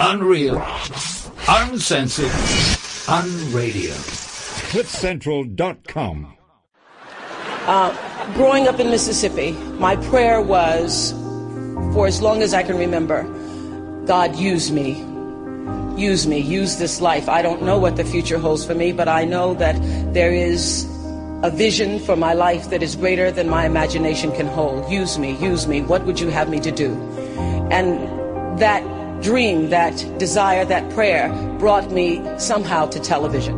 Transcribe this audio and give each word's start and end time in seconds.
Unreal. 0.00 0.62
Uncensored. 1.48 2.30
Unradio. 3.08 3.94
CliffCentral.com. 4.70 6.36
Uh, 7.66 8.34
growing 8.34 8.68
up 8.68 8.78
in 8.78 8.90
Mississippi, 8.90 9.52
my 9.78 9.96
prayer 9.96 10.40
was 10.40 11.12
for 11.92 12.06
as 12.06 12.22
long 12.22 12.42
as 12.42 12.54
I 12.54 12.62
can 12.62 12.76
remember 12.78 13.24
God, 14.06 14.36
use 14.36 14.70
me. 14.72 15.04
Use 16.00 16.26
me. 16.26 16.38
Use 16.38 16.76
this 16.76 17.00
life. 17.00 17.28
I 17.28 17.42
don't 17.42 17.62
know 17.62 17.78
what 17.78 17.96
the 17.96 18.04
future 18.04 18.38
holds 18.38 18.64
for 18.64 18.74
me, 18.74 18.92
but 18.92 19.06
I 19.06 19.24
know 19.24 19.52
that 19.54 19.76
there 20.14 20.32
is 20.32 20.84
a 21.42 21.50
vision 21.50 21.98
for 21.98 22.16
my 22.16 22.32
life 22.32 22.70
that 22.70 22.82
is 22.82 22.96
greater 22.96 23.30
than 23.30 23.50
my 23.50 23.66
imagination 23.66 24.32
can 24.32 24.46
hold. 24.46 24.90
Use 24.90 25.18
me. 25.18 25.36
Use 25.38 25.66
me. 25.66 25.82
What 25.82 26.04
would 26.04 26.20
you 26.20 26.28
have 26.30 26.48
me 26.48 26.58
to 26.60 26.70
do? 26.70 26.94
And 27.70 28.58
that 28.58 28.82
dream, 29.22 29.70
that 29.70 30.18
desire, 30.18 30.64
that 30.64 30.90
prayer 30.92 31.28
brought 31.58 31.90
me 31.90 32.22
somehow 32.38 32.86
to 32.86 33.00
television. 33.00 33.56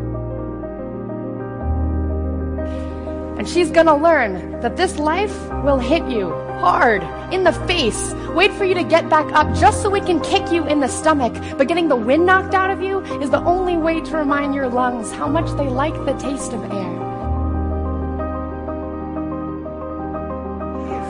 And 3.38 3.48
she's 3.48 3.70
gonna 3.70 3.96
learn 3.96 4.60
that 4.60 4.76
this 4.76 4.98
life 4.98 5.34
will 5.64 5.78
hit 5.78 6.06
you 6.10 6.30
hard 6.60 7.02
in 7.32 7.44
the 7.44 7.52
face. 7.66 8.12
Wait 8.34 8.52
for 8.52 8.64
you 8.64 8.74
to 8.74 8.84
get 8.84 9.08
back 9.08 9.32
up 9.32 9.54
just 9.56 9.80
so 9.80 9.94
it 9.94 10.04
can 10.04 10.20
kick 10.20 10.52
you 10.52 10.66
in 10.66 10.80
the 10.80 10.88
stomach. 10.88 11.32
But 11.56 11.66
getting 11.66 11.88
the 11.88 11.96
wind 11.96 12.26
knocked 12.26 12.52
out 12.52 12.70
of 12.70 12.82
you 12.82 13.00
is 13.22 13.30
the 13.30 13.42
only 13.44 13.78
way 13.78 14.00
to 14.02 14.16
remind 14.16 14.54
your 14.54 14.68
lungs 14.68 15.10
how 15.10 15.26
much 15.26 15.50
they 15.56 15.68
like 15.68 15.94
the 16.04 16.12
taste 16.18 16.52
of 16.52 16.62
air. 16.70 17.00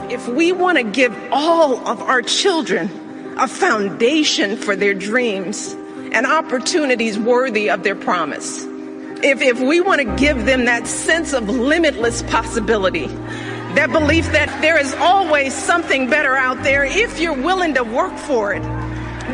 If 0.09 0.27
we 0.27 0.51
want 0.51 0.77
to 0.77 0.83
give 0.83 1.13
all 1.31 1.85
of 1.87 2.01
our 2.01 2.21
children 2.21 2.89
a 3.37 3.47
foundation 3.47 4.57
for 4.57 4.75
their 4.75 4.93
dreams 4.93 5.73
and 6.11 6.25
opportunities 6.25 7.17
worthy 7.17 7.69
of 7.69 7.83
their 7.83 7.95
promise, 7.95 8.65
if, 9.23 9.41
if 9.41 9.59
we 9.59 9.79
want 9.81 10.01
to 10.01 10.15
give 10.15 10.45
them 10.45 10.65
that 10.65 10.87
sense 10.87 11.33
of 11.33 11.47
limitless 11.47 12.23
possibility, 12.23 13.07
that 13.75 13.89
belief 13.91 14.25
that 14.31 14.61
there 14.61 14.77
is 14.79 14.93
always 14.95 15.53
something 15.53 16.09
better 16.09 16.35
out 16.35 16.61
there 16.63 16.83
if 16.83 17.19
you're 17.19 17.41
willing 17.41 17.73
to 17.75 17.83
work 17.83 18.15
for 18.17 18.53
it, 18.53 18.63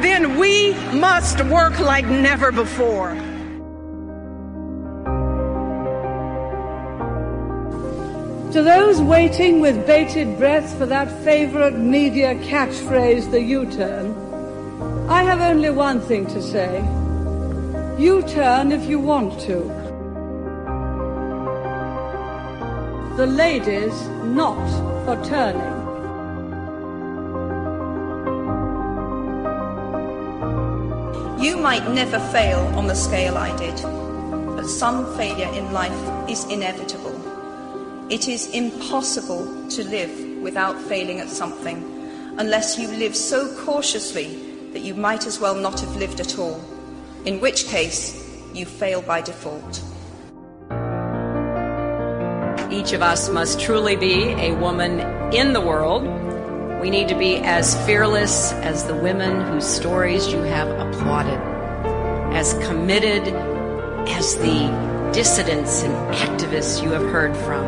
then 0.01 0.37
we 0.37 0.73
must 0.93 1.43
work 1.45 1.79
like 1.79 2.05
never 2.05 2.51
before. 2.51 3.26
To 8.53 8.63
those 8.63 9.01
waiting 9.01 9.59
with 9.59 9.85
bated 9.85 10.37
breath 10.37 10.77
for 10.77 10.85
that 10.85 11.11
favorite 11.25 11.77
media 11.77 12.33
catchphrase, 12.35 13.29
the 13.29 13.41
U 13.41 13.69
turn, 13.69 14.15
I 15.09 15.21
have 15.23 15.41
only 15.41 15.69
one 15.69 15.99
thing 15.99 16.25
to 16.27 16.41
say. 16.41 16.77
You 17.99 18.21
turn 18.23 18.71
if 18.71 18.85
you 18.87 18.99
want 18.99 19.37
to. 19.41 19.59
The 23.17 23.27
ladies 23.27 23.93
not 24.23 24.65
for 25.03 25.21
turning. 25.25 25.75
You 31.43 31.57
might 31.57 31.91
never 31.91 32.19
fail 32.31 32.59
on 32.77 32.87
the 32.87 32.95
scale 32.95 33.37
I 33.37 33.53
did, 33.57 33.75
but 34.55 34.67
some 34.67 35.05
failure 35.17 35.51
in 35.53 35.73
life 35.73 36.29
is 36.29 36.45
inevitable. 36.45 37.26
It 38.09 38.29
is 38.29 38.47
impossible 38.51 39.67
to 39.67 39.83
live 39.83 40.41
without 40.41 40.79
failing 40.79 41.19
at 41.19 41.27
something 41.27 42.35
unless 42.37 42.79
you 42.79 42.87
live 42.87 43.13
so 43.13 43.53
cautiously 43.65 44.69
that 44.71 44.79
you 44.79 44.95
might 44.95 45.27
as 45.27 45.41
well 45.41 45.55
not 45.55 45.81
have 45.81 45.93
lived 45.97 46.21
at 46.21 46.39
all, 46.39 46.63
in 47.25 47.41
which 47.41 47.65
case 47.65 48.15
you 48.53 48.65
fail 48.65 49.01
by 49.01 49.19
default. 49.19 49.81
Each 52.71 52.93
of 52.93 53.01
us 53.01 53.29
must 53.29 53.59
truly 53.59 53.97
be 53.97 54.29
a 54.29 54.55
woman 54.55 55.01
in 55.33 55.51
the 55.51 55.59
world. 55.59 56.03
We 56.81 56.89
need 56.89 57.09
to 57.09 57.15
be 57.15 57.37
as 57.37 57.75
fearless 57.85 58.53
as 58.53 58.85
the 58.85 58.95
women 58.95 59.41
whose 59.51 59.65
stories 59.65 60.31
you 60.31 60.39
have 60.43 60.69
applauded, 60.69 61.39
as 62.33 62.53
committed 62.65 63.27
as 64.07 64.37
the 64.37 65.11
dissidents 65.13 65.83
and 65.83 65.93
activists 66.15 66.81
you 66.83 66.91
have 66.91 67.09
heard 67.09 67.35
from, 67.37 67.65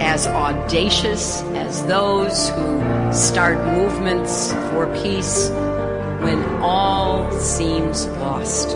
as 0.00 0.26
audacious 0.26 1.42
as 1.54 1.84
those 1.86 2.48
who 2.50 3.12
start 3.12 3.58
movements 3.66 4.52
for 4.70 4.86
peace 5.02 5.50
when 6.20 6.42
all 6.62 7.30
seems 7.32 8.06
lost. 8.18 8.70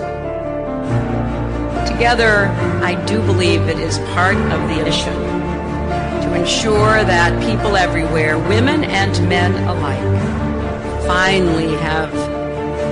Together, 1.91 2.47
I 2.83 3.03
do 3.07 3.21
believe 3.23 3.63
it 3.63 3.79
is 3.79 3.99
part 4.15 4.37
of 4.37 4.69
the 4.69 4.85
mission 4.85 5.15
to 5.15 6.35
ensure 6.35 7.05
that 7.05 7.43
people 7.43 7.77
everywhere, 7.77 8.39
women 8.39 8.85
and 8.85 9.29
men 9.29 9.53
alike, 9.69 11.07
finally 11.07 11.75
have 11.77 12.13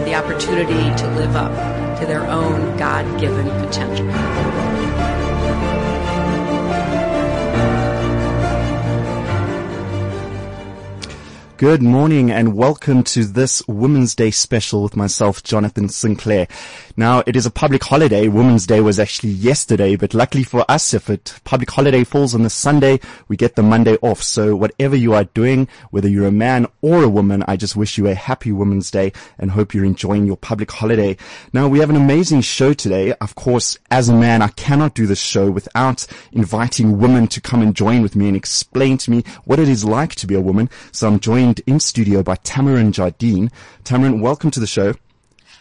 the 0.05 0.15
opportunity 0.15 0.95
to 1.01 1.09
live 1.17 1.37
up 1.37 1.53
to 1.99 2.07
their 2.07 2.27
own 2.29 2.77
God 2.77 3.21
given 3.21 3.49
potential. 3.65 4.72
Good 11.63 11.81
morning 11.81 12.29
and 12.29 12.57
welcome 12.57 13.05
to 13.05 13.25
this 13.25 13.63
Women's 13.69 14.17
Day 14.17 14.33
special 14.33 14.83
with 14.83 14.97
myself, 14.97 15.45
Jonathan 15.45 15.89
Sinclair. 15.89 16.49
Now, 16.97 17.23
it 17.27 17.37
is 17.37 17.47
a 17.47 17.51
public 17.51 17.83
holiday. 17.83 18.29
Women's 18.29 18.67
Day 18.67 18.81
was 18.81 19.01
actually 19.01 19.31
yesterday, 19.31 19.97
but 19.97 20.13
luckily 20.13 20.45
for 20.45 20.65
us, 20.71 20.93
if 20.93 21.09
it 21.09 21.41
public 21.45 21.71
holiday 21.71 22.05
falls 22.05 22.35
on 22.35 22.43
the 22.43 22.51
Sunday, 22.51 23.01
we 23.29 23.37
get 23.37 23.57
the 23.57 23.63
Monday 23.63 23.97
off. 24.03 24.23
So 24.23 24.55
whatever 24.55 24.95
you 24.95 25.15
are 25.15 25.25
doing, 25.25 25.69
whether 25.91 26.09
you're 26.09 26.27
a 26.27 26.33
man 26.33 26.67
or 26.83 27.03
a 27.03 27.09
woman, 27.09 27.45
I 27.49 27.57
just 27.57 27.77
wish 27.77 27.97
you 27.97 28.09
a 28.09 28.15
happy 28.15 28.53
Women's 28.53 28.91
Day 28.91 29.13
and 29.39 29.51
hope 29.51 29.73
you're 29.73 29.87
enjoying 29.87 30.27
your 30.27 30.37
public 30.37 30.71
holiday. 30.71 31.17
Now, 31.55 31.67
we 31.67 31.79
have 31.79 31.89
an 31.89 31.97
amazing 31.97 32.43
show 32.43 32.75
today. 32.75 33.15
Of 33.15 33.35
course, 33.37 33.79
as 33.91 34.11
a 34.11 34.15
man, 34.15 34.43
I 34.43 34.49
cannot 34.49 34.95
do 34.95 35.07
this 35.07 35.21
show 35.21 35.51
without 35.51 36.07
inviting 36.33 36.99
women 36.99 37.27
to 37.29 37.41
come 37.41 37.63
and 37.63 37.75
join 37.75 38.03
with 38.03 38.17
me 38.17 38.29
and 38.29 38.37
explain 38.37 38.99
to 38.99 39.11
me 39.11 39.25
what 39.45 39.59
it 39.59 39.69
is 39.69 39.83
like 39.85 40.15
to 40.17 40.27
be 40.27 40.35
a 40.35 40.41
woman. 40.41 40.69
So 40.91 41.09
I'm 41.09 41.21
joined 41.21 41.61
in 41.67 41.81
studio 41.81 42.23
by 42.23 42.37
Tamarin 42.37 42.93
Jardine. 42.93 43.51
Tamarin, 43.83 44.21
welcome 44.21 44.51
to 44.51 44.61
the 44.61 44.67
show. 44.67 44.95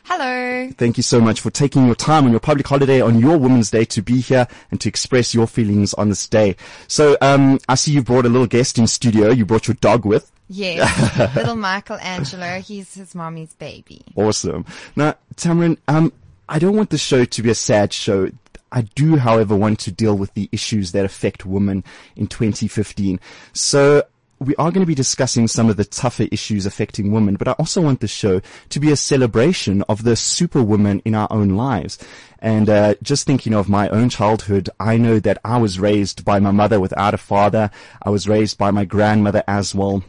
Hello. 0.04 0.70
Thank 0.78 0.98
you 0.98 1.04
so 1.04 1.22
much 1.22 1.42
for 1.42 1.52
taking 1.52 1.86
your 1.86 1.96
time 1.96 2.26
on 2.26 2.32
your 2.32 2.40
public 2.40 2.68
holiday 2.68 3.02
on 3.02 3.20
your 3.20 3.38
Women's 3.38 3.70
Day 3.70 3.86
to 3.86 4.02
be 4.02 4.20
here 4.20 4.48
and 4.72 4.82
to 4.82 4.90
express 4.90 5.34
your 5.34 5.48
feelings 5.48 5.94
on 5.94 6.10
this 6.10 6.28
day. 6.28 6.56
So, 6.88 7.18
um, 7.22 7.60
I 7.70 7.76
see 7.76 7.92
you 7.92 8.02
brought 8.02 8.26
a 8.26 8.30
little 8.30 8.48
guest 8.48 8.78
in 8.78 8.88
studio. 8.88 9.30
You 9.30 9.46
brought 9.46 9.68
your 9.68 9.76
dog 9.76 10.06
with. 10.06 10.32
Yes, 10.50 11.36
little 11.36 11.56
Michelangelo. 11.56 12.60
He's 12.60 12.94
his 12.96 13.16
mommy's 13.16 13.54
baby. 13.54 14.04
Awesome. 14.16 14.66
Now, 14.96 15.16
Tamarin, 15.36 15.78
um, 15.88 16.12
I 16.50 16.60
don't 16.60 16.76
want 16.76 16.90
the 16.90 16.98
show 16.98 17.24
to 17.24 17.42
be 17.42 17.50
a 17.50 17.56
sad 17.56 17.94
show. 17.94 18.30
I 18.74 18.82
do, 18.82 19.16
however, 19.18 19.56
want 19.56 19.80
to 19.80 19.92
deal 19.92 20.18
with 20.18 20.34
the 20.34 20.50
issues 20.52 20.92
that 20.92 21.06
affect 21.06 21.46
women 21.46 21.84
in 22.16 22.28
2015. 22.28 23.20
So 23.54 24.04
we 24.42 24.56
are 24.56 24.72
going 24.72 24.82
to 24.82 24.88
be 24.88 24.96
discussing 24.96 25.48
some 25.48 25.70
of 25.70 25.78
the 25.78 25.86
tougher 25.86 26.26
issues 26.32 26.66
affecting 26.66 27.12
women, 27.12 27.36
but 27.36 27.48
I 27.48 27.52
also 27.54 27.80
want 27.80 28.00
the 28.00 28.08
show 28.08 28.42
to 28.70 28.80
be 28.80 28.92
a 28.92 28.96
celebration 28.96 29.84
of 29.84 30.04
the 30.04 30.16
superwoman 30.16 31.00
in 31.06 31.14
our 31.14 31.28
own 31.30 31.50
lives. 31.50 32.00
And 32.40 32.68
uh, 32.68 32.96
just 33.04 33.28
thinking 33.28 33.54
of 33.54 33.70
my 33.70 33.88
own 33.90 34.10
childhood, 34.10 34.68
I 34.80 34.98
know 34.98 35.20
that 35.20 35.38
I 35.46 35.58
was 35.58 35.80
raised 35.80 36.26
by 36.26 36.40
my 36.40 36.50
mother 36.50 36.80
without 36.80 37.14
a 37.14 37.20
father. 37.20 37.70
I 38.02 38.10
was 38.10 38.28
raised 38.28 38.58
by 38.58 38.72
my 38.72 38.84
grandmother 38.84 39.44
as 39.48 39.76
well. 39.76 40.04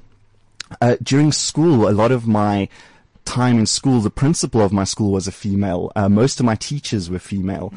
Uh, 0.81 0.97
during 1.03 1.31
school, 1.31 1.87
a 1.87 1.93
lot 1.93 2.11
of 2.11 2.27
my 2.27 2.71
time 3.27 3.59
in 3.59 3.67
school, 3.67 4.01
the 4.01 4.09
principal 4.09 4.63
of 4.63 4.73
my 4.73 4.85
school 4.85 5.13
was 5.13 5.27
a 5.27 5.33
female. 5.33 5.93
Uh, 5.95 6.09
most 6.09 6.41
of 6.41 6.47
my 6.47 6.55
teachers 6.55 7.11
were 7.11 7.19
female. 7.19 7.71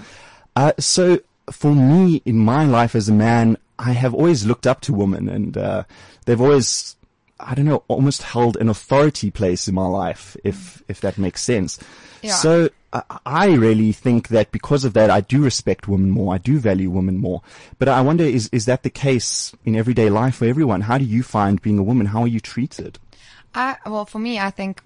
Uh, 0.56 0.71
so 0.79 1.19
for 1.51 1.75
me, 1.75 2.21
in 2.24 2.38
my 2.38 2.63
life 2.63 2.95
as 2.95 3.09
a 3.09 3.13
man, 3.13 3.57
I 3.77 3.92
have 3.92 4.13
always 4.13 4.45
looked 4.45 4.68
up 4.68 4.81
to 4.81 4.94
women 4.94 5.30
and, 5.30 5.57
uh, 5.57 5.83
they've 6.25 6.42
always, 6.42 6.95
I 7.39 7.56
don't 7.56 7.66
know, 7.66 7.83
almost 7.88 8.24
held 8.24 8.57
an 8.57 8.69
authority 8.69 9.31
place 9.31 9.68
in 9.68 9.75
my 9.75 9.88
life, 9.88 10.38
if, 10.44 10.81
if 10.88 11.01
that 11.01 11.18
makes 11.18 11.42
sense. 11.42 11.80
Yeah. 12.22 12.33
So 12.33 12.69
I, 12.94 13.04
I 13.25 13.48
really 13.54 13.92
think 13.92 14.30
that 14.30 14.51
because 14.51 14.86
of 14.86 14.94
that, 14.94 15.10
I 15.10 15.22
do 15.22 15.44
respect 15.44 15.88
women 15.88 16.10
more. 16.12 16.33
I 16.33 16.38
do 16.38 16.60
value 16.60 16.89
women 16.89 17.18
more. 17.18 17.42
But 17.77 17.89
I 17.89 18.01
wonder, 18.01 18.24
is, 18.24 18.50
is 18.51 18.66
that 18.66 18.83
the 18.83 18.89
case 18.89 19.54
in 19.66 19.75
everyday 19.75 20.10
life 20.10 20.36
for 20.36 20.45
everyone? 20.45 20.81
How 20.81 20.98
do 20.98 21.06
you 21.06 21.24
find 21.24 21.62
being 21.62 21.77
a 21.77 21.83
woman? 21.83 22.07
How 22.07 22.22
are 22.22 22.27
you 22.27 22.39
treated? 22.39 23.00
I, 23.54 23.77
well, 23.86 24.06
for 24.06 24.19
me, 24.19 24.39
I 24.39 24.50
think, 24.50 24.81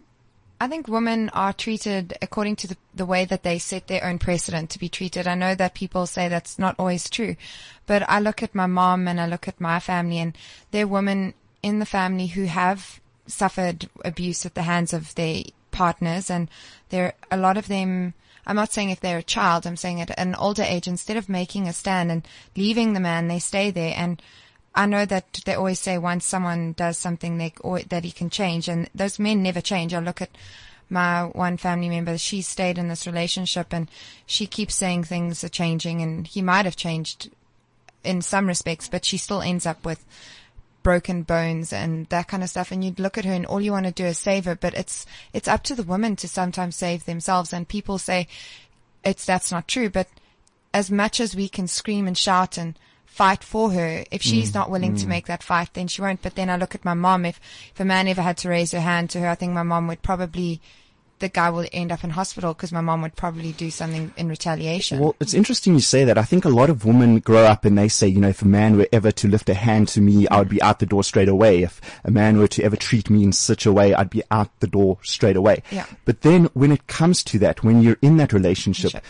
I 0.62 0.68
think 0.68 0.88
women 0.88 1.30
are 1.30 1.54
treated 1.54 2.18
according 2.22 2.58
to 2.58 2.68
the, 2.68 2.78
the 2.94 3.06
way 3.06 3.24
that 3.26 3.44
they 3.44 3.60
set 3.60 3.88
their 3.88 4.04
own 4.04 4.20
precedent 4.20 4.70
to 4.72 4.80
be 4.80 4.90
treated. 4.90 5.26
I 5.26 5.36
know 5.36 5.56
that 5.56 5.74
people 5.74 6.06
say 6.06 6.28
that's 6.28 6.60
not 6.60 6.76
always 6.78 7.10
true, 7.10 7.38
but 7.88 8.08
I 8.10 8.20
look 8.20 8.44
at 8.44 8.54
my 8.54 8.66
mom 8.66 9.08
and 9.08 9.22
I 9.22 9.26
look 9.26 9.48
at 9.48 9.62
my 9.62 9.80
family 9.80 10.20
and 10.20 10.38
there 10.72 10.84
are 10.84 10.88
women 10.88 11.34
in 11.64 11.80
the 11.80 11.86
family 11.86 12.28
who 12.28 12.46
have 12.46 13.00
suffered 13.26 13.90
abuse 14.04 14.46
at 14.46 14.56
the 14.56 14.64
hands 14.64 14.92
of 14.92 15.16
their 15.16 15.44
partners 15.72 16.30
and 16.30 16.50
there, 16.90 17.14
a 17.32 17.38
lot 17.38 17.58
of 17.58 17.68
them, 17.68 18.14
I'm 18.46 18.56
not 18.56 18.74
saying 18.74 18.90
if 18.90 19.00
they're 19.00 19.20
a 19.20 19.24
child, 19.24 19.66
I'm 19.66 19.78
saying 19.78 20.02
at 20.02 20.18
an 20.20 20.36
older 20.36 20.64
age, 20.64 20.88
instead 20.88 21.16
of 21.16 21.30
making 21.30 21.68
a 21.68 21.74
stand 21.74 22.12
and 22.12 22.28
leaving 22.58 22.94
the 22.94 23.00
man, 23.00 23.28
they 23.28 23.40
stay 23.40 23.72
there. 23.72 23.94
And 23.96 24.22
I 24.75 24.86
know 24.86 25.06
that 25.06 25.42
they 25.45 25.56
always 25.56 25.80
say 25.80 25.98
once 25.98 26.25
someone 26.25 26.74
does 26.74 26.98
something 26.98 27.38
they, 27.38 27.54
or, 27.62 27.81
that 27.81 28.04
he 28.04 28.12
can 28.12 28.30
change 28.30 28.68
and 28.68 28.89
those 28.94 29.19
men 29.19 29.44
never 29.44 29.62
change. 29.62 29.94
I 29.94 30.00
look 30.00 30.21
at 30.21 30.30
my 30.89 31.24
one 31.24 31.57
family 31.57 31.89
member, 31.89 32.18
she 32.18 32.42
stayed 32.42 32.77
in 32.77 32.88
this 32.88 33.06
relationship 33.06 33.74
and 33.74 33.89
she 34.25 34.48
keeps 34.48 34.75
saying 34.75 35.04
things 35.04 35.44
are 35.44 35.50
changing 35.50 36.01
and 36.01 36.25
he 36.25 36.42
might 36.42 36.66
have 36.66 36.75
changed 36.75 37.30
in 38.04 38.21
some 38.21 38.48
respects, 38.48 38.88
but 38.88 39.06
she 39.06 39.18
still 39.18 39.42
ends 39.42 39.66
up 39.66 39.83
with 39.86 40.04
broken 40.81 41.24
bones 41.24 41.74
and 41.74 42.07
that 42.07 42.27
kind 42.27 42.44
of 42.44 42.50
stuff. 42.50 42.71
And 42.71 42.83
you'd 42.83 43.00
look 43.00 43.18
at 43.18 43.25
her 43.25 43.33
and 43.33 43.45
all 43.45 43.62
you 43.62 43.71
want 43.71 43.86
to 43.86 43.92
do 43.92 44.06
is 44.06 44.18
save 44.18 44.45
her, 44.45 44.56
but 44.56 44.74
it's, 44.74 45.06
it's 45.33 45.48
up 45.48 45.63
to 45.63 45.75
the 45.75 45.83
women 45.83 46.16
to 46.18 46.27
sometimes 46.27 46.75
save 46.75 47.06
themselves. 47.06 47.54
And 47.54 47.68
people 47.68 47.98
say 47.98 48.27
it's, 49.04 49.25
that's 49.25 49.51
not 49.51 49.68
true, 49.68 49.89
but 49.89 50.07
as 50.74 50.89
much 50.89 51.19
as 51.19 51.36
we 51.36 51.50
can 51.50 51.68
scream 51.68 52.07
and 52.07 52.18
shout 52.18 52.57
and 52.57 52.77
fight 53.10 53.44
for 53.44 53.72
her, 53.72 54.06
if 54.12 54.22
she's 54.22 54.52
Mm, 54.52 54.56
not 54.56 54.70
willing 54.70 54.96
to 54.96 55.06
mm. 55.06 55.10
make 55.10 55.26
that 55.28 55.44
fight, 55.44 55.74
then 55.74 55.88
she 55.88 56.02
won't. 56.02 56.22
But 56.22 56.36
then 56.36 56.50
I 56.50 56.56
look 56.56 56.74
at 56.74 56.86
my 56.86 56.94
mom. 56.94 57.26
If, 57.26 57.40
if 57.74 57.80
a 57.80 57.86
man 57.86 58.08
ever 58.08 58.22
had 58.22 58.38
to 58.38 58.50
raise 58.50 58.72
her 58.72 58.80
hand 58.80 59.10
to 59.10 59.20
her, 59.20 59.28
I 59.28 59.36
think 59.36 59.52
my 59.52 59.64
mom 59.64 59.88
would 59.88 60.02
probably, 60.02 60.62
the 61.20 61.28
guy 61.28 61.50
will 61.50 61.66
end 61.74 61.92
up 61.92 62.06
in 62.06 62.12
hospital 62.12 62.54
because 62.54 62.72
my 62.72 62.80
mom 62.80 63.02
would 63.02 63.18
probably 63.18 63.52
do 63.52 63.70
something 63.72 64.14
in 64.16 64.30
retaliation. 64.30 65.00
Well, 65.00 65.18
it's 65.20 65.34
interesting 65.34 65.74
you 65.74 65.82
say 65.82 66.06
that. 66.06 66.18
I 66.18 66.24
think 66.24 66.46
a 66.46 66.50
lot 66.50 66.70
of 66.70 66.86
women 66.86 67.20
grow 67.20 67.44
up 67.44 67.66
and 67.66 67.78
they 67.78 67.90
say, 67.90 68.08
you 68.08 68.22
know, 68.22 68.30
if 68.30 68.42
a 68.42 68.48
man 68.48 68.78
were 68.78 68.88
ever 68.94 69.12
to 69.12 69.28
lift 69.28 69.50
a 69.50 69.54
hand 69.54 69.90
to 69.90 70.00
me, 70.00 70.26
I 70.30 70.40
would 70.40 70.48
be 70.48 70.62
out 70.62 70.80
the 70.80 70.86
door 70.86 71.04
straight 71.04 71.28
away. 71.28 71.64
If 71.64 71.82
a 72.06 72.12
man 72.12 72.38
were 72.38 72.48
to 72.48 72.64
ever 72.64 72.78
treat 72.78 73.10
me 73.10 73.24
in 73.24 73.34
such 73.34 73.66
a 73.66 73.74
way, 73.74 73.94
I'd 73.94 74.10
be 74.10 74.24
out 74.32 74.58
the 74.62 74.68
door 74.68 74.98
straight 75.04 75.36
away. 75.36 75.62
Yeah. 75.72 75.88
But 76.06 76.22
then 76.22 76.46
when 76.54 76.72
it 76.72 76.88
comes 76.88 77.22
to 77.26 77.40
that, 77.40 77.66
when 77.66 77.82
you're 77.82 77.98
in 78.02 78.16
that 78.18 78.32
relationship, 78.32 79.04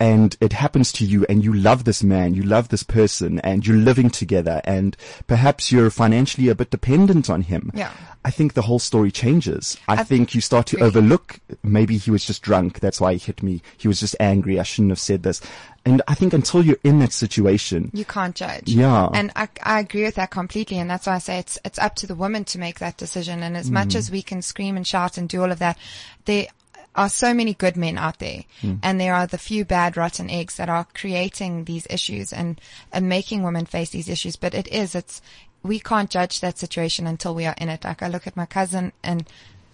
and 0.00 0.36
it 0.40 0.52
happens 0.52 0.92
to 0.92 1.04
you 1.04 1.24
and 1.28 1.44
you 1.44 1.52
love 1.52 1.84
this 1.84 2.02
man, 2.02 2.34
you 2.34 2.42
love 2.42 2.68
this 2.68 2.82
person 2.82 3.38
and 3.40 3.66
you're 3.66 3.76
living 3.76 4.10
together 4.10 4.60
and 4.64 4.96
perhaps 5.26 5.70
you're 5.70 5.90
financially 5.90 6.48
a 6.48 6.54
bit 6.54 6.70
dependent 6.70 7.30
on 7.30 7.42
him. 7.42 7.70
Yeah. 7.74 7.92
I 8.24 8.30
think 8.30 8.54
the 8.54 8.62
whole 8.62 8.78
story 8.78 9.10
changes. 9.10 9.76
I, 9.86 9.96
I 9.96 10.02
think 10.04 10.34
you 10.34 10.40
start 10.40 10.66
to 10.68 10.76
agree. 10.76 10.86
overlook 10.88 11.38
maybe 11.62 11.98
he 11.98 12.10
was 12.10 12.24
just 12.24 12.42
drunk. 12.42 12.80
That's 12.80 13.00
why 13.00 13.12
he 13.12 13.18
hit 13.18 13.42
me. 13.42 13.62
He 13.76 13.86
was 13.86 14.00
just 14.00 14.16
angry. 14.18 14.58
I 14.58 14.62
shouldn't 14.62 14.90
have 14.92 14.98
said 14.98 15.22
this. 15.22 15.40
And 15.84 16.00
I 16.08 16.14
think 16.14 16.32
until 16.32 16.64
you're 16.64 16.78
in 16.82 16.98
that 17.00 17.12
situation, 17.12 17.90
You 17.92 18.06
can't 18.06 18.34
judge. 18.34 18.68
Yeah. 18.70 19.08
And 19.12 19.30
I, 19.36 19.48
I 19.62 19.80
agree 19.80 20.04
with 20.04 20.14
that 20.14 20.30
completely. 20.30 20.78
And 20.78 20.88
that's 20.90 21.06
why 21.06 21.16
I 21.16 21.18
say 21.18 21.38
it's, 21.38 21.58
it's 21.64 21.78
up 21.78 21.94
to 21.96 22.06
the 22.06 22.14
woman 22.14 22.44
to 22.46 22.58
make 22.58 22.78
that 22.78 22.96
decision. 22.96 23.42
And 23.42 23.56
as 23.56 23.70
much 23.70 23.88
Mm. 23.88 23.96
as 23.96 24.10
we 24.10 24.22
can 24.22 24.40
scream 24.40 24.76
and 24.76 24.86
shout 24.86 25.18
and 25.18 25.28
do 25.28 25.42
all 25.42 25.52
of 25.52 25.58
that, 25.58 25.76
there 26.24 26.46
are 26.96 27.08
so 27.08 27.34
many 27.34 27.54
good 27.54 27.76
men 27.76 27.98
out 27.98 28.18
there. 28.18 28.44
Mm. 28.62 28.78
And 28.82 29.00
there 29.00 29.14
are 29.14 29.26
the 29.26 29.38
few 29.38 29.64
bad 29.64 29.96
rotten 29.96 30.30
eggs 30.30 30.56
that 30.56 30.68
are 30.68 30.86
creating 30.94 31.64
these 31.64 31.86
issues 31.90 32.32
and, 32.32 32.60
and 32.92 33.08
making 33.08 33.42
women 33.42 33.66
face 33.66 33.90
these 33.90 34.08
issues. 34.08 34.36
But 34.36 34.54
it 34.54 34.68
is, 34.68 34.94
it's, 34.94 35.20
we 35.62 35.80
can't 35.80 36.10
judge 36.10 36.40
that 36.40 36.58
situation 36.58 37.06
until 37.06 37.34
we 37.34 37.46
are 37.46 37.54
in 37.58 37.68
it. 37.68 37.84
Like 37.84 38.02
I 38.02 38.08
look 38.08 38.26
at 38.26 38.36
my 38.36 38.46
cousin 38.46 38.92
and 39.02 39.26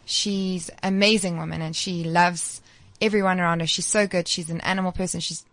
she's 0.05 0.71
amazing 0.83 1.37
woman 1.39 1.61
and 1.63 1.77
she 1.77 2.05
loves 2.05 2.63
everyone 3.01 3.41
around 3.41 3.61
her. 3.61 3.67
She's 3.67 3.87
so 3.87 4.07
good. 4.07 4.27
She's 4.29 4.51
an 4.51 4.61
animal 4.63 4.93
person. 4.93 5.21
She's 5.21 5.45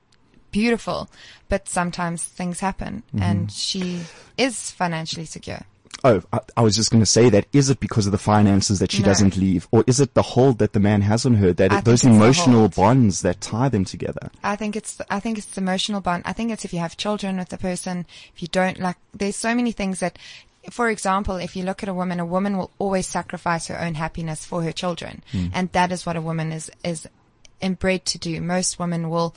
beautiful, 0.52 1.10
but 1.50 1.68
sometimes 1.68 2.24
things 2.24 2.60
happen 2.62 3.04
Mm-hmm. 3.14 3.24
and 3.24 3.52
she 3.52 4.02
is 4.38 4.72
financially 4.72 5.26
secure. 5.26 5.62
Oh, 6.08 6.24
I, 6.34 6.40
I 6.58 6.62
was 6.62 6.76
just 6.76 6.92
going 6.92 7.02
to 7.02 7.06
say 7.06 7.30
that. 7.30 7.46
Is 7.54 7.70
it 7.70 7.80
because 7.80 8.06
of 8.06 8.12
the 8.12 8.18
finances 8.18 8.80
that 8.80 8.92
she 8.92 9.02
No. 9.02 9.06
doesn't 9.06 9.38
leave? 9.38 9.68
Or 9.72 9.84
is 9.88 10.00
it 10.00 10.14
the 10.14 10.22
hold 10.22 10.60
that 10.60 10.74
the 10.74 10.80
man 10.80 11.02
has 11.02 11.26
on 11.26 11.36
her 11.36 11.54
that 11.54 11.72
it, 11.72 11.86
those 11.86 12.02
think 12.02 12.14
it's 12.14 12.20
the 12.20 12.26
emotional 12.26 12.70
bonds 12.70 13.22
that 13.22 13.42
tie 13.42 13.70
them 13.70 13.86
together? 13.86 14.32
I 14.44 14.56
think 14.56 14.76
it's, 14.76 15.02
I 15.10 15.20
think 15.20 15.38
it's 15.38 15.48
the 15.48 15.62
emotional 15.62 16.02
bond. 16.02 16.24
I 16.26 16.34
think 16.34 16.52
it's 16.52 16.66
if 16.66 16.74
you 16.74 16.80
have 16.80 16.98
children 16.98 17.38
with 17.38 17.50
the 17.50 17.58
person, 17.58 18.06
if 18.34 18.42
you 18.42 18.48
don't 18.48 18.80
like, 18.80 18.98
there's 19.14 19.36
so 19.36 19.54
many 19.54 19.72
things 19.72 20.00
that, 20.00 20.18
for 20.72 20.90
example, 20.90 21.38
if 21.38 21.56
you 21.56 21.64
look 21.64 21.84
at 21.84 21.90
a 21.90 21.94
woman, 21.94 22.20
a 22.20 22.26
woman 22.26 22.58
will 22.58 22.72
always 22.80 23.08
sacrifice 23.08 23.68
her 23.68 23.80
own 23.80 23.96
happiness 23.96 24.46
for 24.46 24.64
her 24.64 24.72
children. 24.72 25.24
Mm. 25.32 25.52
And 25.54 25.72
that 25.72 25.92
is 25.92 26.06
what 26.06 26.16
a 26.16 26.22
woman 26.22 26.52
is, 26.52 26.72
is 26.84 27.08
inbred 27.62 28.06
to 28.06 28.18
do. 28.18 28.42
Most 28.42 28.80
women 28.80 29.10
will 29.10 29.36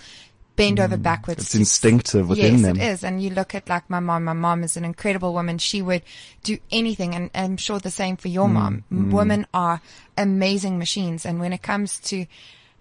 bend 0.61 0.81
over 0.81 0.97
backwards. 0.97 1.39
Mm. 1.41 1.43
It's 1.43 1.53
to- 1.53 1.59
instinctive 1.59 2.29
within 2.29 2.53
yes, 2.59 2.62
them. 2.62 2.77
it 2.81 2.83
is. 2.93 3.05
And 3.05 3.23
you 3.23 3.31
look 3.31 3.55
at 3.55 3.69
like 3.69 3.89
my 3.89 4.01
mom. 4.01 4.25
My 4.25 4.33
mom 4.33 4.62
is 4.62 4.77
an 4.77 4.85
incredible 4.85 5.33
woman. 5.33 5.59
She 5.59 5.83
would 5.83 6.03
do 6.43 6.59
anything, 6.71 7.15
and 7.15 7.31
I'm 7.35 7.57
sure 7.57 7.79
the 7.79 7.91
same 7.91 8.17
for 8.17 8.29
your 8.29 8.49
Mm, 8.49 8.53
mom. 8.53 8.85
mm. 8.93 9.11
Women 9.11 9.47
are 9.53 9.81
amazing 10.17 10.79
machines, 10.79 11.25
and 11.27 11.41
when 11.41 11.53
it 11.53 11.62
comes 11.62 11.99
to, 12.11 12.27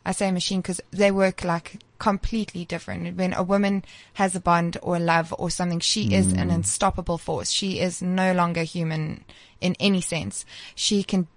I 0.05 0.11
say 0.11 0.31
machine 0.31 0.61
because 0.61 0.81
they 0.91 1.11
work 1.11 1.43
like 1.43 1.79
completely 1.99 2.63
different. 2.65 3.17
When 3.17 3.33
a 3.33 3.43
woman 3.43 3.83
has 4.13 4.33
a 4.35 4.39
bond 4.39 4.77
or 4.81 4.97
love 4.99 5.33
or 5.37 5.49
something, 5.51 5.81
she 5.81 6.13
is 6.13 6.31
an 6.31 6.49
Mm. 6.49 6.55
unstoppable 6.55 7.17
force. 7.17 7.49
She 7.49 7.79
is 7.79 8.01
no 8.01 8.31
longer 8.33 8.63
human 8.63 9.23
in 9.59 9.75
any 9.79 10.01
sense. 10.01 10.45
She 10.75 11.03
can 11.03 11.27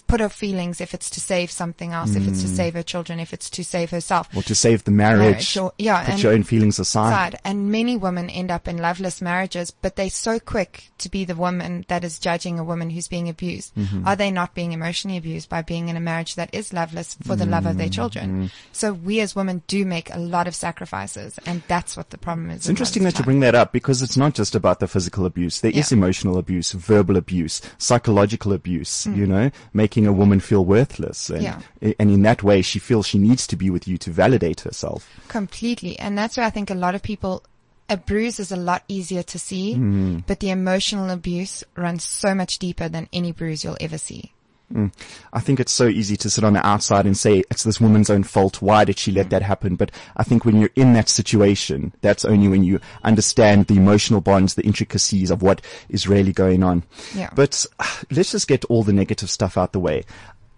put 0.00 0.20
her 0.20 0.28
feelings 0.28 0.80
if 0.80 0.94
it's 0.94 1.10
to 1.10 1.20
save 1.20 1.50
something 1.50 1.92
else, 1.92 2.14
if 2.14 2.26
it's 2.28 2.42
to 2.42 2.48
Mm. 2.48 2.56
save 2.56 2.74
her 2.74 2.82
children, 2.82 3.20
if 3.20 3.32
it's 3.32 3.48
to 3.50 3.64
save 3.64 3.90
herself. 3.90 4.28
Or 4.34 4.42
to 4.42 4.54
save 4.54 4.84
the 4.84 4.90
marriage, 4.90 5.56
or- 5.56 5.72
yeah, 5.78 6.00
put 6.04 6.14
and- 6.14 6.22
your 6.22 6.32
own 6.32 6.42
feelings 6.44 6.78
aside. 6.78 7.10
side. 7.32 7.40
And 7.44 7.70
many 7.70 7.96
women 7.96 8.30
end 8.30 8.50
up 8.50 8.66
in 8.68 8.78
loveless 8.78 9.20
marriages, 9.22 9.70
but 9.70 9.96
they're 9.96 10.10
so 10.10 10.38
quick 10.38 10.90
to 10.98 11.08
be 11.08 11.24
the 11.24 11.34
woman 11.34 11.84
that 11.88 12.04
is 12.04 12.18
judging 12.18 12.58
a 12.58 12.64
woman 12.64 12.90
who's 12.90 13.08
being 13.08 13.28
abused. 13.28 13.74
Mhm. 13.76 14.06
Are 14.06 14.16
they 14.16 14.30
not 14.30 14.54
being 14.54 14.72
emotionally 14.72 15.16
abused 15.16 15.48
by 15.48 15.62
being 15.62 15.88
in 15.88 15.96
a 15.96 16.00
marriage 16.00 16.34
that 16.36 16.50
is 16.52 16.72
loveless 16.72 17.16
for 17.26 17.36
the 17.36 17.46
love 17.46 17.66
of 17.66 17.76
their 17.76 17.88
children? 17.88 18.44
Mm. 18.44 18.50
So 18.72 18.92
we 18.92 19.20
as 19.20 19.34
women 19.36 19.62
do 19.66 19.84
make 19.84 20.12
a 20.14 20.18
lot 20.18 20.46
of 20.48 20.54
sacrifices, 20.54 21.38
and 21.46 21.62
that's 21.68 21.96
what 21.96 22.10
the 22.10 22.18
problem 22.18 22.50
is. 22.50 22.58
It's 22.58 22.68
interesting 22.68 23.04
that 23.04 23.18
you 23.18 23.24
bring 23.24 23.40
that 23.40 23.54
up 23.54 23.72
because 23.72 24.02
it's 24.02 24.16
not 24.16 24.34
just 24.34 24.54
about 24.54 24.80
the 24.80 24.88
physical 24.88 25.26
abuse. 25.26 25.60
There 25.60 25.70
is 25.72 25.90
Yeah. 25.90 25.98
emotional 25.98 26.38
abuse, 26.38 26.72
verbal 26.72 27.16
abuse, 27.16 27.60
psychological 27.78 28.52
abuse, 28.52 29.06
Mm. 29.06 29.16
you 29.16 29.26
know, 29.26 29.50
making 29.84 30.06
a 30.06 30.12
woman 30.20 30.40
feel 30.40 30.64
worthless. 30.64 31.30
And, 31.34 31.42
Yeah. 31.42 31.58
and 32.00 32.08
in 32.16 32.22
that 32.28 32.42
way, 32.42 32.62
she 32.62 32.78
feels 32.78 33.06
she 33.06 33.18
needs 33.18 33.46
to 33.48 33.56
be 33.56 33.68
with 33.74 33.84
you 33.90 33.96
to 34.04 34.10
validate 34.10 34.60
herself. 34.66 35.00
Completely. 35.28 35.92
And 35.98 36.16
that's 36.18 36.36
why 36.36 36.44
I 36.46 36.50
think 36.50 36.70
a 36.70 36.74
lot 36.84 36.94
of 36.94 37.02
people, 37.02 37.42
a 37.88 37.96
bruise 37.96 38.38
is 38.44 38.50
a 38.52 38.56
lot 38.70 38.82
easier 38.88 39.22
to 39.32 39.38
see, 39.38 39.74
Mm. 39.76 40.22
but 40.26 40.38
the 40.40 40.50
emotional 40.50 41.10
abuse 41.10 41.64
runs 41.76 42.02
so 42.04 42.34
much 42.34 42.58
deeper 42.58 42.88
than 42.88 43.08
any 43.12 43.32
bruise 43.32 43.62
you'll 43.64 43.76
ever 43.88 43.98
see. 43.98 44.32
Mm. 44.72 44.92
I 45.32 45.40
think 45.40 45.60
it's 45.60 45.72
so 45.72 45.86
easy 45.86 46.16
to 46.16 46.30
sit 46.30 46.42
on 46.42 46.54
the 46.54 46.66
outside 46.66 47.06
and 47.06 47.16
say 47.16 47.44
it's 47.50 47.64
this 47.64 47.80
woman's 47.80 48.10
own 48.10 48.22
fault. 48.24 48.62
Why 48.62 48.84
did 48.84 48.98
she 48.98 49.12
let 49.12 49.30
that 49.30 49.42
happen? 49.42 49.76
But 49.76 49.90
I 50.16 50.24
think 50.24 50.44
when 50.44 50.58
you're 50.58 50.70
in 50.74 50.94
that 50.94 51.08
situation, 51.08 51.92
that's 52.00 52.24
only 52.24 52.48
when 52.48 52.64
you 52.64 52.80
understand 53.02 53.66
the 53.66 53.76
emotional 53.76 54.20
bonds, 54.20 54.54
the 54.54 54.62
intricacies 54.62 55.30
of 55.30 55.42
what 55.42 55.60
is 55.88 56.08
really 56.08 56.32
going 56.32 56.62
on. 56.62 56.82
Yeah. 57.14 57.30
But 57.34 57.66
let's 58.10 58.32
just 58.32 58.48
get 58.48 58.64
all 58.66 58.82
the 58.82 58.92
negative 58.92 59.30
stuff 59.30 59.58
out 59.58 59.72
the 59.72 59.80
way. 59.80 60.04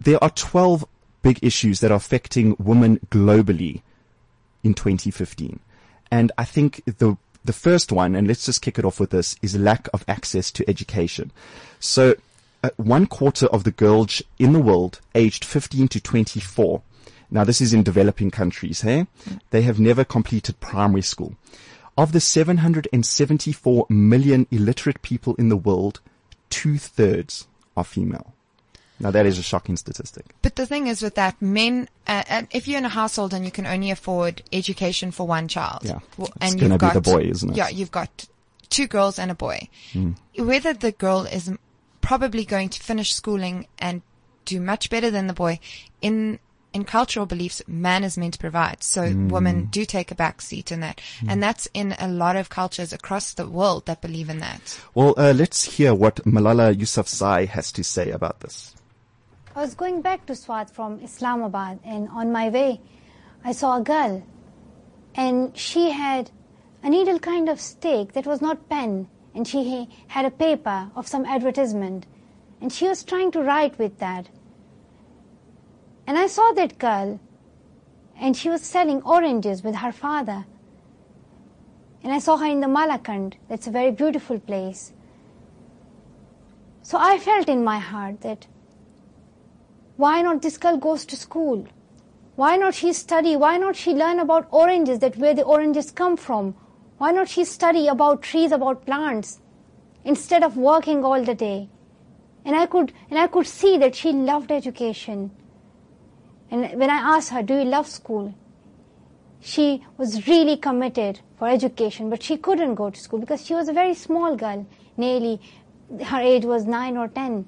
There 0.00 0.22
are 0.22 0.30
12 0.30 0.84
big 1.22 1.38
issues 1.42 1.80
that 1.80 1.90
are 1.90 1.96
affecting 1.96 2.54
women 2.58 3.00
globally 3.10 3.82
in 4.62 4.74
2015. 4.74 5.60
And 6.10 6.30
I 6.38 6.44
think 6.44 6.82
the 6.84 7.16
the 7.46 7.52
first 7.52 7.92
one, 7.92 8.14
and 8.16 8.26
let's 8.26 8.44
just 8.44 8.60
kick 8.60 8.78
it 8.78 8.84
off 8.84 8.98
with 8.98 9.10
this, 9.10 9.36
is 9.40 9.56
lack 9.56 9.88
of 9.94 10.04
access 10.08 10.50
to 10.50 10.68
education. 10.68 11.30
So, 11.78 12.16
uh, 12.62 12.70
one 12.76 13.06
quarter 13.06 13.46
of 13.46 13.64
the 13.64 13.70
girls 13.70 14.22
in 14.38 14.52
the 14.52 14.60
world 14.60 15.00
aged 15.14 15.44
15 15.44 15.88
to 15.88 16.00
24. 16.00 16.82
Now, 17.30 17.44
this 17.44 17.60
is 17.60 17.72
in 17.74 17.82
developing 17.82 18.30
countries, 18.30 18.82
hey? 18.82 19.06
They 19.50 19.62
have 19.62 19.80
never 19.80 20.04
completed 20.04 20.60
primary 20.60 21.02
school. 21.02 21.34
Of 21.98 22.12
the 22.12 22.20
774 22.20 23.86
million 23.88 24.46
illiterate 24.50 25.02
people 25.02 25.34
in 25.36 25.48
the 25.48 25.56
world, 25.56 26.00
two 26.50 26.78
thirds 26.78 27.46
are 27.76 27.84
female. 27.84 28.32
Now, 28.98 29.10
that 29.10 29.26
is 29.26 29.38
a 29.38 29.42
shocking 29.42 29.76
statistic. 29.76 30.24
But 30.40 30.56
the 30.56 30.64
thing 30.66 30.86
is 30.86 31.02
with 31.02 31.16
that, 31.16 31.40
men, 31.42 31.88
uh, 32.06 32.22
and 32.28 32.46
if 32.50 32.66
you're 32.66 32.78
in 32.78 32.86
a 32.86 32.90
household 32.90 33.34
and 33.34 33.44
you 33.44 33.50
can 33.50 33.66
only 33.66 33.90
afford 33.90 34.42
education 34.52 35.10
for 35.10 35.26
one 35.26 35.48
child, 35.48 35.80
Yeah. 35.84 35.98
w- 36.16 36.32
It's 36.40 36.52
and 36.52 36.60
gonna 36.60 36.74
you've 36.74 36.80
be 36.80 36.86
got, 36.86 36.94
the 36.94 37.00
boy, 37.02 37.22
isn't 37.24 37.50
it? 37.50 37.56
Yeah, 37.56 37.68
you've 37.68 37.90
got 37.90 38.26
two 38.70 38.86
girls 38.86 39.18
and 39.18 39.30
a 39.30 39.34
boy. 39.34 39.68
Mm. 39.92 40.16
Whether 40.38 40.72
the 40.72 40.92
girl 40.92 41.22
is 41.24 41.50
probably 42.10 42.44
going 42.44 42.70
to 42.70 42.80
finish 42.90 43.10
schooling 43.14 43.66
and 43.78 44.02
do 44.44 44.60
much 44.60 44.84
better 44.90 45.10
than 45.10 45.26
the 45.26 45.32
boy, 45.44 45.58
in 46.00 46.38
in 46.72 46.84
cultural 46.84 47.26
beliefs, 47.26 47.62
man 47.66 48.04
is 48.04 48.18
meant 48.18 48.34
to 48.34 48.38
provide. 48.38 48.82
So 48.82 49.00
Mm. 49.00 49.30
women 49.30 49.56
do 49.76 49.82
take 49.86 50.10
a 50.10 50.14
back 50.14 50.42
seat 50.42 50.70
in 50.70 50.80
that, 50.80 51.00
and 51.26 51.42
that's 51.42 51.66
in 51.72 51.94
a 51.98 52.06
lot 52.06 52.36
of 52.36 52.50
cultures 52.50 52.92
across 52.92 53.32
the 53.32 53.48
world 53.58 53.86
that 53.86 54.02
believe 54.02 54.28
in 54.34 54.40
that. 54.40 54.78
Well, 54.94 55.14
uh, 55.16 55.32
let's 55.42 55.60
hear 55.76 55.94
what 55.94 56.16
Malala 56.34 56.74
Yousafzai 56.74 57.48
has 57.48 57.72
to 57.72 57.82
say 57.82 58.10
about 58.10 58.40
this. 58.40 58.74
I 59.56 59.60
was 59.62 59.74
going 59.74 60.02
back 60.02 60.26
to 60.26 60.34
Swat 60.34 60.68
from 60.68 61.00
Islamabad, 61.02 61.80
and 61.82 62.02
on 62.10 62.30
my 62.30 62.50
way, 62.50 62.80
I 63.42 63.52
saw 63.52 63.78
a 63.78 63.82
girl, 63.94 64.22
and 65.14 65.56
she 65.56 65.92
had 65.92 66.30
a 66.82 66.90
needle 66.90 67.18
kind 67.18 67.48
of 67.48 67.58
stick 67.58 68.12
that 68.12 68.26
was 68.26 68.42
not 68.42 68.68
pen, 68.68 69.08
and 69.36 69.46
she 69.46 69.86
had 70.08 70.24
a 70.24 70.30
paper 70.30 70.90
of 70.96 71.06
some 71.06 71.26
advertisement, 71.26 72.06
and 72.60 72.72
she 72.72 72.88
was 72.88 73.04
trying 73.04 73.30
to 73.32 73.42
write 73.42 73.78
with 73.78 73.98
that. 73.98 74.30
And 76.06 76.16
I 76.16 76.26
saw 76.26 76.52
that 76.52 76.78
girl, 76.78 77.20
and 78.18 78.34
she 78.34 78.48
was 78.48 78.62
selling 78.62 79.02
oranges 79.02 79.62
with 79.62 79.76
her 79.76 79.92
father. 79.92 80.46
And 82.02 82.14
I 82.14 82.18
saw 82.18 82.38
her 82.38 82.46
in 82.46 82.60
the 82.60 82.66
Malakand. 82.66 83.34
That's 83.48 83.66
a 83.66 83.70
very 83.70 83.90
beautiful 83.90 84.38
place. 84.38 84.94
So 86.82 86.96
I 86.98 87.18
felt 87.18 87.48
in 87.48 87.62
my 87.62 87.78
heart 87.78 88.22
that 88.22 88.46
why 89.96 90.22
not 90.22 90.40
this 90.40 90.56
girl 90.56 90.78
goes 90.78 91.04
to 91.06 91.16
school? 91.16 91.66
Why 92.36 92.56
not 92.56 92.74
she 92.74 92.92
study? 92.92 93.36
Why 93.36 93.58
not 93.58 93.76
she 93.76 93.92
learn 93.92 94.18
about 94.18 94.48
oranges, 94.50 95.00
that 95.00 95.18
where 95.18 95.34
the 95.34 95.42
oranges 95.42 95.90
come 95.90 96.16
from? 96.16 96.54
Why 96.98 97.12
not 97.12 97.28
she 97.28 97.44
study 97.44 97.88
about 97.88 98.22
trees, 98.22 98.52
about 98.52 98.86
plants, 98.86 99.40
instead 100.04 100.42
of 100.42 100.56
working 100.56 101.04
all 101.04 101.22
the 101.22 101.34
day? 101.34 101.68
And 102.44 102.56
I 102.56 102.66
could, 102.66 102.92
and 103.10 103.18
I 103.18 103.26
could 103.26 103.46
see 103.46 103.76
that 103.78 103.94
she 103.94 104.12
loved 104.12 104.50
education. 104.50 105.30
And 106.50 106.78
when 106.78 106.90
I 106.90 107.16
asked 107.16 107.30
her, 107.30 107.42
do 107.42 107.54
you 107.54 107.64
love 107.64 107.86
school? 107.86 108.34
She 109.40 109.84
was 109.98 110.26
really 110.26 110.56
committed 110.56 111.20
for 111.38 111.48
education, 111.48 112.08
but 112.08 112.22
she 112.22 112.36
couldn't 112.36 112.76
go 112.76 112.90
to 112.90 112.98
school 112.98 113.18
because 113.18 113.44
she 113.44 113.54
was 113.54 113.68
a 113.68 113.72
very 113.72 113.94
small 113.94 114.36
girl. 114.36 114.66
Nearly, 114.96 115.40
her 116.04 116.20
age 116.20 116.44
was 116.44 116.64
nine 116.64 116.96
or 116.96 117.08
ten. 117.08 117.46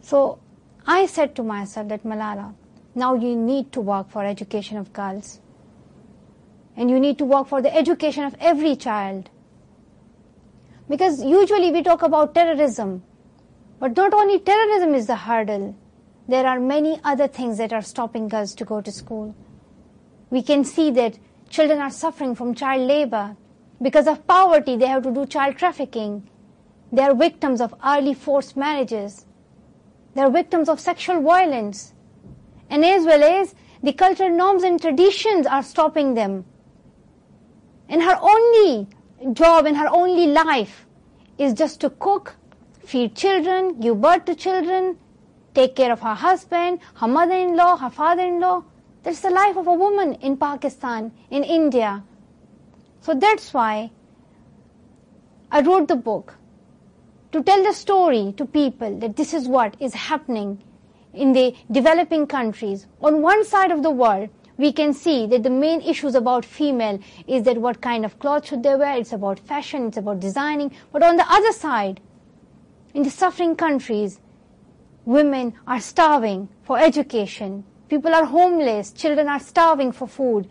So 0.00 0.38
I 0.86 1.06
said 1.06 1.34
to 1.36 1.42
myself 1.42 1.88
that 1.88 2.04
Malala, 2.04 2.54
now 2.94 3.14
you 3.14 3.36
need 3.36 3.72
to 3.72 3.80
work 3.80 4.08
for 4.10 4.24
education 4.24 4.78
of 4.78 4.92
girls. 4.92 5.40
And 6.78 6.88
you 6.88 7.00
need 7.00 7.18
to 7.18 7.24
work 7.24 7.48
for 7.48 7.60
the 7.60 7.74
education 7.74 8.22
of 8.22 8.36
every 8.38 8.76
child. 8.76 9.28
Because 10.88 11.24
usually 11.24 11.72
we 11.72 11.82
talk 11.82 12.02
about 12.02 12.36
terrorism, 12.36 13.02
but 13.80 13.96
not 13.96 14.14
only 14.14 14.38
terrorism 14.38 14.94
is 14.94 15.08
the 15.08 15.16
hurdle, 15.16 15.74
there 16.28 16.46
are 16.46 16.60
many 16.60 17.00
other 17.02 17.26
things 17.26 17.58
that 17.58 17.72
are 17.72 17.82
stopping 17.82 18.28
girls 18.28 18.54
to 18.54 18.64
go 18.64 18.80
to 18.80 18.92
school. 18.92 19.34
We 20.30 20.40
can 20.40 20.62
see 20.62 20.92
that 20.92 21.18
children 21.50 21.80
are 21.80 21.90
suffering 21.90 22.36
from 22.36 22.54
child 22.54 22.86
labor. 22.86 23.36
Because 23.82 24.06
of 24.06 24.24
poverty, 24.28 24.76
they 24.76 24.86
have 24.86 25.02
to 25.02 25.10
do 25.10 25.26
child 25.26 25.56
trafficking. 25.56 26.30
They 26.92 27.02
are 27.02 27.14
victims 27.14 27.60
of 27.60 27.74
early 27.84 28.14
forced 28.14 28.56
marriages. 28.56 29.26
They 30.14 30.22
are 30.22 30.30
victims 30.30 30.68
of 30.68 30.78
sexual 30.78 31.22
violence. 31.22 31.92
And 32.70 32.84
as 32.84 33.04
well 33.04 33.24
as 33.24 33.56
the 33.82 33.92
cultural 33.94 34.30
norms 34.30 34.62
and 34.62 34.80
traditions 34.80 35.44
are 35.44 35.64
stopping 35.64 36.14
them. 36.14 36.44
And 37.88 38.02
her 38.02 38.18
only 38.20 38.88
job 39.32 39.66
and 39.66 39.76
her 39.76 39.88
only 39.88 40.26
life 40.26 40.86
is 41.38 41.54
just 41.54 41.80
to 41.80 41.90
cook, 41.90 42.36
feed 42.84 43.14
children, 43.14 43.80
give 43.80 44.00
birth 44.00 44.24
to 44.26 44.34
children, 44.34 44.98
take 45.54 45.74
care 45.74 45.92
of 45.92 46.00
her 46.00 46.14
husband, 46.14 46.80
her 46.94 47.08
mother-in-law, 47.08 47.76
her 47.78 47.90
father-in-law. 47.90 48.64
That's 49.02 49.20
the 49.20 49.30
life 49.30 49.56
of 49.56 49.66
a 49.66 49.72
woman 49.72 50.14
in 50.14 50.36
Pakistan, 50.36 51.12
in 51.30 51.44
India. 51.44 52.02
So 53.00 53.14
that's 53.14 53.54
why 53.54 53.90
I 55.50 55.62
wrote 55.62 55.88
the 55.88 55.96
book 55.96 56.34
to 57.32 57.42
tell 57.42 57.62
the 57.62 57.72
story 57.72 58.34
to 58.36 58.44
people 58.44 58.98
that 58.98 59.16
this 59.16 59.32
is 59.32 59.48
what 59.48 59.76
is 59.80 59.94
happening 59.94 60.62
in 61.14 61.32
the 61.32 61.54
developing 61.70 62.26
countries. 62.26 62.86
On 63.00 63.22
one 63.22 63.44
side 63.44 63.70
of 63.70 63.82
the 63.82 63.90
world, 63.90 64.28
we 64.58 64.72
can 64.72 64.92
see 64.92 65.26
that 65.28 65.44
the 65.44 65.50
main 65.50 65.80
issues 65.80 66.16
about 66.16 66.44
female 66.44 66.98
is 67.26 67.44
that 67.44 67.58
what 67.58 67.80
kind 67.80 68.04
of 68.04 68.18
clothes 68.18 68.48
should 68.48 68.62
they 68.64 68.74
wear, 68.74 68.98
it's 68.98 69.12
about 69.12 69.38
fashion, 69.38 69.86
it's 69.86 69.96
about 69.96 70.18
designing. 70.20 70.72
But 70.92 71.04
on 71.04 71.16
the 71.16 71.24
other 71.30 71.52
side, 71.52 72.00
in 72.92 73.04
the 73.04 73.10
suffering 73.10 73.54
countries, 73.54 74.20
women 75.04 75.54
are 75.66 75.80
starving 75.80 76.48
for 76.64 76.78
education. 76.78 77.64
People 77.88 78.12
are 78.12 78.24
homeless. 78.24 78.92
Children 78.92 79.28
are 79.28 79.40
starving 79.40 79.92
for 79.92 80.08
food. 80.08 80.48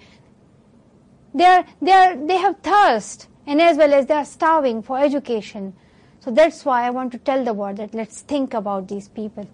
They, 1.33 1.43
are, 1.43 1.65
they, 1.81 1.91
are, 1.91 2.15
they 2.15 2.37
have 2.37 2.59
thirst 2.61 3.27
and 3.45 3.61
as 3.61 3.77
well 3.77 3.93
as 3.93 4.05
they 4.05 4.13
are 4.13 4.25
starving 4.25 4.81
for 4.81 4.97
education. 4.97 5.73
So 6.21 6.31
that's 6.31 6.63
why 6.63 6.87
I 6.87 6.89
want 6.91 7.11
to 7.11 7.17
tell 7.17 7.43
the 7.43 7.53
world 7.53 7.77
that 7.77 7.93
let's 7.93 8.21
think 8.21 8.53
about 8.53 8.87
these 8.87 9.09
people 9.09 9.47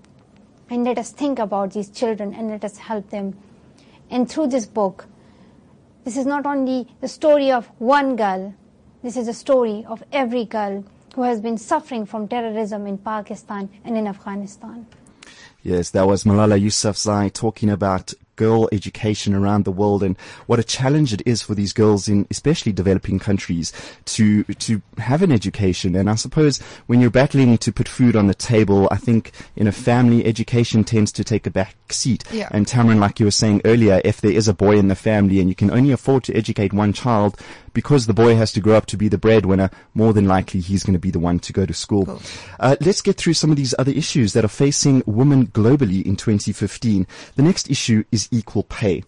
and 0.69 0.83
let 0.83 0.97
us 0.99 1.11
think 1.11 1.39
about 1.39 1.73
these 1.73 1.89
children 1.89 2.33
and 2.33 2.49
let 2.49 2.63
us 2.63 2.77
help 2.77 3.09
them. 3.09 3.35
And 4.13 4.29
through 4.29 4.49
this 4.49 4.67
book, 4.67 5.07
this 6.03 6.17
is 6.17 6.27
not 6.27 6.45
only 6.45 6.87
the 7.01 7.07
story 7.07 7.51
of 7.51 7.65
one 7.79 8.15
girl, 8.15 8.53
this 9.01 9.17
is 9.17 9.27
a 9.27 9.33
story 9.33 9.83
of 9.87 10.03
every 10.11 10.45
girl 10.45 10.85
who 11.15 11.23
has 11.23 11.41
been 11.41 11.57
suffering 11.57 12.05
from 12.05 12.27
terrorism 12.27 12.85
in 12.85 12.99
Pakistan 12.99 13.71
and 13.83 13.97
in 13.97 14.05
Afghanistan. 14.05 14.85
Yes, 15.63 15.89
that 15.89 16.05
was 16.05 16.25
Malala 16.25 16.61
Yousafzai 16.61 17.33
talking 17.33 17.71
about 17.71 18.13
girl 18.35 18.67
education 18.71 19.33
around 19.33 19.65
the 19.65 19.71
world 19.71 20.03
and 20.03 20.17
what 20.47 20.59
a 20.59 20.63
challenge 20.63 21.13
it 21.13 21.21
is 21.25 21.41
for 21.41 21.55
these 21.55 21.73
girls 21.73 22.07
in 22.07 22.27
especially 22.31 22.71
developing 22.71 23.19
countries 23.19 23.71
to 24.05 24.43
to 24.45 24.81
have 24.97 25.21
an 25.21 25.31
education. 25.31 25.95
And 25.95 26.09
I 26.09 26.15
suppose 26.15 26.59
when 26.87 27.01
you're 27.01 27.09
battling 27.09 27.57
to 27.57 27.71
put 27.71 27.87
food 27.87 28.15
on 28.15 28.27
the 28.27 28.33
table 28.33 28.87
I 28.91 28.97
think 28.97 29.31
in 29.55 29.67
a 29.67 29.71
family 29.71 30.25
education 30.25 30.83
tends 30.83 31.11
to 31.13 31.23
take 31.23 31.45
a 31.45 31.51
back 31.51 31.75
seat. 31.91 32.23
Yeah. 32.31 32.49
and 32.51 32.65
Tamarin 32.65 32.99
like 32.99 33.19
you 33.19 33.25
were 33.25 33.31
saying 33.31 33.61
earlier 33.65 34.01
if 34.03 34.21
there 34.21 34.31
is 34.31 34.47
a 34.47 34.53
boy 34.53 34.77
in 34.77 34.87
the 34.87 34.95
family 34.95 35.39
and 35.39 35.49
you 35.49 35.55
can 35.55 35.71
only 35.71 35.91
afford 35.91 36.23
to 36.25 36.35
educate 36.35 36.73
one 36.73 36.93
child 36.93 37.39
because 37.73 38.05
the 38.05 38.13
boy 38.13 38.35
has 38.35 38.51
to 38.51 38.59
grow 38.59 38.75
up 38.75 38.85
to 38.85 38.97
be 38.97 39.07
the 39.07 39.17
breadwinner 39.17 39.69
more 39.93 40.13
than 40.13 40.27
likely 40.27 40.59
he's 40.59 40.83
going 40.83 40.93
to 40.93 40.99
be 40.99 41.09
the 41.09 41.19
one 41.19 41.39
to 41.39 41.51
go 41.51 41.65
to 41.65 41.73
school. 41.73 42.21
Uh, 42.59 42.75
let's 42.81 43.01
get 43.01 43.17
through 43.17 43.33
some 43.33 43.49
of 43.49 43.57
these 43.57 43.73
other 43.79 43.91
issues 43.91 44.33
that 44.33 44.45
are 44.45 44.47
facing 44.47 45.01
women 45.05 45.47
globally 45.47 46.03
in 46.05 46.15
2015 46.15 47.07
the 47.35 47.43
next 47.43 47.69
issue 47.69 48.03
is 48.11 48.22
equal 48.31 48.63
pay 48.63 49.03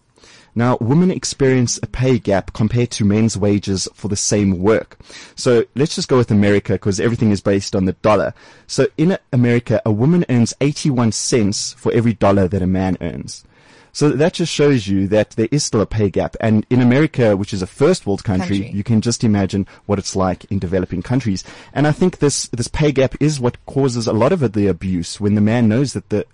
now, 0.56 0.78
women 0.80 1.10
experience 1.10 1.78
a 1.82 1.86
pay 1.86 2.18
gap 2.18 2.54
compared 2.54 2.90
to 2.92 3.04
men's 3.04 3.36
wages 3.36 3.86
for 3.92 4.08
the 4.08 4.16
same 4.16 4.58
work. 4.58 4.98
So 5.34 5.66
let's 5.74 5.94
just 5.94 6.08
go 6.08 6.16
with 6.16 6.30
America 6.30 6.72
because 6.72 6.98
everything 6.98 7.30
is 7.30 7.42
based 7.42 7.76
on 7.76 7.84
the 7.84 7.92
dollar. 7.92 8.32
So 8.66 8.86
in 8.96 9.18
America, 9.34 9.82
a 9.84 9.92
woman 9.92 10.24
earns 10.30 10.54
81 10.62 11.12
cents 11.12 11.74
for 11.74 11.92
every 11.92 12.14
dollar 12.14 12.48
that 12.48 12.62
a 12.62 12.66
man 12.66 12.96
earns. 13.02 13.44
So 13.92 14.10
that 14.10 14.34
just 14.34 14.52
shows 14.52 14.86
you 14.86 15.08
that 15.08 15.30
there 15.30 15.48
is 15.50 15.64
still 15.64 15.80
a 15.82 15.86
pay 15.86 16.10
gap. 16.10 16.36
And 16.40 16.66
in 16.70 16.80
America, 16.80 17.36
which 17.36 17.52
is 17.52 17.62
a 17.62 17.66
first 17.66 18.06
world 18.06 18.24
country, 18.24 18.60
Country. 18.60 18.76
you 18.76 18.84
can 18.84 19.02
just 19.02 19.24
imagine 19.24 19.66
what 19.84 19.98
it's 19.98 20.16
like 20.16 20.44
in 20.46 20.58
developing 20.58 21.02
countries. 21.02 21.44
And 21.74 21.86
I 21.86 21.92
think 21.92 22.18
this, 22.18 22.48
this 22.48 22.68
pay 22.68 22.92
gap 22.92 23.14
is 23.20 23.40
what 23.40 23.64
causes 23.66 24.06
a 24.06 24.12
lot 24.12 24.32
of 24.32 24.52
the 24.52 24.66
abuse 24.66 25.20
when 25.20 25.34
the 25.34 25.40
man 25.40 25.68
knows 25.68 25.92
that 25.94 26.08
the, 26.10 26.26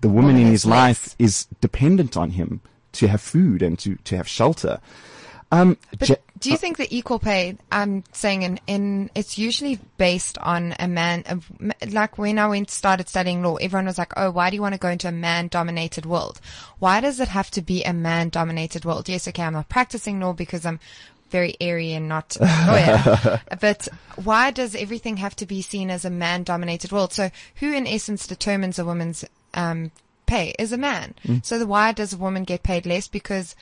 the 0.00 0.08
woman, 0.08 0.36
in 0.36 0.46
his 0.46 0.64
life 0.64 1.14
is 1.18 1.46
dependent 1.60 2.16
on 2.16 2.30
him 2.30 2.60
to 2.92 3.08
have 3.08 3.20
food 3.20 3.62
and 3.62 3.78
to, 3.80 3.96
to 4.04 4.16
have 4.16 4.28
shelter. 4.28 4.80
Um, 5.52 5.76
But 5.98 6.20
do 6.40 6.50
you 6.50 6.56
think 6.56 6.76
the 6.76 6.94
equal 6.94 7.18
pay? 7.18 7.56
I'm 7.70 8.02
saying 8.12 8.42
in, 8.42 8.60
in 8.66 9.10
it's 9.14 9.38
usually 9.38 9.78
based 9.96 10.38
on 10.38 10.74
a 10.78 10.88
man. 10.88 11.22
A, 11.26 11.86
like 11.86 12.18
when 12.18 12.38
I 12.38 12.48
went 12.48 12.70
started 12.70 13.08
studying 13.08 13.42
law, 13.42 13.54
everyone 13.56 13.86
was 13.86 13.96
like, 13.96 14.12
"Oh, 14.16 14.30
why 14.32 14.50
do 14.50 14.56
you 14.56 14.62
want 14.62 14.74
to 14.74 14.80
go 14.80 14.88
into 14.88 15.08
a 15.08 15.12
man-dominated 15.12 16.04
world? 16.04 16.40
Why 16.80 17.00
does 17.00 17.20
it 17.20 17.28
have 17.28 17.50
to 17.52 17.62
be 17.62 17.84
a 17.84 17.92
man-dominated 17.92 18.84
world?" 18.84 19.08
Yes, 19.08 19.28
okay, 19.28 19.44
I'm 19.44 19.52
not 19.52 19.68
practicing 19.68 20.18
law 20.18 20.32
because 20.32 20.66
I'm 20.66 20.80
very 21.30 21.56
airy 21.60 21.92
and 21.92 22.08
not 22.08 22.36
a 22.40 22.44
lawyer. 22.66 23.40
but 23.60 23.88
why 24.22 24.50
does 24.50 24.74
everything 24.74 25.16
have 25.18 25.36
to 25.36 25.46
be 25.46 25.62
seen 25.62 25.90
as 25.90 26.04
a 26.04 26.10
man-dominated 26.10 26.92
world? 26.92 27.12
So 27.12 27.30
who, 27.56 27.72
in 27.72 27.86
essence, 27.86 28.26
determines 28.26 28.78
a 28.78 28.84
woman's 28.84 29.24
um, 29.56 29.90
pay 30.26 30.54
is 30.58 30.72
a 30.72 30.76
man. 30.78 31.14
Mm. 31.24 31.44
So 31.44 31.58
the, 31.58 31.66
why 31.66 31.92
does 31.92 32.12
a 32.12 32.16
woman 32.18 32.44
get 32.44 32.62
paid 32.62 32.86
less? 32.86 33.08
Because 33.08 33.56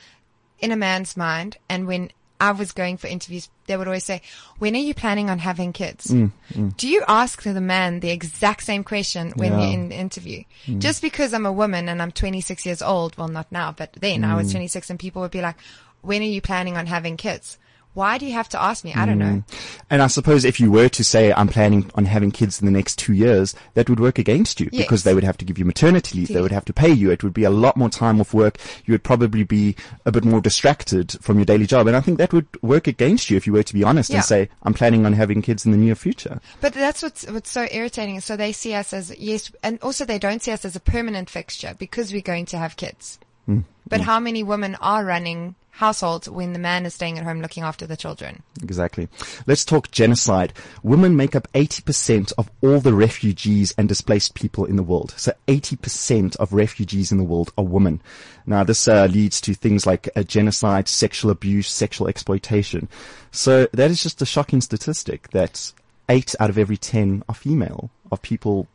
in 0.59 0.71
a 0.71 0.75
man's 0.75 1.17
mind, 1.17 1.57
and 1.69 1.87
when 1.87 2.11
I 2.39 2.51
was 2.51 2.71
going 2.73 2.97
for 2.97 3.07
interviews, 3.07 3.49
they 3.65 3.77
would 3.77 3.87
always 3.87 4.03
say, 4.03 4.21
"When 4.59 4.75
are 4.75 4.79
you 4.79 4.93
planning 4.93 5.29
on 5.29 5.39
having 5.39 5.71
kids?" 5.73 6.07
Mm, 6.07 6.31
mm. 6.53 6.75
Do 6.77 6.87
you 6.87 7.03
ask 7.07 7.41
the 7.43 7.61
man 7.61 8.01
the 8.01 8.09
exact 8.11 8.63
same 8.63 8.83
question 8.83 9.31
when 9.35 9.53
Yeah. 9.53 9.59
you're 9.61 9.73
in 9.73 9.89
the 9.89 9.95
interview? 9.95 10.43
Just 10.79 11.01
because 11.01 11.33
I'm 11.33 11.45
a 11.45 11.51
woman 11.53 11.87
and 11.87 12.01
I'm 12.01 12.11
26 12.11 12.65
years 12.65 12.81
old, 12.81 13.17
well, 13.17 13.29
not 13.29 13.51
now, 13.51 13.71
but 13.71 13.93
then 13.93 14.23
I 14.25 14.35
was 14.35 14.51
26, 14.51 14.89
and 14.89 14.99
people 14.99 15.21
would 15.21 15.31
be 15.31 15.41
like, 15.41 15.55
"When 16.01 16.21
are 16.21 16.25
you 16.25 16.41
planning 16.41 16.75
on 16.77 16.87
having 16.87 17.15
kids?" 17.17 17.57
Why 17.95 18.17
do 18.19 18.25
you 18.27 18.33
have 18.33 18.47
to 18.49 18.61
ask 18.61 18.83
me? 18.83 18.93
I 18.93 19.05
don't 19.07 19.17
know. 19.17 19.41
And 19.89 20.03
I 20.03 20.07
suppose 20.07 20.45
if 20.45 20.59
you 20.59 20.69
were 20.69 20.89
to 20.89 21.03
say, 21.03 21.33
I'm 21.33 21.47
planning 21.47 21.89
on 21.95 22.05
having 22.05 22.29
kids 22.29 22.59
in 22.59 22.65
the 22.67 22.71
next 22.71 22.99
two 22.99 23.13
years, 23.13 23.55
that 23.73 23.89
would 23.89 23.99
work 23.99 24.19
against 24.19 24.59
you 24.59 24.69
Yes. 24.71 24.83
because 24.83 25.03
they 25.03 25.13
would 25.15 25.23
have 25.23 25.37
to 25.37 25.45
give 25.45 25.57
you 25.57 25.65
maternity 25.65 26.19
leave. 26.19 26.27
They 26.27 26.41
would 26.41 26.51
have 26.51 26.65
to 26.65 26.73
pay 26.73 26.91
you. 26.91 27.09
It 27.09 27.23
would 27.23 27.33
be 27.33 27.45
a 27.45 27.49
lot 27.49 27.75
more 27.77 27.89
time 27.89 28.19
off 28.21 28.33
work. 28.33 28.57
You 28.85 28.91
would 28.93 29.03
probably 29.03 29.43
be 29.43 29.75
a 30.05 30.11
bit 30.11 30.25
more 30.25 30.41
distracted 30.41 31.13
from 31.21 31.37
your 31.39 31.45
daily 31.45 31.65
job. 31.65 31.87
And 31.87 31.95
I 31.95 32.01
think 32.01 32.17
that 32.17 32.33
would 32.33 32.47
work 32.61 32.85
against 32.87 33.29
you 33.29 33.37
if 33.37 33.47
you 33.47 33.53
were 33.53 33.63
to 33.63 33.73
be 33.73 33.83
honest 33.83 34.09
Yeah. 34.09 34.17
and 34.17 34.25
say, 34.25 34.49
I'm 34.63 34.73
planning 34.73 35.05
on 35.05 35.13
having 35.13 35.41
kids 35.41 35.65
in 35.65 35.71
the 35.71 35.77
near 35.77 35.95
future. 35.95 36.41
But 36.61 36.73
that's 36.73 37.01
what's 37.01 37.25
what's 37.31 37.49
so 37.51 37.65
irritating. 37.71 38.19
So 38.19 38.35
they 38.35 38.51
see 38.51 38.73
us 38.73 38.91
as 38.93 39.17
yes, 39.17 39.51
and 39.63 39.79
also 39.81 40.03
they 40.03 40.19
don't 40.19 40.43
see 40.43 40.51
us 40.51 40.65
as 40.65 40.75
a 40.75 40.81
permanent 40.81 41.29
fixture 41.29 41.75
because 41.79 42.11
we're 42.11 42.21
going 42.21 42.45
to 42.47 42.57
have 42.57 42.75
kids. 42.75 43.19
Mm. 43.47 43.63
But 43.87 44.01
how 44.01 44.19
many 44.19 44.43
women 44.43 44.75
are 44.81 45.05
running 45.05 45.55
household 45.75 46.27
when 46.27 46.53
the 46.53 46.59
man 46.59 46.85
is 46.85 46.93
staying 46.93 47.17
at 47.17 47.25
home 47.25 47.41
looking 47.41 47.63
after 47.63 47.85
the 47.85 47.97
children. 47.97 48.41
Exactly. 48.63 49.09
Let's 49.45 49.65
talk 49.65 49.91
genocide. 49.91 50.53
Women 50.83 51.17
make 51.17 51.35
up 51.35 51.51
80% 51.53 52.31
of 52.37 52.49
all 52.61 52.79
the 52.79 52.93
refugees 52.93 53.73
and 53.77 53.89
displaced 53.89 54.35
people 54.35 54.63
in 54.65 54.77
the 54.77 54.83
world. 54.83 55.13
So 55.17 55.33
80% 55.47 56.37
of 56.37 56.53
refugees 56.53 57.11
in 57.11 57.17
the 57.17 57.25
world 57.25 57.51
are 57.57 57.65
women. 57.65 58.01
Now 58.45 58.63
this 58.63 58.87
uh, 58.87 59.05
leads 59.05 59.41
to 59.41 59.53
things 59.53 59.85
like 59.85 60.07
uh, 60.15 60.23
genocide, 60.23 60.87
sexual 60.87 61.29
abuse, 61.29 61.69
sexual 61.69 62.07
exploitation. 62.07 62.87
So 63.31 63.67
that 63.73 63.91
is 63.91 64.01
just 64.01 64.21
a 64.21 64.25
shocking 64.25 64.61
statistic 64.61 65.29
that 65.31 65.73
eight 66.07 66.35
out 66.39 66.49
of 66.49 66.57
every 66.57 66.77
10 66.77 67.23
are 67.27 67.35
female 67.35 67.89
of 68.11 68.21
people 68.21 68.67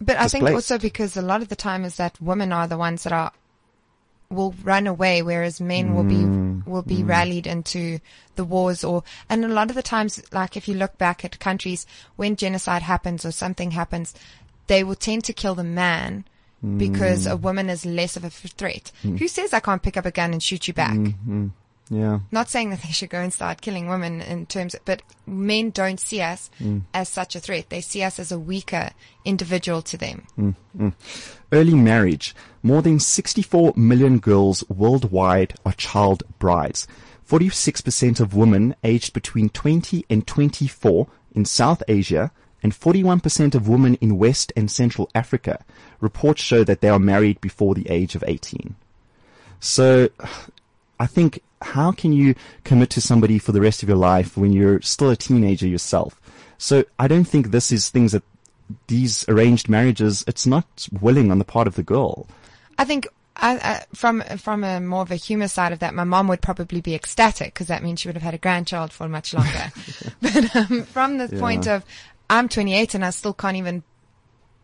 But 0.00 0.16
I 0.16 0.28
think 0.28 0.48
also 0.48 0.78
because 0.78 1.16
a 1.16 1.22
lot 1.22 1.42
of 1.42 1.48
the 1.48 1.56
time 1.56 1.84
is 1.84 1.96
that 1.96 2.20
women 2.22 2.52
are 2.52 2.68
the 2.68 2.78
ones 2.78 3.02
that 3.02 3.12
are 3.12 3.32
will 4.30 4.54
run 4.62 4.86
away, 4.86 5.22
whereas 5.22 5.60
men 5.60 5.94
will 5.94 6.04
Mm, 6.04 6.64
be 6.64 6.70
will 6.70 6.82
be 6.82 7.02
rallied 7.02 7.46
into 7.46 7.98
the 8.36 8.44
wars 8.44 8.84
or 8.84 9.02
and 9.30 9.42
a 9.44 9.48
lot 9.48 9.70
of 9.70 9.76
the 9.76 9.82
times, 9.82 10.22
like 10.32 10.54
if 10.56 10.68
you 10.68 10.74
look 10.74 10.98
back 10.98 11.24
at 11.24 11.38
countries 11.40 11.86
when 12.16 12.36
genocide 12.36 12.82
happens 12.82 13.24
or 13.24 13.32
something 13.32 13.70
happens, 13.70 14.14
they 14.66 14.84
will 14.84 14.94
tend 14.96 15.24
to 15.24 15.32
kill 15.32 15.54
the 15.54 15.64
man 15.64 16.24
because 16.76 17.26
Mm. 17.26 17.30
a 17.32 17.36
woman 17.36 17.70
is 17.70 17.86
less 17.86 18.16
of 18.16 18.24
a 18.24 18.30
threat. 18.30 18.92
Who 19.02 19.28
says 19.28 19.54
I 19.54 19.60
can't 19.60 19.82
pick 19.82 19.96
up 19.96 20.04
a 20.04 20.10
gun 20.10 20.32
and 20.32 20.42
shoot 20.42 20.68
you 20.68 20.74
back? 20.74 20.96
Mm. 20.98 21.52
Yeah. 21.90 22.18
Not 22.30 22.50
saying 22.50 22.68
that 22.68 22.82
they 22.82 22.90
should 22.90 23.08
go 23.08 23.20
and 23.20 23.32
start 23.32 23.62
killing 23.62 23.88
women 23.88 24.20
in 24.20 24.44
terms, 24.44 24.74
of, 24.74 24.84
but 24.84 25.00
men 25.26 25.70
don't 25.70 25.98
see 25.98 26.20
us 26.20 26.50
Mm. 26.60 26.82
as 26.92 27.08
such 27.08 27.34
a 27.34 27.40
threat. 27.40 27.70
They 27.70 27.80
see 27.80 28.02
us 28.02 28.18
as 28.18 28.30
a 28.30 28.38
weaker 28.38 28.90
individual 29.24 29.80
to 29.82 29.96
them. 29.96 30.26
Early 31.50 31.74
marriage. 31.74 32.34
More 32.68 32.82
than 32.82 33.00
64 33.00 33.72
million 33.76 34.18
girls 34.18 34.62
worldwide 34.68 35.54
are 35.64 35.72
child 35.72 36.22
brides. 36.38 36.86
46% 37.26 38.20
of 38.20 38.34
women 38.34 38.76
aged 38.84 39.14
between 39.14 39.48
20 39.48 40.04
and 40.10 40.26
24 40.26 41.06
in 41.34 41.46
South 41.46 41.82
Asia 41.88 42.30
and 42.62 42.74
41% 42.74 43.54
of 43.54 43.68
women 43.68 43.94
in 44.02 44.18
West 44.18 44.52
and 44.54 44.70
Central 44.70 45.08
Africa. 45.14 45.64
Reports 46.00 46.42
show 46.42 46.62
that 46.62 46.82
they 46.82 46.90
are 46.90 46.98
married 46.98 47.40
before 47.40 47.74
the 47.74 47.88
age 47.88 48.14
of 48.14 48.22
18. 48.26 48.76
So, 49.60 50.10
I 51.00 51.06
think, 51.06 51.40
how 51.62 51.92
can 51.92 52.12
you 52.12 52.34
commit 52.64 52.90
to 52.90 53.00
somebody 53.00 53.38
for 53.38 53.52
the 53.52 53.62
rest 53.62 53.82
of 53.82 53.88
your 53.88 53.96
life 53.96 54.36
when 54.36 54.52
you're 54.52 54.82
still 54.82 55.08
a 55.08 55.16
teenager 55.16 55.66
yourself? 55.66 56.20
So, 56.58 56.84
I 56.98 57.08
don't 57.08 57.24
think 57.24 57.46
this 57.46 57.72
is 57.72 57.88
things 57.88 58.12
that 58.12 58.24
these 58.88 59.26
arranged 59.26 59.70
marriages, 59.70 60.22
it's 60.26 60.46
not 60.46 60.86
willing 61.00 61.30
on 61.30 61.38
the 61.38 61.46
part 61.46 61.66
of 61.66 61.74
the 61.74 61.82
girl. 61.82 62.26
I 62.78 62.84
think 62.84 63.08
I, 63.36 63.56
I, 63.56 63.84
from 63.94 64.22
from 64.38 64.64
a 64.64 64.80
more 64.80 65.02
of 65.02 65.10
a 65.10 65.16
humor 65.16 65.48
side 65.48 65.72
of 65.72 65.80
that, 65.80 65.94
my 65.94 66.04
mom 66.04 66.28
would 66.28 66.40
probably 66.40 66.80
be 66.80 66.94
ecstatic 66.94 67.54
because 67.54 67.66
that 67.66 67.82
means 67.82 68.00
she 68.00 68.08
would 68.08 68.16
have 68.16 68.22
had 68.22 68.34
a 68.34 68.38
grandchild 68.38 68.92
for 68.92 69.08
much 69.08 69.34
longer. 69.34 69.72
but 70.22 70.56
um, 70.56 70.84
from 70.84 71.18
the 71.18 71.28
point 71.28 71.66
of 71.66 71.84
I'm 72.30 72.48
28 72.48 72.94
and 72.94 73.04
I 73.04 73.10
still 73.10 73.34
can't 73.34 73.56
even 73.56 73.82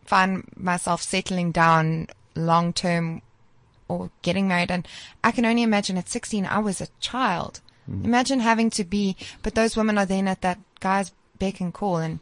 find 0.04 0.44
myself 0.56 1.02
settling 1.02 1.52
down 1.52 2.08
long 2.34 2.72
term 2.72 3.22
or 3.88 4.10
getting 4.22 4.48
married, 4.48 4.70
and 4.70 4.88
I 5.22 5.30
can 5.30 5.44
only 5.44 5.62
imagine 5.62 5.96
at 5.98 6.08
16 6.08 6.46
I 6.46 6.58
was 6.58 6.80
a 6.80 6.88
child. 7.00 7.60
Imagine 7.86 8.40
having 8.40 8.70
to 8.70 8.84
be, 8.84 9.14
but 9.42 9.54
those 9.54 9.76
women 9.76 9.98
are 9.98 10.06
then 10.06 10.26
at 10.26 10.40
that 10.40 10.58
guy's 10.80 11.12
beck 11.44 11.60
and 11.60 11.74
call, 11.74 11.98
and 11.98 12.18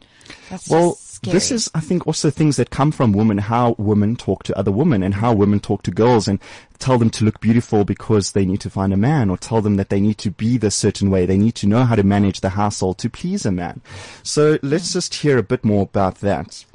that's 0.49 0.69
Well, 0.69 0.91
just 0.91 1.15
scary. 1.15 1.33
this 1.33 1.51
is, 1.51 1.71
I 1.73 1.79
think, 1.79 2.05
also 2.05 2.29
things 2.29 2.57
that 2.57 2.69
come 2.69 2.91
from 2.91 3.13
women, 3.13 3.37
how 3.37 3.75
women 3.77 4.15
talk 4.15 4.43
to 4.43 4.57
other 4.57 4.71
women 4.71 5.01
and 5.03 5.13
how 5.15 5.33
women 5.33 5.59
talk 5.59 5.83
to 5.83 5.91
girls 5.91 6.27
and 6.27 6.39
tell 6.79 6.97
them 6.97 7.09
to 7.11 7.23
look 7.23 7.39
beautiful 7.39 7.85
because 7.85 8.31
they 8.31 8.45
need 8.45 8.59
to 8.61 8.69
find 8.69 8.91
a 8.93 8.97
man 8.97 9.29
or 9.29 9.37
tell 9.37 9.61
them 9.61 9.77
that 9.77 9.89
they 9.89 10.01
need 10.01 10.17
to 10.17 10.31
be 10.31 10.57
this 10.57 10.75
certain 10.75 11.09
way. 11.09 11.25
They 11.25 11.37
need 11.37 11.55
to 11.55 11.67
know 11.67 11.83
how 11.85 11.95
to 11.95 12.03
manage 12.03 12.41
the 12.41 12.49
household 12.49 12.97
to 12.99 13.09
please 13.09 13.45
a 13.45 13.51
man. 13.51 13.81
So 14.23 14.59
let's 14.61 14.91
just 14.91 15.15
hear 15.15 15.37
a 15.37 15.43
bit 15.43 15.63
more 15.63 15.83
about 15.83 16.15
that. 16.19 16.65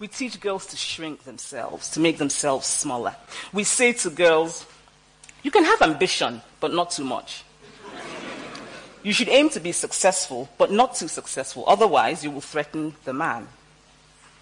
We 0.00 0.08
teach 0.08 0.40
girls 0.40 0.66
to 0.66 0.76
shrink 0.76 1.22
themselves, 1.22 1.88
to 1.90 2.00
make 2.00 2.18
themselves 2.18 2.66
smaller. 2.66 3.14
We 3.52 3.62
say 3.62 3.92
to 4.02 4.10
girls, 4.10 4.66
you 5.44 5.52
can 5.52 5.64
have 5.64 5.80
ambition, 5.80 6.42
but 6.58 6.74
not 6.74 6.90
too 6.90 7.04
much. 7.04 7.44
You 9.02 9.12
should 9.12 9.28
aim 9.28 9.50
to 9.50 9.60
be 9.60 9.72
successful, 9.72 10.48
but 10.58 10.70
not 10.70 10.94
too 10.94 11.08
successful. 11.08 11.64
Otherwise, 11.66 12.22
you 12.22 12.30
will 12.30 12.40
threaten 12.40 12.94
the 13.04 13.12
man. 13.12 13.48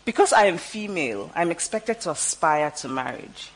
Because 0.05 0.33
I 0.33 0.47
am 0.47 0.59
female, 0.59 1.31
I'm 1.35 1.51
expected 1.51 2.01
to 2.03 2.11
aspire 2.11 2.71
to 2.71 2.89
marriage. 2.89 3.51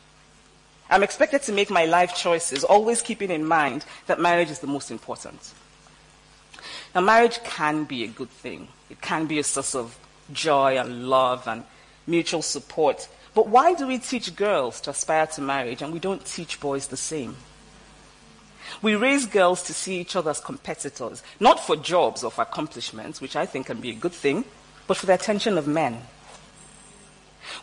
I'm 0.91 1.03
expected 1.03 1.43
to 1.43 1.53
make 1.53 1.71
my 1.71 1.87
life 1.87 2.15
choices, 2.15 2.65
always 2.65 3.03
keeping 3.03 3.31
in 3.31 3.45
mind 3.47 3.85
that 4.07 4.21
marriage 4.21 4.51
is 4.51 4.59
the 4.61 4.67
most 4.67 4.91
important. 4.91 5.53
Now, 6.95 7.01
marriage 7.01 7.43
can 7.43 7.85
be 7.85 8.05
a 8.05 8.09
good 8.09 8.31
thing. 8.31 8.69
It 8.89 9.01
can 9.01 9.27
be 9.27 9.39
a 9.39 9.45
source 9.45 9.75
of 9.75 9.99
joy 10.33 10.79
and 10.79 11.09
love 11.09 11.49
and 11.49 11.65
mutual 12.07 12.43
support. 12.43 13.09
But 13.35 13.49
why 13.49 13.75
do 13.75 13.87
we 13.87 13.99
teach 13.99 14.37
girls 14.37 14.81
to 14.83 14.91
aspire 14.91 15.27
to 15.29 15.41
marriage 15.41 15.83
and 15.83 15.93
we 15.93 15.99
don't 15.99 16.25
teach 16.25 16.61
boys 16.61 16.87
the 16.87 16.97
same? 16.97 17.37
We 18.85 18.97
raise 18.97 19.25
girls 19.25 19.63
to 19.63 19.73
see 19.73 19.99
each 19.99 20.15
other 20.15 20.31
as 20.31 20.41
competitors, 20.41 21.23
not 21.41 21.59
for 21.59 21.75
jobs 21.75 22.23
or 22.23 22.31
for 22.31 22.43
accomplishments, 22.43 23.19
which 23.19 23.35
I 23.35 23.47
think 23.47 23.65
can 23.65 23.81
be 23.81 23.89
a 23.89 23.95
good 23.95 24.13
thing, 24.13 24.45
but 24.87 24.99
for 24.99 25.07
the 25.07 25.15
attention 25.15 25.57
of 25.57 25.67
men. 25.67 26.03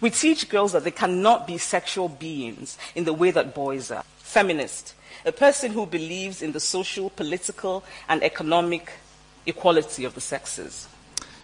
We 0.02 0.10
teach 0.10 0.50
girls 0.50 0.72
that 0.72 0.84
they 0.84 0.90
cannot 0.90 1.46
be 1.46 1.60
sexual 1.60 2.10
beings 2.10 2.76
in 2.96 3.04
the 3.04 3.14
way 3.14 3.30
that 3.30 3.54
boys 3.54 3.92
are. 3.92 4.04
Feminist, 4.18 4.96
a 5.24 5.32
person 5.32 5.74
who 5.74 5.86
believes 5.86 6.42
in 6.42 6.54
the 6.54 6.60
social, 6.60 7.12
political, 7.12 7.84
and 8.10 8.24
economic 8.24 8.92
equality 9.46 10.06
of 10.06 10.16
the 10.16 10.22
sexes. 10.22 10.88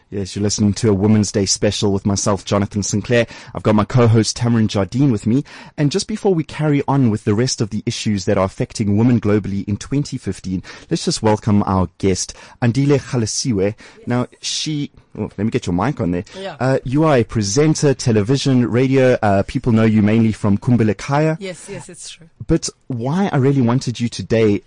Yes, 0.09 0.35
you're 0.35 0.43
listening 0.43 0.71
to 0.75 0.89
a 0.89 0.93
Women's 0.93 1.33
Day 1.33 1.45
special 1.45 1.91
with 1.91 2.05
myself, 2.05 2.45
Jonathan 2.45 2.81
Sinclair. 2.81 3.27
I've 3.53 3.63
got 3.63 3.75
my 3.75 3.83
co-host 3.83 4.37
Tamarin 4.37 4.67
Jardine 4.67 5.11
with 5.11 5.27
me. 5.27 5.43
And 5.77 5.91
just 5.91 6.07
before 6.07 6.33
we 6.33 6.45
carry 6.45 6.81
on 6.87 7.09
with 7.09 7.25
the 7.25 7.33
rest 7.33 7.59
of 7.59 7.71
the 7.71 7.83
issues 7.85 8.23
that 8.23 8.37
are 8.37 8.45
affecting 8.45 8.95
women 8.95 9.19
globally 9.19 9.67
in 9.67 9.75
2015, 9.75 10.63
let's 10.89 11.03
just 11.03 11.21
welcome 11.21 11.61
our 11.63 11.89
guest, 11.97 12.33
Andile 12.61 12.99
Gaelesiwe. 12.99 13.75
Now, 14.05 14.27
she, 14.39 14.91
oh, 15.17 15.23
let 15.23 15.39
me 15.39 15.49
get 15.49 15.67
your 15.67 15.75
mic 15.75 15.99
on 15.99 16.11
there. 16.11 16.23
Yeah. 16.39 16.55
Uh, 16.57 16.79
you 16.85 17.03
are 17.03 17.17
a 17.17 17.25
presenter, 17.25 17.93
television, 17.93 18.65
radio. 18.65 19.17
Uh, 19.21 19.43
people 19.45 19.73
know 19.73 19.83
you 19.83 20.01
mainly 20.01 20.31
from 20.31 20.57
Khumbul'ekhaya. 20.57 21.35
Yes, 21.41 21.67
yes, 21.69 21.89
it's 21.89 22.11
true. 22.11 22.29
But 22.47 22.69
why 22.87 23.29
I 23.33 23.37
really 23.37 23.61
wanted 23.61 23.99
you 23.99 24.07
today 24.07 24.61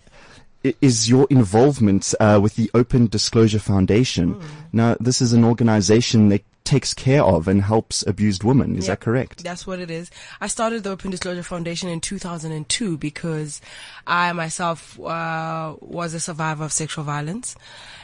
is 0.63 1.09
your 1.09 1.27
involvement 1.31 2.15
uh, 2.21 2.39
with 2.43 2.57
the 2.57 2.71
Open 2.75 3.07
Disclosure 3.07 3.59
Foundation. 3.59 4.33
Hmm. 4.35 4.47
Now, 4.73 4.97
this 5.01 5.21
is 5.21 5.33
an 5.33 5.45
organization 5.45 6.29
that 6.29 6.45
takes 6.65 6.95
care 6.95 7.25
of 7.25 7.49
and 7.49 7.63
helps 7.63 8.07
abused 8.07 8.45
women. 8.45 8.77
Is 8.77 8.87
Yeah, 8.87 8.93
that 8.93 9.01
correct? 9.01 9.43
That's 9.43 9.67
what 9.67 9.81
it 9.81 9.91
is. 9.91 10.11
I 10.41 10.47
started 10.47 10.85
the 10.85 10.91
Open 10.91 11.11
Disclosure 11.11 11.43
Foundation 11.43 11.89
in 11.89 12.01
2002 12.01 12.99
because 12.99 13.61
I 14.07 14.33
myself 14.33 15.01
uh, 15.01 15.75
was 15.81 16.15
a 16.15 16.21
survivor 16.21 16.65
of 16.65 16.73
sexual 16.73 17.05
violence, 17.05 17.57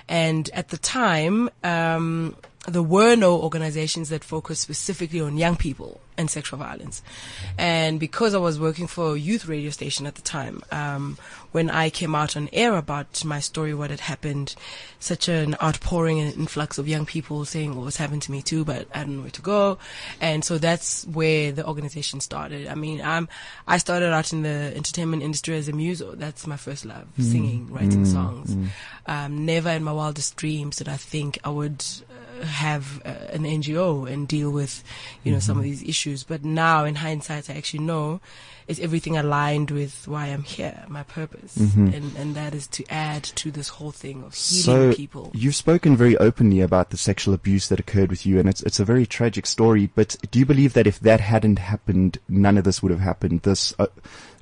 and 0.09 0.51
at 0.53 0.69
the 0.69 0.79
time. 0.79 1.51
Um, 1.63 2.37
there 2.69 2.83
were 2.83 3.15
no 3.15 3.41
organizations 3.41 4.09
that 4.09 4.25
focused 4.25 4.61
specifically 4.61 5.21
on 5.21 5.37
young 5.37 5.55
people 5.55 6.01
and 6.19 6.31
sexual 6.31 6.59
violence. 6.59 7.03
And 7.59 8.01
because 8.01 8.35
I 8.35 8.39
was 8.39 8.59
working 8.59 8.87
for 8.87 9.15
a 9.15 9.19
youth 9.19 9.47
radio 9.47 9.71
station 9.71 10.07
at 10.07 10.15
the 10.15 10.23
time, 10.23 10.63
um, 10.71 11.19
when 11.53 11.71
I 11.71 11.91
came 11.91 12.15
out 12.15 12.37
on 12.37 12.49
air 12.53 12.77
about 12.77 13.25
my 13.25 13.41
story, 13.41 13.75
what 13.75 13.91
had 13.91 14.01
happened, 14.01 14.55
such 14.99 15.29
an 15.29 15.57
outpouring 15.63 16.21
and 16.21 16.35
influx 16.35 16.79
of 16.79 16.89
young 16.89 17.07
people 17.07 17.45
saying 17.45 17.75
what 17.75 17.85
was 17.85 17.97
happened 17.97 18.23
to 18.23 18.33
me 18.33 18.43
too, 18.43 18.65
but 18.65 18.89
I 18.95 19.01
don't 19.01 19.17
know 19.17 19.23
where 19.23 19.31
to 19.31 19.43
go. 19.43 19.79
And 20.21 20.45
so 20.45 20.59
that's 20.59 21.07
where 21.07 21.53
the 21.53 21.67
organization 21.67 22.21
started. 22.21 22.67
I 22.67 22.75
mean, 22.75 23.01
I'm, 23.01 23.29
I 23.67 23.79
started 23.79 24.13
out 24.13 24.33
in 24.33 24.43
the 24.43 24.73
entertainment 24.77 25.23
industry 25.23 25.57
as 25.57 25.69
a 25.69 25.73
muso. 25.73 26.15
That's 26.15 26.47
my 26.47 26.57
first 26.57 26.85
love, 26.85 27.07
singing, 27.19 27.73
writing 27.73 28.05
songs. 28.05 28.57
Um, 29.07 29.47
never 29.47 29.71
in 29.71 29.85
my 29.85 29.93
wildest 29.93 30.37
dreams 30.37 30.77
did 30.77 30.89
I 30.89 30.97
think 30.97 31.39
I 31.45 31.51
would 31.51 31.85
have 32.43 33.03
uh, 33.05 33.11
an 33.31 33.45
NGO 33.45 34.11
and 34.11 34.27
deal 34.27 34.51
with, 34.51 34.83
you 35.25 35.33
know, 35.33 35.39
some 35.39 35.59
of 35.59 35.65
these 35.65 35.83
issues. 35.83 36.25
But 36.25 36.45
now, 36.45 36.85
in 36.85 36.97
hindsight, 36.97 37.51
I 37.51 37.55
actually 37.55 37.85
know 37.85 38.21
is 38.67 38.81
everything 38.81 39.17
aligned 39.17 39.71
with 39.71 40.09
why 40.09 40.27
I'm 40.27 40.43
here, 40.43 40.85
my 40.89 41.05
purpose, 41.05 41.57
and 41.57 42.17
and 42.17 42.35
that 42.35 42.53
is 42.53 42.67
to 42.69 42.85
add 42.91 43.23
to 43.23 43.51
this 43.51 43.69
whole 43.69 43.93
thing 43.93 44.25
of 44.25 44.35
healing 44.35 44.93
so 44.93 44.93
people. 44.93 45.31
you've 45.35 45.55
spoken 45.55 45.97
very 45.97 46.17
openly 46.17 46.61
about 46.61 46.91
the 46.91 46.97
sexual 46.97 47.33
abuse 47.33 47.69
that 47.69 47.79
occurred 47.79 48.11
with 48.11 48.27
you, 48.27 48.41
and 48.41 48.49
it's 48.49 48.63
it's 48.65 48.81
a 48.81 48.85
very 48.85 49.07
tragic 49.07 49.47
story. 49.47 49.89
But 49.95 50.17
do 50.31 50.39
you 50.39 50.47
believe 50.47 50.73
that 50.73 50.87
if 50.87 50.99
that 51.01 51.21
hadn't 51.21 51.61
happened, 51.61 52.19
none 52.29 52.59
of 52.59 52.65
this 52.65 52.83
would 52.83 52.91
have 52.91 53.01
happened? 53.01 53.43
This 53.43 53.73
uh, 53.79 53.87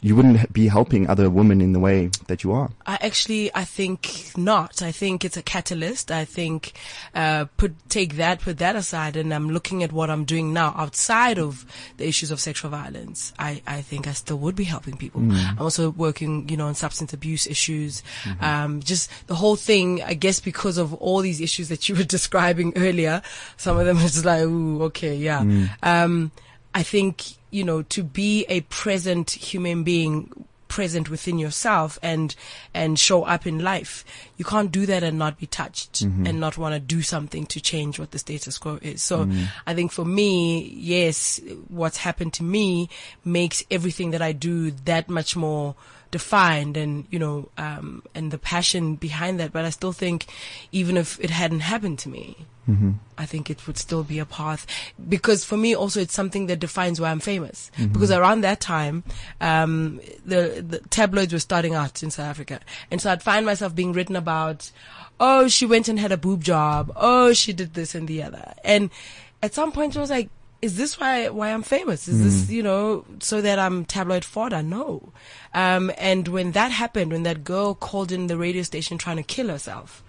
you 0.05 0.15
wouldn't 0.15 0.53
be 0.53 0.69
helping 0.69 1.09
other 1.09 1.31
women 1.31 1.63
in 1.63 1.73
the 1.73 1.81
way 1.81 2.11
that 2.27 2.45
you 2.45 2.53
are. 2.53 2.71
I 2.85 2.99
actually, 3.01 3.51
I 3.55 3.65
think 3.65 4.33
not. 4.37 4.83
I 4.83 4.93
think 4.93 5.25
it's 5.25 5.39
a 5.39 5.43
catalyst. 5.43 6.11
I 6.11 6.27
think, 6.27 6.75
uh, 7.15 7.47
put, 7.57 7.73
take 7.89 8.17
that, 8.17 8.43
put 8.43 8.59
that 8.59 8.77
aside 8.77 9.17
and 9.17 9.33
I'm 9.33 9.49
looking 9.49 9.83
at 9.83 9.93
what 9.93 10.11
I'm 10.11 10.27
doing 10.27 10.53
now 10.53 10.75
outside 10.77 11.39
of 11.39 11.65
the 11.97 12.07
issues 12.07 12.31
of 12.31 12.39
sexual 12.39 12.71
violence. 12.71 13.33
I, 13.39 13.63
I 13.67 13.81
think 13.81 14.07
I 14.07 14.13
still 14.13 14.37
would 14.41 14.55
be 14.55 14.65
helping 14.65 14.99
people. 14.99 15.23
Mm. 15.23 15.53
I'm 15.53 15.59
also 15.59 15.89
working, 15.89 16.51
you 16.51 16.59
know, 16.59 16.67
on 16.67 16.75
substance 16.75 17.15
abuse 17.15 17.47
issues. 17.47 18.03
Mhm. 18.25 18.43
Um, 18.43 18.81
just 18.81 19.09
the 19.27 19.35
whole 19.35 19.57
thing, 19.57 20.03
I 20.03 20.13
guess 20.13 20.39
because 20.39 20.77
of 20.77 20.93
all 20.93 21.21
these 21.21 21.41
issues 21.41 21.71
that 21.71 21.89
you 21.89 21.95
were 21.95 22.05
describing 22.19 22.75
earlier, 22.77 23.23
some 23.57 23.79
of 23.79 23.87
them 23.87 23.97
just 24.01 24.27
like, 24.27 24.43
ooh, 24.43 24.83
okay, 24.83 25.17
yeah. 25.17 25.41
Mm. 25.41 25.71
Um, 25.83 26.31
I 26.75 26.83
think, 26.83 27.25
you 27.51 27.63
know, 27.65 27.83
to 27.83 28.03
be 28.03 28.45
a 28.49 28.63
present 28.63 29.31
human 29.31 29.85
being, 29.85 30.45
present 30.67 31.09
within 31.09 31.39
yourself 31.39 32.01
and, 32.03 32.35
and 32.75 32.99
show 32.99 33.23
up 33.23 33.47
in 33.47 33.61
life, 33.61 34.05
you 34.37 34.45
can't 34.45 34.73
do 34.73 34.87
that 34.87 35.05
and 35.05 35.17
not 35.17 35.39
be 35.39 35.47
touched 35.47 36.03
Mhm. 36.05 36.29
and 36.29 36.41
not 36.41 36.59
want 36.59 36.75
to 36.75 36.81
do 36.81 37.01
something 37.01 37.47
to 37.47 37.61
change 37.61 38.01
what 38.01 38.11
the 38.11 38.19
status 38.19 38.59
quo 38.59 38.81
is. 38.83 39.01
So 39.01 39.27
Mm. 39.27 39.47
I 39.69 39.75
think 39.75 39.93
for 39.93 40.05
me, 40.05 40.69
yes, 40.77 41.41
what's 41.69 41.99
happened 41.99 42.33
to 42.35 42.43
me 42.43 42.89
makes 43.25 43.63
everything 43.71 44.11
that 44.11 44.23
I 44.23 44.33
do 44.33 44.73
that 44.85 45.09
much 45.09 45.37
more 45.37 45.77
defined 46.19 46.77
and, 46.77 47.07
you 47.11 47.19
know, 47.19 47.37
um, 47.59 48.03
and 48.15 48.31
the 48.31 48.39
passion 48.39 48.95
behind 48.97 49.41
that. 49.41 49.53
But 49.53 49.65
I 49.65 49.71
still 49.71 49.93
think 49.93 50.27
even 50.71 50.97
if 50.97 51.19
it 51.19 51.31
hadn't 51.31 51.61
happened 51.73 51.99
to 52.05 52.09
me, 52.09 52.47
Mm-hmm. 52.67 52.93
I 53.19 53.27
think 53.27 53.51
it 53.51 53.67
would 53.67 53.77
still 53.77 54.05
be 54.05 54.19
a 54.19 54.25
path 54.25 54.67
because 55.07 55.45
for 55.45 55.59
me 55.65 55.75
also 55.77 56.01
it's 56.01 56.15
something 56.15 56.47
that 56.47 56.61
defines 56.61 56.99
why 56.99 57.11
I'm 57.11 57.21
famous. 57.21 57.71
Mhm. 57.77 57.93
Because 57.93 58.11
around 58.11 58.41
that 58.41 58.61
time, 58.61 59.05
um, 59.41 60.01
the, 60.25 60.65
the 60.67 60.79
tabloids 60.89 61.35
were 61.35 61.41
starting 61.41 61.75
out 61.75 62.03
in 62.03 62.11
South 62.11 62.25
Africa. 62.25 62.61
And 62.91 63.03
so 63.03 63.13
I'd 63.13 63.23
find 63.23 63.45
myself 63.45 63.75
being 63.75 63.93
written 63.93 64.17
about, 64.17 64.71
oh, 65.21 65.47
she 65.47 65.67
went 65.67 65.89
and 65.89 65.99
had 66.01 66.11
a 66.11 66.17
boob 66.17 66.43
job. 66.43 66.91
Oh, 66.97 67.35
she 67.35 67.53
did 67.53 67.75
this 67.75 67.95
and 67.95 68.09
the 68.09 68.23
other. 68.23 68.55
And 68.65 68.89
at 69.43 69.53
some 69.53 69.71
point 69.71 69.95
I 69.95 70.01
was 70.01 70.09
like, 70.09 70.31
is 70.65 70.77
this 70.77 70.99
why, 71.01 71.29
why 71.29 71.49
I'm 71.53 71.63
famous? 71.63 72.09
Is 72.09 72.19
this, 72.27 72.37
Mm. 72.45 72.51
you 72.57 72.63
know, 72.69 73.05
so 73.21 73.41
that 73.47 73.59
I'm 73.59 73.85
tabloid 73.85 74.25
fodder? 74.25 74.63
No. 74.63 75.13
Um, 75.53 75.93
and 75.99 76.27
when 76.29 76.53
that 76.53 76.71
happened, 76.73 77.13
when 77.13 77.23
that 77.25 77.45
girl 77.45 77.75
called 77.75 78.11
in 78.11 78.27
the 78.29 78.37
radio 78.37 78.63
station 78.63 78.97
trying 78.99 79.17
to 79.19 79.23
kill 79.23 79.49
herself, 79.49 80.03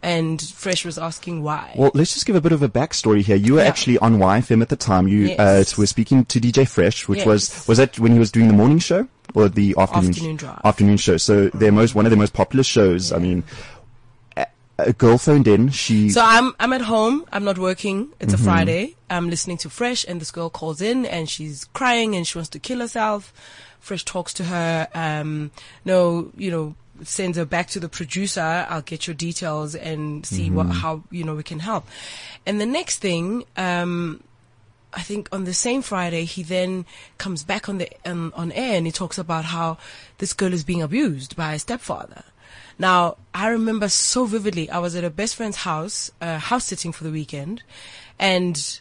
and 0.00 0.40
Fresh 0.40 0.84
was 0.84 0.96
asking 0.96 1.42
why. 1.42 1.72
Well, 1.74 1.90
let's 1.92 2.14
just 2.14 2.24
give 2.26 2.36
a 2.36 2.40
bit 2.40 2.52
of 2.52 2.62
a 2.62 2.68
backstory 2.68 3.22
here. 3.22 3.34
You 3.36 3.54
were 3.54 3.62
Yeah. 3.62 3.66
actually 3.72 3.98
on 3.98 4.18
YFM 4.20 4.62
at 4.62 4.68
the 4.68 4.76
time. 4.76 5.08
You 5.08 5.20
Yes. 5.36 5.38
uh, 5.40 5.80
were 5.80 5.86
speaking 5.86 6.24
to 6.26 6.38
DJ 6.40 6.64
Fresh, 6.64 7.08
which 7.08 7.18
Yes. 7.18 7.26
was 7.26 7.68
was 7.68 7.78
that 7.78 7.98
when 7.98 8.12
he 8.12 8.18
was 8.20 8.30
doing 8.30 8.46
the 8.46 8.54
morning 8.54 8.78
show 8.78 9.08
or 9.34 9.48
the 9.48 9.74
afternoon 9.76 10.10
Afternoon 10.10 10.36
drive. 10.36 10.60
afternoon 10.64 10.96
show. 10.98 11.16
So 11.16 11.48
their 11.52 11.72
most 11.72 11.96
one 11.96 12.06
of 12.06 12.10
their 12.10 12.18
most 12.18 12.32
popular 12.32 12.62
shows. 12.62 13.12
I 13.12 13.18
mean, 13.18 13.42
a, 14.78 14.92
girl 14.92 15.18
phoned 15.18 15.48
in. 15.48 15.70
She 15.70 16.08
So 16.10 16.22
I'm 16.24 16.54
I'm 16.60 16.72
at 16.72 16.82
home. 16.82 17.24
I'm 17.32 17.44
not 17.44 17.58
working. 17.58 18.08
It's 18.20 18.34
Mhm. 18.34 18.40
a 18.40 18.42
Friday. 18.42 18.96
I'm 19.10 19.28
listening 19.30 19.58
to 19.58 19.70
Fresh, 19.70 20.04
and 20.08 20.20
this 20.20 20.30
girl 20.30 20.50
calls 20.50 20.80
in, 20.80 21.06
and 21.06 21.28
she's 21.28 21.64
crying, 21.72 22.14
and 22.14 22.26
she 22.26 22.38
wants 22.38 22.50
to 22.50 22.58
kill 22.58 22.80
herself. 22.80 23.32
Fresh 23.80 24.04
talks 24.04 24.32
to 24.34 24.44
her. 24.44 24.88
Um, 24.94 25.50
no, 25.84 26.30
you 26.36 26.50
know, 26.50 26.74
sends 27.04 27.38
her 27.38 27.44
back 27.44 27.68
to 27.70 27.80
the 27.80 27.88
producer. 27.88 28.66
I'll 28.68 28.82
get 28.82 29.06
your 29.06 29.14
details 29.14 29.74
and 29.74 30.26
see 30.26 30.50
what 30.50 30.66
Mhm. 30.68 30.72
how 30.72 31.02
you 31.10 31.24
know 31.24 31.34
we 31.34 31.42
can 31.42 31.60
help. 31.60 31.86
And 32.46 32.60
the 32.60 32.66
next 32.66 32.98
thing, 32.98 33.44
um, 33.56 34.22
I 34.92 35.02
think 35.02 35.28
on 35.32 35.44
the 35.44 35.54
same 35.54 35.82
Friday, 35.82 36.24
he 36.24 36.42
then 36.42 36.86
comes 37.18 37.44
back 37.44 37.68
on 37.68 37.78
the 37.78 37.88
um, 38.04 38.32
on 38.34 38.50
air 38.52 38.76
and 38.76 38.86
he 38.86 38.92
talks 38.92 39.18
about 39.18 39.44
how 39.46 39.76
this 40.18 40.32
girl 40.32 40.52
is 40.52 40.64
being 40.64 40.82
abused 40.82 41.36
by 41.36 41.54
a 41.54 41.58
stepfather. 41.58 42.24
Now, 42.78 43.16
I 43.34 43.48
remember 43.48 43.88
so 43.88 44.24
vividly. 44.24 44.70
I 44.70 44.78
was 44.78 44.94
at 44.94 45.04
a 45.04 45.10
best 45.10 45.34
friend's 45.36 45.58
house, 45.58 46.10
uh, 46.20 46.38
house 46.38 46.66
sitting 46.66 46.92
for 46.92 47.04
the 47.04 47.10
weekend, 47.10 47.62
and 48.18 48.80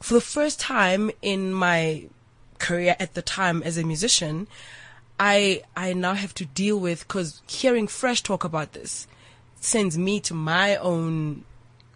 for 0.00 0.14
the 0.14 0.20
first 0.20 0.58
time 0.58 1.10
in 1.22 1.52
my 1.52 2.04
career 2.58 2.96
at 2.98 3.14
the 3.14 3.22
time 3.22 3.62
as 3.62 3.78
a 3.78 3.84
musician, 3.84 4.48
I 5.20 5.62
I 5.76 5.92
now 5.92 6.14
have 6.14 6.34
to 6.34 6.44
deal 6.44 6.78
with 6.78 7.06
because 7.06 7.42
hearing 7.48 7.86
Fresh 7.86 8.22
talk 8.22 8.44
about 8.44 8.72
this 8.72 9.06
sends 9.60 9.96
me 9.98 10.20
to 10.20 10.34
my 10.34 10.76
own 10.76 11.44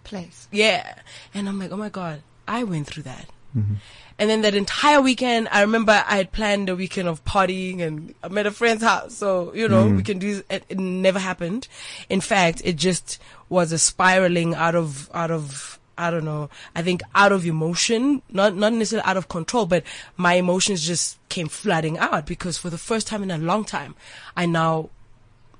place. 0.05 0.49
Yeah, 0.51 0.95
and 1.35 1.49
I'm 1.49 1.59
like, 1.59 1.73
oh 1.73 1.77
my 1.77 1.89
god, 1.89 2.23
I 2.47 2.65
went 2.65 2.87
through 2.87 3.05
that. 3.05 3.27
And 3.55 4.31
then 4.31 4.43
that 4.43 4.55
entire 4.55 5.01
weekend, 5.01 5.49
I 5.51 5.61
remember 5.63 5.93
I 5.93 6.17
had 6.17 6.33
planned 6.33 6.69
a 6.69 6.77
weekend 6.77 7.09
of 7.09 7.25
partying 7.25 7.81
and 7.81 8.15
I'm 8.23 8.37
at 8.39 8.47
a 8.47 8.51
friend's 8.51 8.83
house. 8.83 9.15
So, 9.15 9.53
you 9.55 9.69
know, 9.69 9.85
Mm. 9.85 9.97
we 9.97 10.03
can 10.03 10.19
do, 10.19 10.43
it, 10.49 10.65
it 10.69 10.79
never 10.79 11.19
happened. 11.19 11.69
In 12.09 12.21
fact, 12.21 12.63
it 12.65 12.77
just 12.77 13.19
was 13.49 13.73
a 13.73 13.79
spiraling 13.79 14.55
out 14.55 14.75
of, 14.75 15.11
out 15.13 15.31
of, 15.31 15.79
I 15.99 16.11
don't 16.11 16.25
know, 16.25 16.51
I 16.75 16.83
think 16.83 17.03
out 17.15 17.33
of 17.33 17.45
emotion, 17.47 18.23
not, 18.31 18.55
not 18.57 18.73
necessarily 18.73 19.07
out 19.09 19.17
of 19.17 19.29
control, 19.29 19.67
but 19.67 19.83
my 20.17 20.35
emotions 20.35 20.87
just 20.87 21.19
came 21.29 21.49
flooding 21.49 21.99
out 21.99 22.27
because 22.27 22.57
for 22.59 22.71
the 22.71 22.79
first 22.79 23.07
time 23.07 23.23
in 23.23 23.31
a 23.31 23.39
long 23.39 23.65
time, 23.65 23.95
I 24.37 24.47
now 24.47 24.91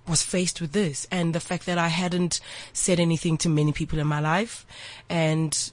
was 0.09 0.23
faced 0.23 0.61
with 0.61 0.73
this 0.73 1.07
and 1.11 1.35
the 1.35 1.41
fact 1.41 1.65
that 1.67 1.79
I 1.79 1.89
hadn't 1.89 2.41
said 2.73 2.99
anything 2.99 3.37
to 3.39 3.49
many 3.49 3.73
people 3.73 3.99
in 3.99 4.07
my 4.07 4.21
life 4.21 4.67
and 5.09 5.71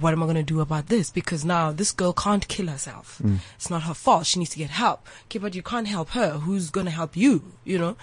what 0.00 0.12
am 0.12 0.22
I 0.22 0.26
going 0.26 0.36
to 0.36 0.42
do 0.42 0.60
about 0.60 0.86
this? 0.88 1.10
Because 1.10 1.44
now 1.44 1.72
this 1.72 1.92
girl 1.92 2.12
can't 2.12 2.46
kill 2.48 2.66
herself. 2.68 3.20
Mm. 3.22 3.38
It's 3.56 3.70
not 3.70 3.82
her 3.84 3.94
fault. 3.94 4.26
She 4.26 4.38
needs 4.38 4.50
to 4.52 4.58
get 4.58 4.70
help. 4.70 5.06
Okay, 5.26 5.38
but 5.38 5.54
you 5.54 5.62
can't 5.62 5.86
help 5.88 6.10
her. 6.10 6.30
Who's 6.38 6.70
going 6.70 6.86
to 6.86 6.92
help 6.92 7.16
you? 7.16 7.42
You 7.64 7.78
know? 7.78 7.96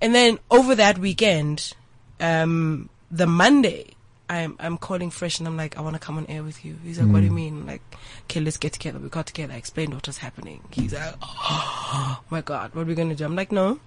And 0.00 0.14
then 0.14 0.38
over 0.50 0.74
that 0.74 0.98
weekend, 0.98 1.74
um, 2.20 2.88
the 3.10 3.26
Monday, 3.26 3.94
I'm, 4.28 4.56
I'm 4.58 4.78
calling 4.78 5.10
Fresh 5.10 5.38
and 5.38 5.46
I'm 5.46 5.56
like, 5.56 5.76
I 5.76 5.80
want 5.82 5.94
to 5.94 6.00
come 6.00 6.16
on 6.16 6.26
air 6.26 6.42
with 6.42 6.64
you. 6.64 6.76
He's 6.84 6.98
like, 6.98 7.08
what 7.12 7.20
do 7.20 7.26
you 7.26 7.30
Mm. 7.32 7.34
mean? 7.34 7.54
I'm 7.60 7.66
like, 7.66 7.82
okay, 8.24 8.40
let's 8.40 8.56
get 8.56 8.72
together. 8.72 8.98
We 8.98 9.08
got 9.10 9.26
together. 9.26 9.52
I 9.52 9.56
explained 9.56 9.92
what 9.94 10.06
was 10.06 10.18
happening. 10.18 10.62
He's 10.70 10.92
like, 10.94 11.14
oh 11.22 12.20
my 12.30 12.40
God, 12.40 12.74
what 12.74 12.82
are 12.82 12.84
we 12.86 12.94
going 12.94 13.10
to 13.10 13.14
do? 13.14 13.24
I'm 13.24 13.36
like, 13.36 13.52
no, 13.52 13.78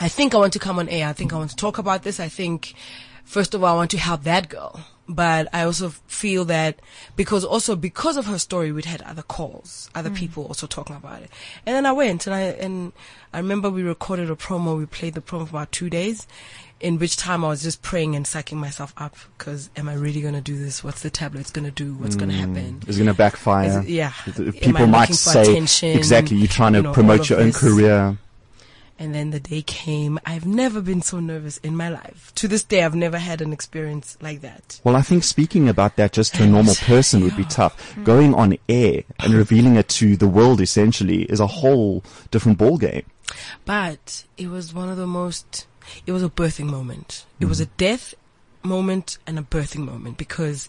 I 0.00 0.08
think 0.08 0.34
I 0.34 0.38
want 0.38 0.52
to 0.54 0.58
come 0.58 0.78
on 0.78 0.88
air. 0.88 1.08
I 1.08 1.12
think 1.12 1.32
I 1.32 1.36
want 1.36 1.50
to 1.50 1.56
talk 1.56 1.78
about 1.78 2.02
this. 2.04 2.20
I 2.20 2.28
think, 2.28 2.74
first 3.24 3.54
of 3.54 3.62
all, 3.64 3.74
I 3.74 3.76
want 3.76 3.90
to 3.92 3.98
help 3.98 4.24
that 4.24 4.48
girl. 4.48 4.80
But 5.08 5.48
I 5.52 5.64
also 5.64 5.90
feel 6.06 6.44
that 6.46 6.78
because 7.16 7.44
also 7.44 7.74
because 7.76 8.16
of 8.16 8.26
her 8.26 8.38
story, 8.38 8.70
we'd 8.72 8.84
had 8.84 9.02
other 9.02 9.22
calls, 9.22 9.90
other 9.94 10.10
Mm. 10.10 10.14
people 10.14 10.44
also 10.46 10.66
talking 10.68 10.94
about 10.96 11.22
it. 11.22 11.30
And 11.66 11.74
then 11.74 11.84
I 11.86 11.92
went 11.92 12.26
and 12.26 12.34
I, 12.34 12.40
and 12.42 12.92
I 13.32 13.38
remember 13.38 13.68
we 13.68 13.82
recorded 13.82 14.30
a 14.30 14.36
promo. 14.36 14.78
We 14.78 14.86
played 14.86 15.14
the 15.14 15.20
promo 15.20 15.44
for 15.48 15.50
about 15.56 15.72
two 15.72 15.90
days, 15.90 16.26
in 16.80 16.98
which 16.98 17.16
time 17.16 17.44
I 17.44 17.48
was 17.48 17.62
just 17.64 17.82
praying 17.82 18.14
and 18.14 18.24
psyching 18.24 18.56
myself 18.58 18.94
up 18.96 19.16
because 19.36 19.70
am 19.76 19.88
I 19.88 19.94
really 19.94 20.20
going 20.20 20.34
to 20.34 20.40
do 20.40 20.56
this? 20.56 20.84
What's 20.84 21.02
the 21.02 21.10
tablet's 21.10 21.50
going 21.50 21.64
to 21.66 21.70
do? 21.72 21.94
What's 21.94 22.14
going 22.16 22.30
to 22.30 22.36
Mm. 22.36 22.38
happen? 22.38 22.82
Is 22.86 22.96
it 22.96 23.02
going 23.04 23.12
to 23.12 23.18
backfire? 23.18 23.80
It- 23.80 23.88
yeah. 23.88 24.12
The- 24.26 24.44
Am 24.44 24.48
I 24.48 24.52
People 24.52 24.86
might 24.86 25.14
say 25.14 25.42
attention? 25.42 25.90
exactly. 25.98 26.36
You're 26.36 26.46
trying 26.46 26.74
to 26.74 26.78
You 26.78 26.82
know, 26.84 26.92
promote 26.92 27.28
your 27.28 27.40
own 27.40 27.46
this. 27.48 27.58
career. 27.58 28.16
And 29.02 29.12
then 29.16 29.32
the 29.32 29.40
day 29.40 29.62
came. 29.62 30.20
I've 30.24 30.46
never 30.46 30.80
been 30.80 31.02
so 31.02 31.18
nervous 31.18 31.58
in 31.58 31.76
my 31.76 31.88
life. 31.88 32.30
To 32.36 32.46
this 32.46 32.62
day, 32.62 32.84
I've 32.84 32.94
never 32.94 33.18
had 33.18 33.40
an 33.40 33.52
experience 33.52 34.16
like 34.20 34.42
that. 34.42 34.80
Well, 34.84 34.94
I 34.94 35.02
think 35.02 35.24
speaking 35.24 35.68
about 35.68 35.96
that 35.96 36.12
just 36.12 36.36
to 36.36 36.44
a 36.44 36.46
normal 36.46 36.74
person 36.82 37.24
would 37.24 37.36
be 37.36 37.42
tough. 37.42 37.96
Going 38.04 38.32
on 38.32 38.56
air 38.68 39.02
and 39.18 39.34
revealing 39.34 39.74
it 39.74 39.88
to 39.88 40.16
the 40.16 40.28
world 40.28 40.60
essentially 40.60 41.24
is 41.24 41.40
a 41.40 41.48
whole 41.48 42.04
different 42.30 42.58
ballgame. 42.58 43.04
But 43.64 44.22
it 44.38 44.46
was 44.46 44.72
one 44.72 44.88
of 44.88 44.96
the 44.96 45.08
most, 45.08 45.66
it 46.06 46.12
was 46.12 46.22
a 46.22 46.28
birthing 46.28 46.66
moment. 46.66 47.26
It 47.40 47.46
was 47.46 47.58
mm. 47.58 47.64
a 47.64 47.70
death 47.78 48.14
moment 48.62 49.18
and 49.26 49.36
a 49.36 49.42
birthing 49.42 49.84
moment 49.84 50.16
because 50.16 50.68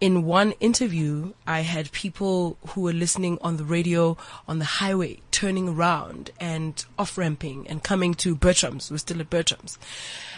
in 0.00 0.24
one 0.24 0.52
interview, 0.52 1.32
I 1.46 1.60
had 1.60 1.90
people 1.92 2.56
who 2.68 2.82
were 2.82 2.92
listening 2.92 3.38
on 3.40 3.56
the 3.56 3.64
radio 3.64 4.16
on 4.46 4.58
the 4.58 4.64
highway 4.64 5.20
turning 5.30 5.68
around 5.68 6.30
and 6.40 6.84
off 6.98 7.18
ramping 7.18 7.66
and 7.68 7.82
coming 7.82 8.14
to 8.14 8.36
Bertram's. 8.36 8.90
We're 8.90 8.98
still 8.98 9.20
at 9.20 9.30
Bertram's. 9.30 9.78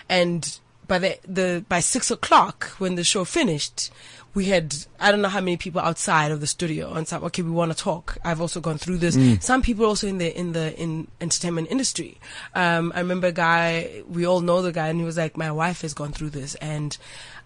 And 0.08 0.58
by 0.90 0.98
the, 0.98 1.18
the, 1.26 1.64
by 1.68 1.78
six 1.80 2.10
o'clock 2.10 2.64
when 2.78 2.96
the 2.96 3.04
show 3.04 3.24
finished, 3.24 3.90
we 4.34 4.46
had, 4.46 4.74
I 5.00 5.10
don't 5.10 5.22
know 5.22 5.28
how 5.28 5.40
many 5.40 5.56
people 5.56 5.80
outside 5.80 6.30
of 6.32 6.40
the 6.40 6.46
studio 6.46 6.92
and 6.94 7.06
said, 7.06 7.22
okay, 7.22 7.42
we 7.42 7.50
want 7.50 7.72
to 7.72 7.78
talk. 7.78 8.18
I've 8.24 8.40
also 8.40 8.60
gone 8.60 8.78
through 8.78 8.98
this. 8.98 9.16
Mm. 9.16 9.42
Some 9.42 9.62
people 9.62 9.86
also 9.86 10.06
in 10.06 10.18
the, 10.18 10.36
in 10.38 10.52
the, 10.52 10.66
in 10.80 11.08
entertainment 11.20 11.68
industry. 11.70 12.18
Um, 12.54 12.92
I 12.94 13.00
remember 13.00 13.28
a 13.28 13.32
guy, 13.32 14.02
we 14.08 14.26
all 14.26 14.40
know 14.40 14.62
the 14.62 14.72
guy 14.72 14.88
and 14.88 14.98
he 15.00 15.04
was 15.04 15.16
like, 15.16 15.36
my 15.36 15.50
wife 15.50 15.80
has 15.82 15.94
gone 15.94 16.12
through 16.12 16.30
this 16.30 16.54
and 16.56 16.96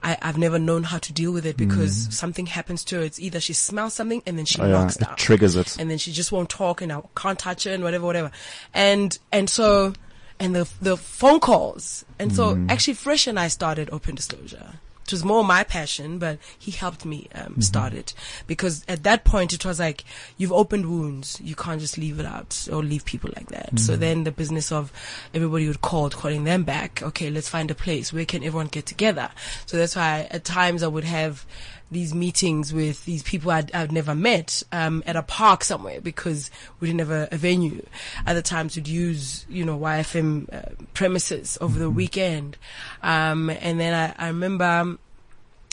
I, 0.03 0.19
I've 0.21 0.37
never 0.39 0.59
known 0.59 0.83
how 0.83 0.99
to 0.99 1.13
deal 1.13 1.33
with 1.33 1.47
it 1.47 1.57
because 1.57 2.09
Mm. 2.09 2.13
something 2.13 2.47
happens 2.47 2.85
to 2.85 2.97
her. 2.97 3.03
It's 3.03 3.19
either 3.21 3.41
she 3.41 3.53
smells 3.55 3.95
something 3.95 4.23
and 4.27 4.37
then 4.39 4.45
she 4.47 4.61
Oh, 4.61 4.67
yeah, 4.67 4.73
knocks 4.73 4.97
it 4.97 5.05
down. 5.05 5.17
triggers 5.17 5.57
it. 5.57 5.77
And 5.79 5.91
then 5.91 5.99
she 5.99 6.13
just 6.13 6.33
won't 6.33 6.51
talk 6.51 6.83
and 6.83 6.93
I 6.93 7.01
can't 7.17 7.39
touch 7.39 7.65
her 7.65 7.73
and 7.73 7.83
whatever, 7.83 8.05
whatever. 8.05 8.31
And, 8.75 9.19
and 9.33 9.49
so, 9.49 9.95
and 10.41 10.55
the, 10.55 10.69
the 10.83 10.97
phone 10.97 11.41
calls. 11.41 12.05
And 12.19 12.35
so 12.35 12.55
Mm. 12.57 12.71
actually 12.71 12.95
Fresh 12.95 13.27
and 13.27 13.39
I 13.39 13.49
started 13.49 13.89
Open 13.93 14.15
Disclosure. 14.15 14.81
it 15.07 15.13
was 15.13 15.23
more 15.23 15.45
my 15.45 15.63
passion, 15.65 16.19
but 16.19 16.39
he 16.59 16.71
helped 16.71 17.05
me 17.05 17.29
um, 17.35 17.61
start 17.61 17.93
it 17.93 18.15
because 18.47 18.83
at 18.89 19.03
that 19.03 19.23
point 19.23 19.53
it 19.53 19.63
was 19.65 19.79
like 19.79 20.03
you've 20.39 20.51
opened 20.53 20.87
wounds, 20.87 21.39
you 21.45 21.55
can't 21.55 21.79
just 21.79 21.99
leave 21.99 22.19
it 22.19 22.25
out 22.27 22.67
or 22.73 22.83
leave 22.83 23.05
people 23.05 23.31
like 23.37 23.49
that. 23.49 23.79
So 23.79 23.97
Mhm. 23.97 24.01
then 24.01 24.25
the 24.25 24.33
business 24.33 24.73
of 24.73 24.91
everybody 25.35 25.67
would 25.69 25.83
call, 25.83 26.09
calling 26.09 26.45
them 26.45 26.65
back. 26.65 27.03
Okay, 27.03 27.29
let's 27.31 27.51
find 27.51 27.71
a 27.71 27.75
place 27.75 28.15
where 28.15 28.25
can 28.25 28.43
everyone 28.43 28.69
get 28.69 28.87
together. 28.87 29.29
So 29.67 29.77
that's 29.77 29.95
why 29.95 30.27
at 30.31 30.43
times 30.45 30.83
I 30.83 30.87
would 30.89 31.05
have 31.05 31.45
these 31.91 32.15
meetings 32.15 32.73
with 32.73 33.05
these 33.05 33.23
people 33.23 33.51
I'd, 33.51 33.73
I'd 33.75 33.93
never 33.93 34.15
met 34.15 34.63
um, 34.73 35.03
at 35.07 35.17
a 35.17 35.23
park 35.23 35.65
somewhere 35.65 36.01
because 36.01 36.51
we 36.81 36.89
didn't 36.89 37.01
have 37.01 37.11
a, 37.11 37.29
a 37.33 37.37
venue. 37.37 37.85
Other 38.27 38.43
times 38.43 38.77
we'd 38.77 38.89
use, 38.89 39.47
you 39.49 39.65
know, 39.65 39.79
YFM 39.79 40.53
uh, 40.53 40.85
premises 40.95 41.59
over 41.61 41.79
the 41.79 41.91
weekend. 41.91 42.57
Um, 43.03 43.51
and 43.51 43.79
then 43.79 43.95
I, 43.95 44.25
I 44.25 44.29
remember 44.29 44.65
um, 44.65 44.99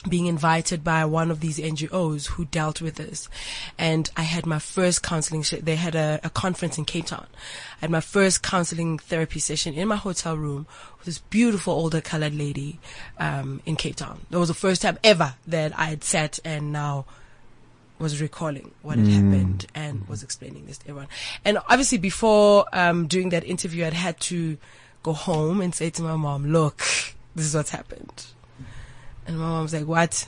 being 0.09 0.25
invited 0.25 0.83
by 0.83 1.05
one 1.05 1.29
of 1.29 1.41
these 1.41 1.59
NGOs 1.59 2.27
who 2.29 2.45
dealt 2.45 2.81
with 2.81 2.95
this. 2.95 3.29
And 3.77 4.09
I 4.17 4.23
had 4.23 4.45
my 4.47 4.57
first 4.57 5.03
counseling, 5.03 5.43
sh- 5.43 5.55
they 5.61 5.75
had 5.75 5.93
a, 5.93 6.19
a 6.23 6.29
conference 6.31 6.77
in 6.79 6.85
Cape 6.85 7.05
Town. 7.05 7.27
I 7.77 7.81
had 7.81 7.91
my 7.91 8.01
first 8.01 8.41
counseling 8.41 8.97
therapy 8.97 9.39
session 9.39 9.75
in 9.75 9.87
my 9.87 9.95
hotel 9.97 10.35
room 10.35 10.65
with 10.97 11.05
this 11.05 11.19
beautiful 11.19 11.73
older 11.73 12.01
colored 12.01 12.33
lady, 12.33 12.79
um, 13.19 13.61
in 13.65 13.75
Cape 13.75 13.95
Town. 13.97 14.21
That 14.31 14.39
was 14.39 14.47
the 14.47 14.55
first 14.55 14.81
time 14.81 14.97
ever 15.03 15.35
that 15.47 15.77
I 15.77 15.85
had 15.85 16.03
sat 16.03 16.39
and 16.43 16.71
now 16.71 17.05
was 17.99 18.19
recalling 18.19 18.71
what 18.81 18.97
had 18.97 19.05
Mm. 19.07 19.11
happened 19.13 19.67
and 19.75 20.07
was 20.07 20.23
explaining 20.23 20.65
this 20.65 20.79
to 20.79 20.89
everyone. 20.89 21.09
And 21.45 21.59
obviously 21.69 21.99
before, 21.99 22.65
um, 22.73 23.05
doing 23.05 23.29
that 23.29 23.43
interview, 23.43 23.85
I'd 23.85 23.93
had 23.93 24.19
to 24.21 24.57
go 25.03 25.13
home 25.13 25.61
and 25.61 25.75
say 25.75 25.91
to 25.91 26.01
my 26.01 26.15
mom, 26.15 26.51
look, 26.51 26.79
this 27.35 27.45
is 27.45 27.53
what's 27.53 27.69
happened. 27.69 28.25
And 29.27 29.37
my 29.39 29.45
mom 29.45 29.63
was 29.63 29.73
like, 29.73 29.87
what? 29.87 30.27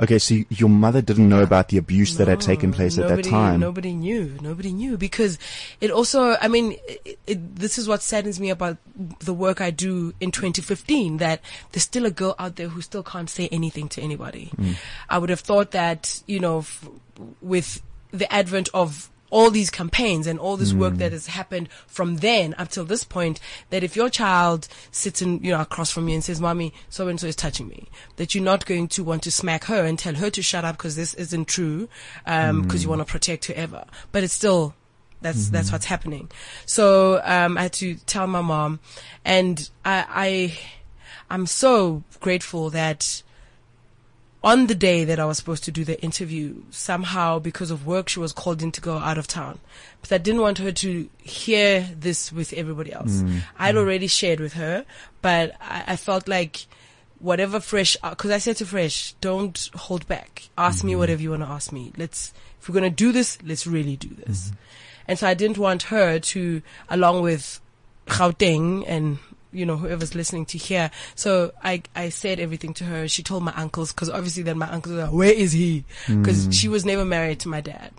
Okay, 0.00 0.18
so 0.18 0.34
your 0.50 0.68
mother 0.68 1.00
didn't 1.00 1.28
know 1.28 1.42
about 1.42 1.68
the 1.68 1.78
abuse 1.78 2.16
that 2.16 2.28
had 2.28 2.40
taken 2.40 2.72
place 2.72 2.98
at 2.98 3.04
that 3.04 3.16
nobody, 3.16 3.30
time. 3.30 3.60
Nobody 3.60 3.92
knew. 3.94 4.36
Nobody 4.40 4.72
knew 4.72 4.98
because 4.98 5.38
it 5.80 5.90
also, 5.90 6.36
I 6.40 6.48
mean, 6.48 6.76
it, 6.86 7.18
it, 7.26 7.56
this 7.56 7.78
is 7.78 7.88
what 7.88 8.02
saddens 8.02 8.40
me 8.40 8.50
about 8.50 8.76
the 9.20 9.32
work 9.32 9.60
I 9.60 9.70
do 9.70 10.12
in 10.20 10.32
2015 10.32 11.18
that 11.18 11.40
there's 11.72 11.84
still 11.84 12.06
a 12.06 12.10
girl 12.10 12.34
out 12.38 12.56
there 12.56 12.68
who 12.68 12.82
still 12.82 13.02
can't 13.02 13.30
say 13.30 13.48
anything 13.48 13.88
to 13.90 14.02
anybody. 14.02 14.50
Mm. 14.56 14.76
I 15.08 15.18
would 15.18 15.30
have 15.30 15.40
thought 15.40 15.70
that, 15.70 16.22
you 16.26 16.40
know, 16.40 16.58
f- 16.58 16.88
with 17.40 17.80
the 18.10 18.30
advent 18.32 18.68
of 18.74 19.10
all 19.30 19.50
these 19.50 19.70
campaigns 19.70 20.26
and 20.26 20.38
all 20.38 20.56
this 20.56 20.72
work 20.72 20.94
Mm. 20.94 20.98
that 20.98 21.12
has 21.12 21.26
happened 21.26 21.68
from 21.86 22.18
then 22.18 22.54
up 22.56 22.68
till 22.68 22.84
this 22.84 23.02
point, 23.04 23.40
that 23.70 23.82
if 23.82 23.96
your 23.96 24.08
child 24.08 24.68
sits 24.92 25.20
in, 25.22 25.42
you 25.42 25.50
know, 25.50 25.60
across 25.60 25.90
from 25.90 26.08
you 26.08 26.14
and 26.14 26.22
says, 26.22 26.40
mommy, 26.40 26.72
so 26.88 27.08
and 27.08 27.18
so 27.18 27.26
is 27.26 27.34
touching 27.34 27.66
me, 27.66 27.88
that 28.16 28.34
you're 28.34 28.44
not 28.44 28.64
going 28.66 28.86
to 28.88 29.02
want 29.02 29.22
to 29.24 29.30
smack 29.32 29.64
her 29.64 29.84
and 29.84 29.98
tell 29.98 30.14
her 30.14 30.30
to 30.30 30.42
shut 30.42 30.64
up 30.64 30.76
because 30.76 30.94
this 30.94 31.14
isn't 31.14 31.48
true, 31.48 31.88
um, 32.26 32.62
because 32.62 32.82
you 32.82 32.86
Mm. 32.88 32.96
want 32.96 33.06
to 33.06 33.10
protect 33.12 33.46
her 33.46 33.54
ever. 33.54 33.84
But 34.12 34.22
it's 34.22 34.34
still, 34.34 34.74
that's, 35.20 35.48
that's 35.48 35.72
what's 35.72 35.86
happening. 35.86 36.30
So, 36.66 37.20
um, 37.24 37.58
I 37.58 37.62
had 37.62 37.72
to 37.74 37.96
tell 38.06 38.26
my 38.26 38.42
mom 38.42 38.78
and 39.24 39.68
I, 39.84 40.04
I, 40.08 40.58
I'm 41.30 41.46
so 41.46 42.04
grateful 42.20 42.70
that 42.70 43.22
on 44.44 44.66
the 44.66 44.74
day 44.74 45.04
that 45.04 45.18
I 45.18 45.24
was 45.24 45.38
supposed 45.38 45.64
to 45.64 45.72
do 45.72 45.84
the 45.84 46.00
interview, 46.02 46.62
somehow 46.70 47.38
because 47.38 47.70
of 47.70 47.86
work, 47.86 48.10
she 48.10 48.20
was 48.20 48.32
called 48.32 48.62
in 48.62 48.70
to 48.72 48.80
go 48.80 48.98
out 48.98 49.16
of 49.16 49.26
town. 49.26 49.58
But 50.02 50.12
I 50.12 50.18
didn't 50.18 50.42
want 50.42 50.58
her 50.58 50.70
to 50.70 51.08
hear 51.18 51.88
this 51.98 52.30
with 52.30 52.52
everybody 52.52 52.92
else. 52.92 53.22
Mm. 53.22 53.40
I'd 53.58 53.74
mm. 53.74 53.78
already 53.78 54.06
shared 54.06 54.40
with 54.40 54.52
her, 54.52 54.84
but 55.22 55.56
I, 55.60 55.84
I 55.88 55.96
felt 55.96 56.28
like 56.28 56.66
whatever 57.18 57.58
fresh, 57.58 57.96
uh, 58.02 58.10
because 58.10 58.30
I 58.30 58.38
said 58.38 58.56
to 58.56 58.66
Fresh, 58.66 59.14
don't 59.22 59.70
hold 59.74 60.06
back. 60.06 60.50
Ask 60.58 60.84
me 60.84 60.92
mm-hmm. 60.92 60.98
whatever 60.98 61.22
you 61.22 61.30
want 61.30 61.42
to 61.42 61.48
ask 61.48 61.72
me. 61.72 61.92
Let's, 61.96 62.34
if 62.60 62.68
we're 62.68 62.74
going 62.74 62.84
to 62.84 62.90
do 62.90 63.12
this, 63.12 63.38
let's 63.42 63.66
really 63.66 63.96
do 63.96 64.10
this. 64.10 64.48
Mm-hmm. 64.48 64.56
And 65.08 65.18
so 65.18 65.26
I 65.26 65.34
didn't 65.34 65.56
want 65.56 65.84
her 65.84 66.18
to, 66.18 66.62
along 66.90 67.22
with 67.22 67.60
Gauteng 68.06 68.84
and 68.86 69.18
you 69.54 69.64
know 69.64 69.76
whoever's 69.76 70.14
listening 70.14 70.44
to 70.46 70.58
hear. 70.58 70.90
So 71.14 71.52
I 71.62 71.82
I 71.94 72.08
said 72.10 72.40
everything 72.40 72.74
to 72.74 72.84
her. 72.84 73.08
She 73.08 73.22
told 73.22 73.42
my 73.44 73.52
uncles 73.54 73.92
because 73.92 74.10
obviously 74.10 74.42
then 74.42 74.58
my 74.58 74.68
uncles 74.68 74.96
were 74.96 75.02
like, 75.04 75.12
where 75.12 75.32
is 75.32 75.52
he? 75.52 75.84
Because 76.06 76.48
Mm. 76.48 76.52
she 76.52 76.68
was 76.68 76.84
never 76.84 77.04
married 77.04 77.40
to 77.40 77.48
my 77.48 77.60
dad. 77.60 77.92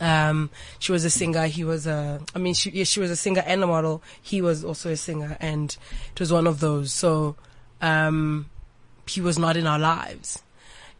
Um, 0.00 0.50
she 0.80 0.90
was 0.92 1.04
a 1.04 1.10
singer. 1.10 1.46
He 1.46 1.62
was 1.64 1.86
a. 1.86 2.20
I 2.34 2.38
mean, 2.38 2.54
she 2.54 2.70
yeah, 2.70 2.84
she 2.84 3.00
was 3.00 3.10
a 3.10 3.16
singer 3.16 3.42
and 3.46 3.62
a 3.62 3.66
model. 3.66 4.02
He 4.20 4.42
was 4.42 4.64
also 4.64 4.90
a 4.90 4.96
singer, 4.96 5.36
and 5.40 5.76
it 6.12 6.20
was 6.20 6.32
one 6.32 6.46
of 6.48 6.60
those. 6.60 6.92
So, 6.92 7.36
um, 7.80 8.46
he 9.06 9.20
was 9.20 9.38
not 9.38 9.56
in 9.56 9.66
our 9.66 9.78
lives. 9.78 10.42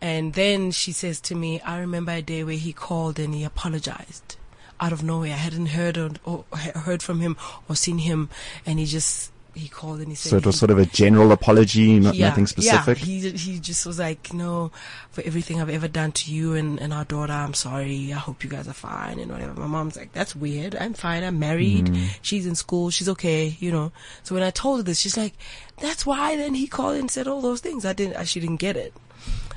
And 0.00 0.34
then 0.34 0.70
she 0.70 0.92
says 0.92 1.18
to 1.22 1.34
me, 1.34 1.60
I 1.62 1.78
remember 1.78 2.12
a 2.12 2.20
day 2.22 2.44
where 2.44 2.56
he 2.56 2.72
called 2.74 3.18
and 3.18 3.34
he 3.34 3.42
apologized 3.42 4.36
out 4.78 4.92
of 4.92 5.02
nowhere. 5.02 5.32
I 5.32 5.36
hadn't 5.36 5.66
heard 5.66 5.96
or, 5.96 6.10
or 6.24 6.44
heard 6.56 7.02
from 7.02 7.20
him 7.20 7.36
or 7.68 7.74
seen 7.76 7.98
him, 7.98 8.28
and 8.66 8.78
he 8.78 8.84
just 8.86 9.30
he 9.54 9.68
called 9.68 10.00
and 10.00 10.08
he 10.08 10.14
said 10.14 10.30
So 10.30 10.36
it 10.36 10.46
was 10.46 10.58
sort 10.58 10.70
of 10.70 10.78
a 10.78 10.86
general 10.86 11.32
apology, 11.32 11.98
not, 12.00 12.14
yeah, 12.14 12.28
nothing 12.28 12.46
specific. 12.46 12.98
Yeah, 12.98 13.04
he 13.04 13.30
he 13.30 13.58
just 13.58 13.86
was 13.86 13.98
like, 13.98 14.32
no, 14.32 14.72
for 15.10 15.22
everything 15.22 15.60
I've 15.60 15.70
ever 15.70 15.88
done 15.88 16.12
to 16.12 16.32
you 16.32 16.54
and, 16.54 16.80
and 16.80 16.92
our 16.92 17.04
daughter, 17.04 17.32
I'm 17.32 17.54
sorry. 17.54 18.12
I 18.12 18.18
hope 18.18 18.42
you 18.42 18.50
guys 18.50 18.68
are 18.68 18.72
fine 18.72 19.18
and 19.18 19.30
whatever. 19.30 19.54
My 19.54 19.66
mom's 19.66 19.96
like, 19.96 20.12
that's 20.12 20.34
weird. 20.34 20.74
I'm 20.74 20.94
fine. 20.94 21.22
I'm 21.22 21.38
married. 21.38 21.86
Mm. 21.86 22.08
She's 22.22 22.46
in 22.46 22.54
school. 22.54 22.90
She's 22.90 23.08
okay. 23.10 23.56
You 23.60 23.70
know. 23.70 23.92
So 24.22 24.34
when 24.34 24.44
I 24.44 24.50
told 24.50 24.78
her 24.78 24.82
this, 24.82 24.98
she's 24.98 25.16
like, 25.16 25.34
that's 25.78 26.04
why. 26.04 26.36
Then 26.36 26.54
he 26.54 26.66
called 26.66 26.96
and 26.96 27.10
said 27.10 27.28
all 27.28 27.40
those 27.40 27.60
things. 27.60 27.84
I 27.84 27.92
didn't. 27.92 28.16
I, 28.16 28.24
she 28.24 28.40
didn't 28.40 28.56
get 28.56 28.76
it 28.76 28.92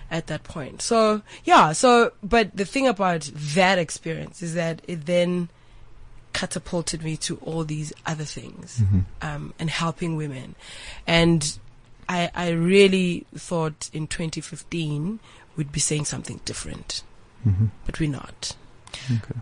at 0.10 0.28
that 0.28 0.44
point. 0.44 0.82
So 0.82 1.22
yeah. 1.44 1.72
So 1.74 2.14
but 2.24 2.56
the 2.56 2.66
thing 2.66 2.88
about 2.88 3.30
that 3.34 3.78
experience 3.80 4.42
is 4.42 4.54
that 4.54 4.82
it 4.88 5.06
then 5.06 5.50
catapulted 6.40 7.02
me 7.04 7.18
to 7.18 7.38
all 7.48 7.64
these 7.66 7.92
other 8.06 8.26
things 8.26 8.68
Mhm. 8.84 9.04
um, 9.28 9.54
and 9.60 9.70
helping 9.70 10.16
women. 10.24 10.56
And 11.08 11.42
I, 12.08 12.30
I 12.36 12.50
really 12.50 13.26
thought 13.36 13.90
in 13.94 14.08
2015 14.08 15.20
we'd 15.56 15.72
be 15.72 15.80
saying 15.80 16.06
something 16.06 16.40
different, 16.46 17.04
Mhm. 17.46 17.70
but 17.86 18.00
we're 18.00 18.10
not. 18.22 18.56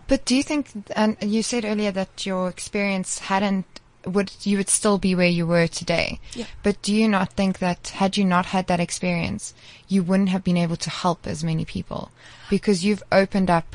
But 0.08 0.24
do 0.24 0.34
you 0.34 0.42
think, 0.42 0.68
and 0.94 1.16
you 1.20 1.42
said 1.42 1.64
earlier 1.64 1.92
that 1.92 2.26
your 2.26 2.48
experience 2.48 3.10
hadn't, 3.30 3.66
would, 4.04 4.30
you 4.42 4.56
would 4.58 4.68
still 4.68 4.98
be 4.98 5.14
where 5.14 5.26
you 5.38 5.46
were 5.46 5.66
today. 5.66 6.20
Yeah. 6.34 6.46
But 6.62 6.80
do 6.82 6.94
you 6.94 7.08
not 7.08 7.32
think 7.32 7.58
that 7.58 7.88
had 8.00 8.16
you 8.16 8.24
not 8.24 8.46
had 8.46 8.66
that 8.68 8.80
experience, 8.80 9.52
you 9.88 10.02
wouldn't 10.02 10.28
have 10.30 10.44
been 10.44 10.56
able 10.56 10.76
to 10.76 10.90
help 10.90 11.26
as 11.26 11.42
many 11.42 11.64
people? 11.64 12.10
Because 12.50 12.84
you've 12.84 13.02
opened 13.10 13.50
up 13.50 13.68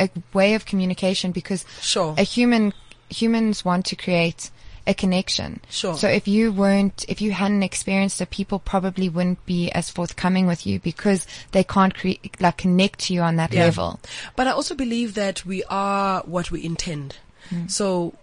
a 0.00 0.10
way 0.32 0.54
of 0.54 0.66
communication 0.66 1.30
because 1.30 1.64
Sure. 1.80 2.14
a 2.18 2.22
human, 2.22 2.72
humans 3.08 3.64
want 3.64 3.86
to 3.86 3.96
create 3.96 4.50
a 4.86 4.94
connection. 4.94 5.60
Sure. 5.68 5.96
So 5.96 6.08
if 6.08 6.26
you 6.26 6.52
weren't, 6.52 7.04
if 7.06 7.20
you 7.20 7.32
hadn't 7.32 7.62
experienced 7.62 8.20
it, 8.20 8.30
people 8.30 8.58
probably 8.58 9.08
wouldn't 9.08 9.44
be 9.46 9.70
as 9.70 9.90
forthcoming 9.90 10.46
with 10.46 10.66
you 10.66 10.80
because 10.80 11.26
they 11.52 11.62
can't 11.62 11.94
create, 11.94 12.40
like 12.40 12.56
connect 12.56 13.00
to 13.00 13.14
you 13.14 13.20
on 13.20 13.36
that 13.36 13.52
Yeah. 13.52 13.64
level. 13.66 14.00
But 14.36 14.46
I 14.46 14.52
also 14.52 14.74
believe 14.74 15.14
that 15.14 15.44
we 15.44 15.62
are 15.64 16.22
what 16.24 16.50
we 16.50 16.64
intend. 16.64 17.16
Hmm. 17.50 17.68
So 17.68 18.14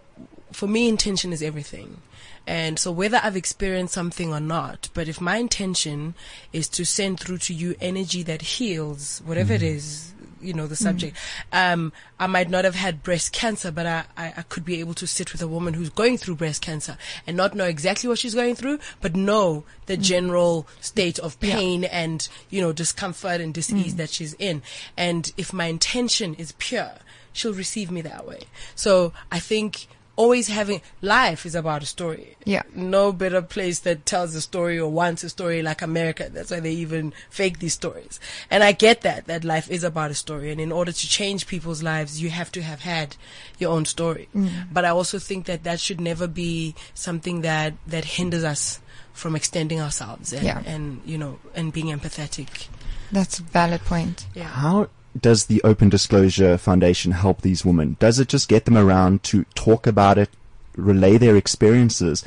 for 0.51 0.67
me, 0.67 0.89
intention 0.89 1.31
is 1.31 1.41
everything. 1.41 2.01
And 2.47 2.79
so 2.79 2.91
whether 2.91 3.19
I've 3.21 3.35
experienced 3.35 3.93
something 3.93 4.33
or 4.33 4.39
not, 4.39 4.89
but 4.93 5.09
if 5.09 5.19
my 5.19 5.35
intention 5.37 6.15
is 6.53 6.69
to 6.69 6.85
send 6.85 7.19
through 7.19 7.39
to 7.39 7.53
you 7.53 7.75
energy 7.81 8.23
that 8.23 8.41
heals, 8.41 9.21
whatever 9.25 9.53
it 9.53 9.61
hmm. 9.61 9.67
is, 9.67 10.13
you 10.41 10.53
know, 10.53 10.67
the 10.67 10.75
subject, 10.75 11.17
um, 11.51 11.91
I 12.19 12.27
might 12.27 12.49
not 12.49 12.65
have 12.65 12.75
had 12.75 13.03
breast 13.03 13.31
cancer, 13.33 13.71
but 13.71 13.85
I, 13.85 14.03
I, 14.17 14.33
I 14.37 14.41
could 14.43 14.65
be 14.65 14.79
able 14.79 14.93
to 14.95 15.07
sit 15.07 15.31
with 15.31 15.41
a 15.41 15.47
woman 15.47 15.73
who's 15.73 15.89
going 15.89 16.17
through 16.17 16.35
breast 16.35 16.61
cancer 16.61 16.97
and 17.25 17.35
not 17.37 17.55
know 17.55 17.65
exactly 17.65 18.07
what 18.09 18.19
she's 18.19 18.35
going 18.35 18.55
through, 18.55 18.79
but 19.01 19.15
know 19.15 19.63
the 19.85 19.97
general 19.97 20.67
state 20.81 21.19
of 21.19 21.37
Yeah. 21.41 21.55
pain 21.55 21.83
and, 21.85 22.27
you 22.49 22.61
know, 22.61 22.71
discomfort 22.73 23.39
and 23.41 23.53
dis-ease 23.53 23.93
Mm. 23.93 23.97
that 23.97 24.09
she's 24.09 24.33
in. 24.39 24.61
And 24.95 25.31
if 25.37 25.53
my 25.53 25.65
intention 25.65 26.33
is 26.35 26.53
pure, 26.57 26.93
she'll 27.33 27.53
receive 27.53 27.91
me 27.91 28.01
that 28.01 28.27
way. 28.27 28.41
So 28.75 29.13
I 29.31 29.39
think 29.39 29.87
always 30.17 30.47
having 30.47 30.81
life 31.01 31.45
is 31.45 31.55
about 31.55 31.83
a 31.83 31.85
story. 31.85 32.35
Yeah. 32.43 32.63
No 32.75 33.13
better 33.13 33.41
place 33.41 33.79
that 33.79 34.05
tells 34.05 34.35
a 34.35 34.41
story 34.41 34.77
or 34.77 34.89
wants 34.91 35.23
a 35.23 35.29
story 35.29 35.61
like 35.61 35.81
America. 35.81 36.27
That's 36.29 36.51
why 36.51 36.59
they 36.59 36.71
even 36.73 37.13
fake 37.29 37.59
these 37.59 37.73
stories. 37.73 38.19
And 38.49 38.63
I 38.63 38.73
get 38.73 39.01
that, 39.01 39.27
that 39.27 39.45
life 39.45 39.71
is 39.71 39.83
about 39.83 40.11
a 40.11 40.15
story. 40.15 40.51
And 40.51 40.59
in 40.59 40.71
order 40.71 40.91
to 40.91 41.07
change 41.09 41.47
people's 41.47 41.83
lives, 41.83 42.21
you 42.21 42.29
have 42.31 42.51
to 42.53 42.61
have 42.61 42.81
had 42.81 43.15
your 43.59 43.71
own 43.71 43.85
story. 43.85 44.27
Mm. 44.35 44.49
But 44.73 44.83
I 44.83 44.89
also 44.89 45.19
think 45.19 45.45
that 45.45 45.63
that 45.63 45.79
should 45.79 46.01
never 46.01 46.27
be 46.27 46.75
something 46.93 47.41
that, 47.41 47.75
that 47.85 48.03
hinders 48.03 48.43
us 48.43 48.81
from 49.13 49.35
extending 49.35 49.79
ourselves 49.79 50.33
and, 50.33 50.43
Yeah. 50.43 50.61
and, 50.65 51.01
you 51.05 51.17
know, 51.17 51.39
and 51.55 51.71
being 51.71 51.87
empathetic. 51.87 52.67
That's 53.11 53.39
a 53.39 53.43
valid 53.43 53.81
point. 53.85 54.25
Yeah. 54.33 54.45
How 54.45 54.89
does 55.21 55.45
the 55.45 55.61
Open 55.63 55.89
Disclosure 55.89 56.57
Foundation 56.57 57.11
help 57.11 57.41
these 57.41 57.65
women? 57.65 57.97
Does 57.99 58.19
it 58.19 58.27
just 58.27 58.47
get 58.49 58.65
them 58.65 58.77
around 58.77 59.23
to 59.23 59.43
talk 59.55 59.87
about 59.87 60.17
it 60.17 60.29
relay 60.77 61.17
their 61.17 61.35
experiences. 61.35 62.23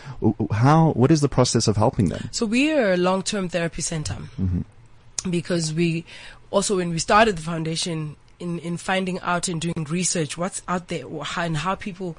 How? 0.51 0.91
What 0.93 1.11
is 1.11 1.21
the 1.21 1.29
process 1.29 1.69
of 1.69 1.77
helping 1.77 2.09
them? 2.09 2.29
So 2.33 2.45
we 2.45 2.73
are 2.73 2.93
a 2.93 2.97
long-term 2.97 3.49
therapy 3.49 3.81
center 3.81 4.17
Mm-hmm. 4.41 5.31
because 5.31 5.73
we 5.73 6.05
also 6.51 6.77
when 6.77 6.91
we 6.91 6.99
started 6.99 7.37
the 7.37 7.43
foundation 7.43 8.17
in 8.39 8.59
in 8.59 8.77
finding 8.77 9.21
out 9.21 9.49
and 9.49 9.61
doing 9.61 9.87
research 9.89 10.37
what's 10.37 10.63
out 10.67 10.89
there 10.89 11.05
and 11.37 11.59
how 11.59 11.75
people 11.75 12.17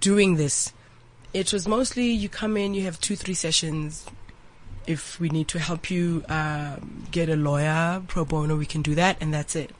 doing 0.00 0.36
this 0.36 0.72
it 1.32 1.52
was 1.52 1.66
mostly 1.68 2.10
you 2.10 2.28
come 2.28 2.56
in 2.56 2.74
you 2.74 2.82
have 2.82 3.00
two 3.00 3.16
three 3.16 3.34
sessions 3.34 4.04
if 4.86 5.20
we 5.20 5.28
need 5.28 5.48
to 5.48 5.58
help 5.58 5.90
you 5.90 6.24
um, 6.28 7.04
get 7.10 7.28
a 7.28 7.36
lawyer 7.36 8.02
pro 8.08 8.24
bono 8.24 8.56
we 8.56 8.66
can 8.66 8.82
do 8.82 8.94
that 8.94 9.16
and 9.20 9.32
that's 9.32 9.54
it. 9.56 9.70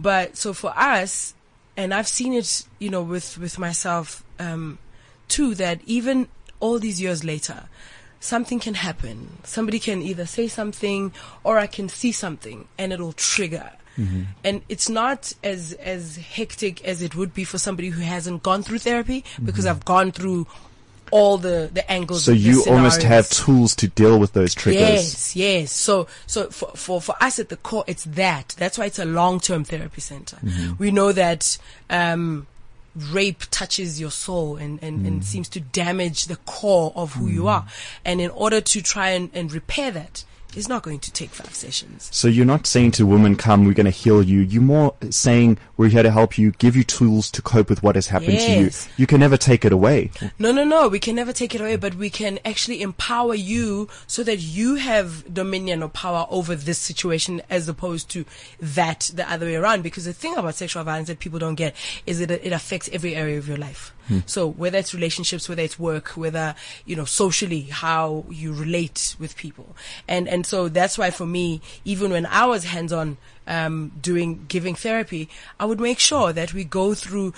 But 0.00 0.36
so 0.36 0.52
for 0.52 0.72
us 0.76 1.34
and 1.76 1.94
i've 1.94 2.08
seen 2.08 2.32
it 2.32 2.66
you 2.78 2.90
know 2.90 3.02
with 3.02 3.38
with 3.38 3.58
myself 3.58 4.24
um, 4.38 4.78
too 5.28 5.54
that 5.54 5.80
even 5.86 6.28
all 6.60 6.78
these 6.78 7.00
years 7.00 7.24
later 7.24 7.64
something 8.20 8.60
can 8.60 8.74
happen. 8.74 9.38
Somebody 9.42 9.80
can 9.80 10.00
either 10.00 10.26
say 10.26 10.46
something 10.48 11.12
or 11.42 11.58
i 11.58 11.66
can 11.66 11.88
see 11.88 12.12
something 12.12 12.68
and 12.78 12.92
it'll 12.92 13.12
trigger. 13.12 13.70
Mm-hmm. 13.98 14.22
and 14.42 14.62
it's 14.70 14.88
not 14.88 15.34
as 15.44 15.74
as 15.74 16.16
hectic 16.16 16.82
as 16.82 17.02
it 17.02 17.14
would 17.14 17.34
be 17.34 17.44
for 17.44 17.58
somebody 17.58 17.90
who 17.90 18.00
hasn't 18.00 18.42
gone 18.42 18.62
through 18.62 18.78
therapy 18.78 19.22
because 19.44 19.66
I've 19.66 19.84
gone 19.84 20.12
through 20.12 20.46
all 21.12 21.38
the 21.38 21.70
the 21.72 21.88
angles. 21.88 22.24
Mm-hmm. 22.24 22.42
So 22.42 22.48
you 22.48 22.64
almost 22.66 23.02
have 23.04 23.30
tools 23.30 23.76
to 23.76 23.86
deal 23.86 24.18
with 24.18 24.32
those 24.32 24.54
triggers. 24.54 24.80
Yes, 24.80 25.36
yes. 25.36 25.72
So, 25.72 26.08
so 26.26 26.50
for, 26.50 26.72
for, 26.74 27.00
for 27.00 27.14
us 27.20 27.38
at 27.38 27.48
the 27.48 27.56
core, 27.56 27.84
it's 27.86 28.04
that. 28.04 28.56
That's 28.58 28.76
why 28.78 28.86
it's 28.86 28.98
a 28.98 29.04
long-term 29.04 29.64
therapy 29.64 30.00
center. 30.00 30.38
Mhm. 30.38 30.78
We 30.78 30.90
know 30.90 31.12
that, 31.12 31.58
um, 31.88 32.48
rape 32.94 33.44
touches 33.50 33.98
your 33.98 34.10
soul 34.10 34.56
and, 34.56 34.78
and, 34.82 35.06
and 35.06 35.24
seems 35.24 35.48
to 35.48 35.60
damage 35.60 36.26
the 36.26 36.36
core 36.44 36.92
of 36.94 37.14
who 37.14 37.26
you 37.26 37.48
are. 37.48 37.64
And 38.04 38.20
in 38.20 38.30
order 38.30 38.60
to 38.60 38.82
try 38.82 39.10
and, 39.10 39.30
and 39.32 39.50
repair 39.50 39.90
that, 39.92 40.24
it's 40.54 40.68
not 40.68 40.82
going 40.82 40.98
to 41.00 41.12
take 41.12 41.30
five 41.30 41.54
sessions. 41.54 42.08
So 42.12 42.28
you're 42.28 42.44
not 42.44 42.66
saying 42.66 42.92
to 42.92 43.06
women, 43.06 43.36
"Come, 43.36 43.64
we're 43.64 43.74
going 43.74 43.84
to 43.86 43.90
heal 43.90 44.22
you." 44.22 44.40
You're 44.40 44.62
more 44.62 44.94
saying, 45.10 45.58
"We're 45.76 45.88
here 45.88 46.02
to 46.02 46.10
help 46.10 46.38
you, 46.38 46.52
give 46.52 46.76
you 46.76 46.84
tools 46.84 47.30
to 47.32 47.42
cope 47.42 47.68
with 47.68 47.82
what 47.82 47.94
has 47.94 48.08
happened 48.08 48.38
to 48.38 48.52
you." 48.52 48.70
You 48.96 49.06
can 49.06 49.20
never 49.20 49.36
take 49.36 49.64
it 49.64 49.72
away. 49.72 50.10
No, 50.38 50.52
no, 50.52 50.64
no. 50.64 50.88
We 50.88 50.98
can 50.98 51.16
never 51.16 51.32
take 51.32 51.54
it 51.54 51.60
away, 51.60 51.76
but 51.76 51.94
we 51.94 52.10
can 52.10 52.38
actually 52.44 52.82
empower 52.82 53.34
you 53.34 53.88
so 54.06 54.22
that 54.24 54.38
you 54.38 54.76
have 54.76 55.32
dominion 55.32 55.82
or 55.82 55.88
power 55.88 56.26
over 56.30 56.54
this 56.54 56.78
situation 56.78 57.42
as 57.48 57.68
opposed 57.68 58.08
to 58.10 58.24
that 58.60 59.10
the 59.14 59.30
other 59.30 59.46
way 59.46 59.56
around. 59.56 59.82
Because 59.82 60.04
the 60.04 60.12
thing 60.12 60.36
about 60.36 60.54
sexual 60.54 60.84
violence 60.84 61.08
that 61.08 61.18
people 61.18 61.38
don't 61.38 61.54
get 61.54 61.74
is 62.06 62.18
that 62.18 62.30
it 62.30 62.52
affects 62.52 62.88
every 62.92 63.14
area 63.14 63.38
of 63.38 63.48
your 63.48 63.56
life. 63.56 63.92
Hmm. 64.08 64.20
So 64.26 64.48
whether 64.48 64.78
it's 64.78 64.94
relationships, 64.94 65.48
whether 65.48 65.62
it's 65.62 65.78
work, 65.78 66.08
whether, 66.10 66.54
you 66.84 66.96
know, 66.96 67.04
socially, 67.04 67.62
how 67.62 68.24
you 68.30 68.52
relate 68.52 69.16
with 69.18 69.36
people. 69.36 69.76
And, 70.08 70.28
and 70.28 70.46
so 70.46 70.68
that's 70.68 70.98
why 70.98 71.10
for 71.10 71.26
me, 71.26 71.60
even 71.84 72.10
when 72.10 72.26
I 72.26 72.46
was 72.46 72.64
hands 72.64 72.92
on, 72.92 73.16
um, 73.46 73.92
doing, 74.00 74.44
giving 74.48 74.74
therapy, 74.74 75.28
I 75.58 75.64
would 75.64 75.80
make 75.80 75.98
sure 75.98 76.32
that 76.32 76.54
we 76.54 76.64
go 76.64 76.94
through 76.94 77.34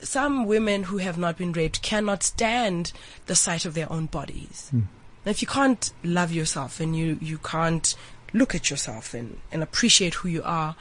some 0.00 0.46
women 0.46 0.84
who 0.84 0.98
have 0.98 1.18
not 1.18 1.36
been 1.36 1.52
raped 1.52 1.82
cannot 1.82 2.22
stand 2.22 2.92
the 3.26 3.34
sight 3.34 3.64
of 3.64 3.74
their 3.74 3.90
own 3.92 4.06
bodies. 4.06 4.68
Hmm. 4.70 4.82
And 5.24 5.34
if 5.34 5.42
you 5.42 5.48
can't 5.48 5.92
love 6.04 6.32
yourself 6.32 6.80
and 6.80 6.96
you, 6.96 7.18
you 7.20 7.38
can't 7.38 7.94
look 8.32 8.54
at 8.54 8.70
yourself 8.70 9.14
and, 9.14 9.38
and 9.50 9.62
appreciate 9.62 10.14
who 10.14 10.28
you 10.28 10.42
are, 10.44 10.76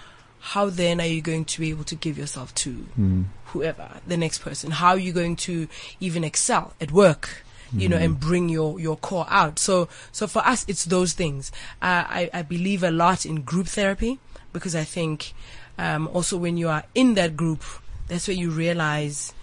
how 0.53 0.69
then 0.69 0.99
are 1.01 1.05
you 1.15 1.21
going 1.21 1.45
to 1.53 1.59
be 1.59 1.69
able 1.69 1.83
to 1.85 1.95
give 1.95 2.15
yourself 2.17 2.53
to 2.63 2.71
Hmm. 2.95 3.21
whoever, 3.51 3.87
the 4.07 4.17
next 4.17 4.39
person? 4.39 4.71
How 4.71 4.89
are 4.95 5.03
you 5.07 5.13
going 5.21 5.35
to 5.47 5.67
even 5.99 6.23
excel 6.23 6.73
at 6.79 6.91
work? 6.91 7.43
You 7.73 7.89
know, 7.89 7.97
and 7.97 8.17
bring 8.17 8.47
your, 8.47 8.79
your 8.79 8.95
core 8.95 9.27
out. 9.29 9.59
So, 9.59 9.89
so 10.13 10.25
for 10.25 10.39
us, 10.47 10.63
it's 10.69 10.85
those 10.85 11.11
things. 11.11 11.51
Uh, 11.81 12.03
I, 12.19 12.29
I 12.33 12.41
believe 12.41 12.81
a 12.81 12.91
lot 12.91 13.25
in 13.25 13.41
group 13.41 13.67
therapy 13.67 14.19
because 14.53 14.73
I 14.73 14.85
think, 14.85 15.33
um, 15.77 16.07
also 16.15 16.37
when 16.37 16.55
you 16.55 16.69
are 16.69 16.83
in 16.95 17.15
that 17.15 17.35
group, 17.35 17.61
that's 18.07 18.25
where 18.29 18.37
you 18.37 18.51
realize 18.51 19.33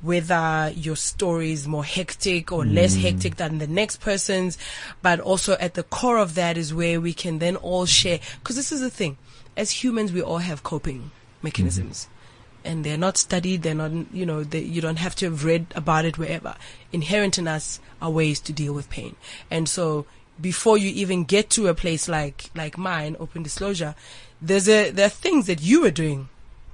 whether 0.00 0.72
your 0.74 0.96
story 0.96 1.52
is 1.52 1.68
more 1.68 1.84
hectic 1.84 2.50
or 2.50 2.64
less 2.64 2.96
Mm. 2.96 3.00
hectic 3.02 3.36
than 3.36 3.58
the 3.58 3.66
next 3.66 4.00
person's. 4.00 4.56
But 5.02 5.20
also 5.20 5.52
at 5.60 5.74
the 5.74 5.82
core 5.84 6.18
of 6.18 6.34
that 6.36 6.56
is 6.56 6.72
where 6.72 7.00
we 7.02 7.12
can 7.12 7.38
then 7.38 7.56
all 7.56 7.84
share. 7.86 8.18
Cause 8.44 8.56
this 8.56 8.72
is 8.72 8.80
the 8.80 8.90
thing. 8.90 9.18
As 9.56 9.70
humans, 9.82 10.12
we 10.12 10.22
all 10.22 10.38
have 10.38 10.62
coping 10.62 11.10
mechanisms. 11.42 12.04
Mm-hmm. 12.04 12.18
And 12.64 12.84
they're 12.84 12.96
not 12.96 13.16
studied, 13.16 13.62
they're 13.62 13.74
not, 13.74 13.90
you 14.12 14.24
know, 14.24 14.44
they, 14.44 14.60
you 14.60 14.80
don't 14.80 14.98
have 14.98 15.16
to 15.16 15.24
have 15.26 15.44
read 15.44 15.66
about 15.74 16.04
it 16.04 16.16
wherever. 16.16 16.54
Inherent 16.92 17.36
in 17.36 17.48
us 17.48 17.80
are 18.00 18.08
ways 18.08 18.38
to 18.40 18.52
deal 18.52 18.72
with 18.72 18.88
pain. 18.88 19.16
And 19.50 19.68
so 19.68 20.06
before 20.40 20.78
you 20.78 20.88
even 20.90 21.24
get 21.24 21.50
to 21.50 21.66
a 21.66 21.74
place 21.74 22.08
like, 22.08 22.50
like 22.54 22.78
mine, 22.78 23.16
open 23.18 23.42
disclosure, 23.42 23.96
there's 24.40 24.68
a, 24.68 24.90
there 24.90 25.06
are 25.06 25.10
things 25.10 25.46
that 25.46 25.60
you 25.60 25.84
are 25.84 25.90
doing 25.90 26.28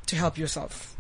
to 0.07 0.17
help 0.17 0.37
yourself 0.37 0.95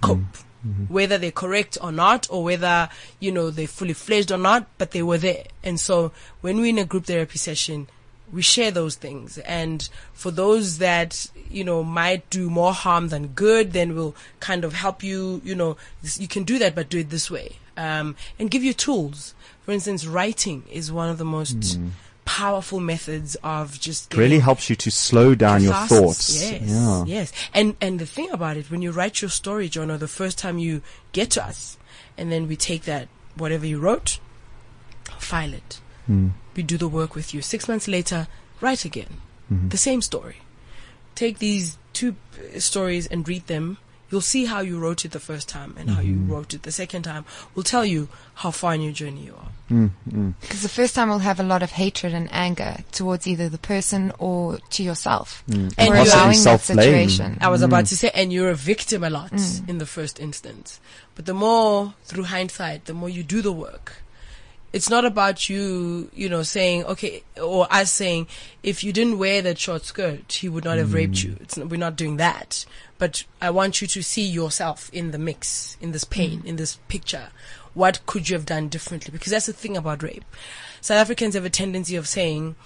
cope. 0.00 0.18
Mm-hmm. 0.18 0.42
Mm-hmm. 0.66 0.92
Whether 0.92 1.18
they're 1.18 1.30
correct 1.30 1.78
or 1.80 1.92
not, 1.92 2.26
or 2.28 2.42
whether, 2.42 2.88
you 3.20 3.30
know, 3.30 3.50
they're 3.50 3.68
fully 3.68 3.92
fledged 3.92 4.32
or 4.32 4.38
not, 4.38 4.66
but 4.78 4.90
they 4.90 5.02
were 5.02 5.18
there. 5.18 5.44
And 5.62 5.78
so 5.78 6.10
when 6.40 6.56
we're 6.56 6.70
in 6.70 6.78
a 6.78 6.84
group 6.84 7.04
therapy 7.04 7.38
session, 7.38 7.88
we 8.32 8.42
share 8.42 8.70
those 8.70 8.96
things. 8.96 9.38
And 9.38 9.88
for 10.12 10.30
those 10.30 10.78
that, 10.78 11.30
you 11.50 11.64
know, 11.64 11.84
might 11.84 12.28
do 12.30 12.50
more 12.50 12.72
harm 12.72 13.08
than 13.08 13.28
good, 13.28 13.72
then 13.72 13.94
we'll 13.94 14.14
kind 14.40 14.64
of 14.64 14.72
help 14.72 15.02
you, 15.02 15.40
you 15.44 15.54
know, 15.54 15.76
you 16.02 16.28
can 16.28 16.44
do 16.44 16.58
that, 16.58 16.74
but 16.74 16.88
do 16.88 16.98
it 16.98 17.10
this 17.10 17.30
way. 17.30 17.56
Um, 17.76 18.16
and 18.38 18.50
give 18.50 18.64
you 18.64 18.72
tools. 18.72 19.34
For 19.62 19.72
instance, 19.72 20.06
writing 20.06 20.64
is 20.70 20.90
one 20.90 21.08
of 21.08 21.18
the 21.18 21.24
most 21.24 21.78
powerful 22.24 22.80
methods 22.80 23.36
of 23.44 23.78
just 23.80 24.12
It 24.12 24.16
really 24.16 24.40
helps 24.40 24.68
you 24.68 24.76
to 24.76 24.90
slow 24.90 25.34
down 25.34 25.62
your 25.62 25.74
thoughts. 25.74 26.42
Yes, 26.42 26.62
Yeah. 26.64 27.04
yes. 27.06 27.32
And 27.54 27.76
and 27.80 27.98
the 28.00 28.06
thing 28.06 28.30
about 28.30 28.56
it, 28.56 28.70
when 28.70 28.82
you 28.82 28.90
write 28.92 29.22
your 29.22 29.30
story, 29.30 29.68
John, 29.68 29.90
or 29.90 29.98
the 29.98 30.08
first 30.08 30.36
time 30.38 30.58
you 30.58 30.82
get 31.12 31.30
to 31.32 31.44
us, 31.44 31.78
and 32.18 32.32
then 32.32 32.48
we 32.48 32.56
take 32.56 32.82
that 32.84 33.08
whatever 33.36 33.66
you 33.66 33.78
wrote, 33.78 34.18
file 35.18 35.52
it. 35.54 35.80
Mm. 36.10 36.32
We 36.56 36.62
do 36.62 36.78
the 36.78 36.88
work 36.88 37.14
with 37.14 37.34
you. 37.34 37.42
Six 37.42 37.68
months 37.68 37.86
later, 37.86 38.26
write 38.60 38.84
again, 38.84 39.20
Mhm. 39.52 39.70
the 39.70 39.76
same 39.76 40.00
story. 40.02 40.38
Take 41.14 41.38
these 41.38 41.76
two 41.92 42.16
stories 42.58 43.06
and 43.06 43.26
read 43.28 43.46
them. 43.46 43.78
You'll 44.10 44.20
see 44.20 44.44
how 44.46 44.60
you 44.60 44.78
wrote 44.78 45.04
it 45.04 45.10
the 45.10 45.18
first 45.20 45.48
time 45.48 45.74
and 45.76 45.90
how 45.90 46.00
you 46.00 46.14
Mhm. 46.14 46.30
wrote 46.30 46.54
it 46.54 46.62
the 46.62 46.70
second 46.70 47.02
time. 47.02 47.24
Will 47.54 47.64
tell 47.64 47.84
you 47.84 48.08
how 48.34 48.52
far 48.52 48.74
in 48.74 48.80
your 48.80 48.92
journey 48.92 49.24
you 49.24 49.34
are. 49.34 49.48
Mm, 49.68 49.90
mm. 50.08 50.34
Because 50.40 50.62
the 50.62 50.68
first 50.68 50.94
time 50.94 51.08
we'll 51.08 51.18
have 51.30 51.40
a 51.40 51.42
lot 51.42 51.62
of 51.62 51.72
hatred 51.72 52.14
and 52.14 52.28
anger 52.32 52.84
towards 52.92 53.26
either 53.26 53.48
the 53.48 53.58
person 53.58 54.12
or 54.18 54.58
to 54.70 54.82
yourself. 54.84 55.42
Mm. 55.50 55.74
And 55.76 55.88
For 55.88 55.96
you're- 55.96 55.98
allowing 56.08 56.42
that 56.44 56.60
situation. 56.62 57.36
I 57.40 57.48
was 57.48 57.62
about 57.62 57.86
to 57.86 57.96
say, 57.96 58.10
and 58.14 58.32
you're 58.32 58.50
a 58.50 58.54
victim 58.54 59.02
a 59.02 59.10
lot 59.10 59.32
Mm. 59.32 59.68
in 59.68 59.78
the 59.78 59.86
first 59.86 60.20
instance. 60.20 60.78
But 61.16 61.26
the 61.26 61.34
more, 61.34 61.94
through 62.04 62.24
hindsight, 62.24 62.84
the 62.84 62.94
more 62.94 63.08
you 63.10 63.24
do 63.24 63.42
the 63.42 63.52
work, 63.52 63.94
it's 64.72 64.90
not 64.90 65.04
about 65.04 65.48
you, 65.48 66.10
you 66.14 66.28
know, 66.28 66.42
saying, 66.42 66.84
okay, 66.84 67.22
or 67.40 67.66
us 67.70 67.90
saying, 67.90 68.26
if 68.62 68.84
you 68.84 68.92
didn't 68.92 69.18
wear 69.18 69.40
that 69.42 69.58
short 69.58 69.84
skirt, 69.84 70.32
he 70.32 70.48
would 70.48 70.64
not 70.64 70.78
have 70.78 70.88
mm. 70.88 70.94
raped 70.94 71.22
you. 71.22 71.36
It's 71.40 71.56
we're 71.56 71.76
not 71.76 71.96
doing 71.96 72.16
that. 72.18 72.66
But 72.98 73.24
I 73.40 73.50
want 73.50 73.80
you 73.80 73.86
to 73.88 74.02
see 74.02 74.26
yourself 74.26 74.90
in 74.92 75.10
the 75.10 75.18
mix, 75.18 75.76
in 75.80 75.92
this 75.92 76.04
pain, 76.04 76.42
in 76.44 76.56
this 76.56 76.78
picture. 76.88 77.28
What 77.74 78.04
could 78.06 78.28
you 78.28 78.36
have 78.36 78.46
done 78.46 78.68
differently? 78.68 79.12
Because 79.12 79.32
that's 79.32 79.46
the 79.46 79.52
thing 79.52 79.76
about 79.76 80.02
rape. 80.02 80.24
South 80.80 80.98
Africans 80.98 81.34
have 81.34 81.44
a 81.44 81.50
tendency 81.50 81.96
of 81.96 82.08
saying, 82.08 82.56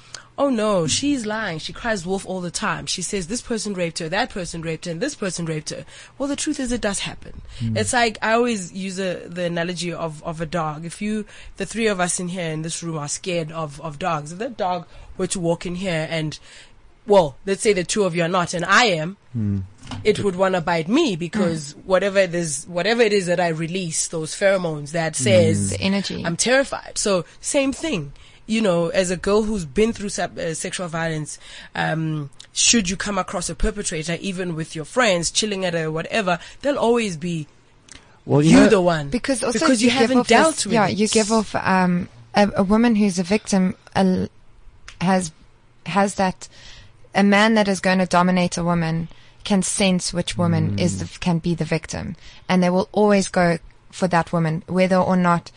oh 0.41 0.49
no, 0.49 0.87
she's 0.87 1.27
lying. 1.27 1.59
She 1.59 1.75
cries 1.75 2.07
wolf 2.07 2.25
all 2.25 2.41
the 2.41 2.51
time. 2.51 2.87
She 2.87 3.03
says 3.03 3.27
this 3.27 3.43
person 3.43 3.75
raped 3.75 3.99
her, 3.99 4.09
that 4.09 4.31
person 4.31 4.63
raped 4.63 4.87
her, 4.87 4.91
and 4.91 4.99
this 5.01 5.15
person 5.15 5.45
raped 5.45 5.69
her. 5.69 5.85
Well, 6.17 6.31
the 6.31 6.35
truth 6.35 6.59
is 6.59 6.73
it 6.73 6.81
does 6.81 7.01
happen. 7.01 7.43
Mm. 7.59 7.77
It's 7.77 7.93
like, 7.93 8.17
I 8.23 8.33
always 8.33 8.73
use 8.73 8.99
a, 8.99 9.29
the 9.29 9.45
analogy 9.45 9.93
of, 9.93 10.23
of 10.25 10.41
a 10.41 10.47
dog. 10.47 10.87
If 10.87 11.03
you, 11.03 11.27
the 11.59 11.67
three 11.67 11.89
of 11.89 12.01
us 12.01 12.19
in 12.19 12.29
here 12.29 12.51
in 12.51 12.63
this 12.63 12.83
room 12.83 12.97
are 12.97 13.07
scared 13.07 13.53
of, 13.53 13.79
of 13.83 13.99
dogs, 13.99 14.33
if 14.33 14.39
that 14.39 14.57
dog 14.57 14.87
were 15.19 15.27
to 15.27 15.39
walk 15.39 15.67
in 15.67 15.75
here 15.75 16.07
and, 16.11 16.39
well, 17.07 17.37
let's 17.45 17.61
say 17.61 17.75
the 17.75 17.85
two 17.85 18.05
of 18.05 18.17
you 18.17 18.23
are 18.23 18.29
not, 18.29 18.55
and 18.55 18.65
I 18.65 18.85
am, 18.87 19.19
Mm. 19.37 19.63
it 20.03 20.25
would 20.25 20.35
want 20.35 20.57
to 20.57 20.61
bite 20.61 20.89
me 20.89 21.15
because 21.15 21.77
whatever 21.85 22.19
it 22.19 22.35
is, 22.35 22.65
whatever 22.67 23.03
it 23.03 23.13
is 23.13 23.27
that 23.27 23.39
I 23.39 23.49
release, 23.49 24.09
those 24.09 24.35
pheromones 24.35 24.91
that 24.91 25.15
says 25.15 25.71
The 25.71 25.81
energy. 25.81 26.25
I'm 26.25 26.37
terrified. 26.37 26.99
So 26.99 27.25
same 27.41 27.73
thing, 27.73 28.13
you 28.47 28.61
know, 28.61 28.89
as 28.89 29.11
a 29.11 29.17
girl 29.17 29.43
who's 29.43 29.65
been 29.65 29.93
through 29.93 30.09
sep- 30.09 30.37
uh, 30.39 30.55
sexual 30.55 30.89
violence, 30.89 31.39
um, 31.75 32.31
should 32.53 32.91
you 32.91 32.97
come 32.97 33.17
across 33.19 33.49
a 33.49 33.55
perpetrator, 33.55 34.17
even 34.21 34.55
with 34.57 34.75
your 34.75 34.85
friends, 34.85 35.31
chilling 35.31 35.65
at 35.65 35.75
a 35.75 35.89
whatever, 35.89 36.39
they'll 36.63 36.79
always 36.79 37.17
be 37.17 37.47
Well, 38.27 38.43
you 38.43 38.51
you 38.51 38.57
know- 38.57 38.69
the 38.69 38.81
one. 38.81 39.09
Because 39.11 39.43
also 39.45 39.59
because 39.59 39.83
you, 39.83 39.91
give 39.91 39.99
haven't 39.99 40.27
dealt 40.29 40.57
this- 40.57 40.67
with 40.67 40.75
yeah 40.75 40.89
it. 40.89 40.97
you 40.99 41.07
give 41.09 41.31
off 41.33 41.55
um 41.55 42.09
a, 42.35 42.51
a 42.57 42.63
woman 42.63 42.97
who's 42.97 43.19
a 43.19 43.23
victim 43.25 43.75
uh, 43.95 44.27
has 45.01 45.33
has 45.87 46.15
that 46.17 46.49
a 47.15 47.23
man 47.23 47.55
that 47.55 47.67
is 47.69 47.81
going 47.81 47.99
to 47.99 48.07
dominate 48.07 48.57
a 48.57 48.63
woman 48.65 49.09
can 49.43 49.63
sense 49.63 50.13
which 50.13 50.37
woman 50.37 50.79
is 50.79 50.99
the, 51.01 51.19
can 51.19 51.39
be 51.39 51.55
the 51.55 51.65
victim. 51.65 52.15
And 52.49 52.63
they 52.63 52.69
will 52.71 52.89
always 52.93 53.29
go 53.29 53.59
for 53.91 54.07
that 54.09 54.33
woman, 54.33 54.63
whether 54.69 54.97
or 54.97 55.17
not 55.17 55.51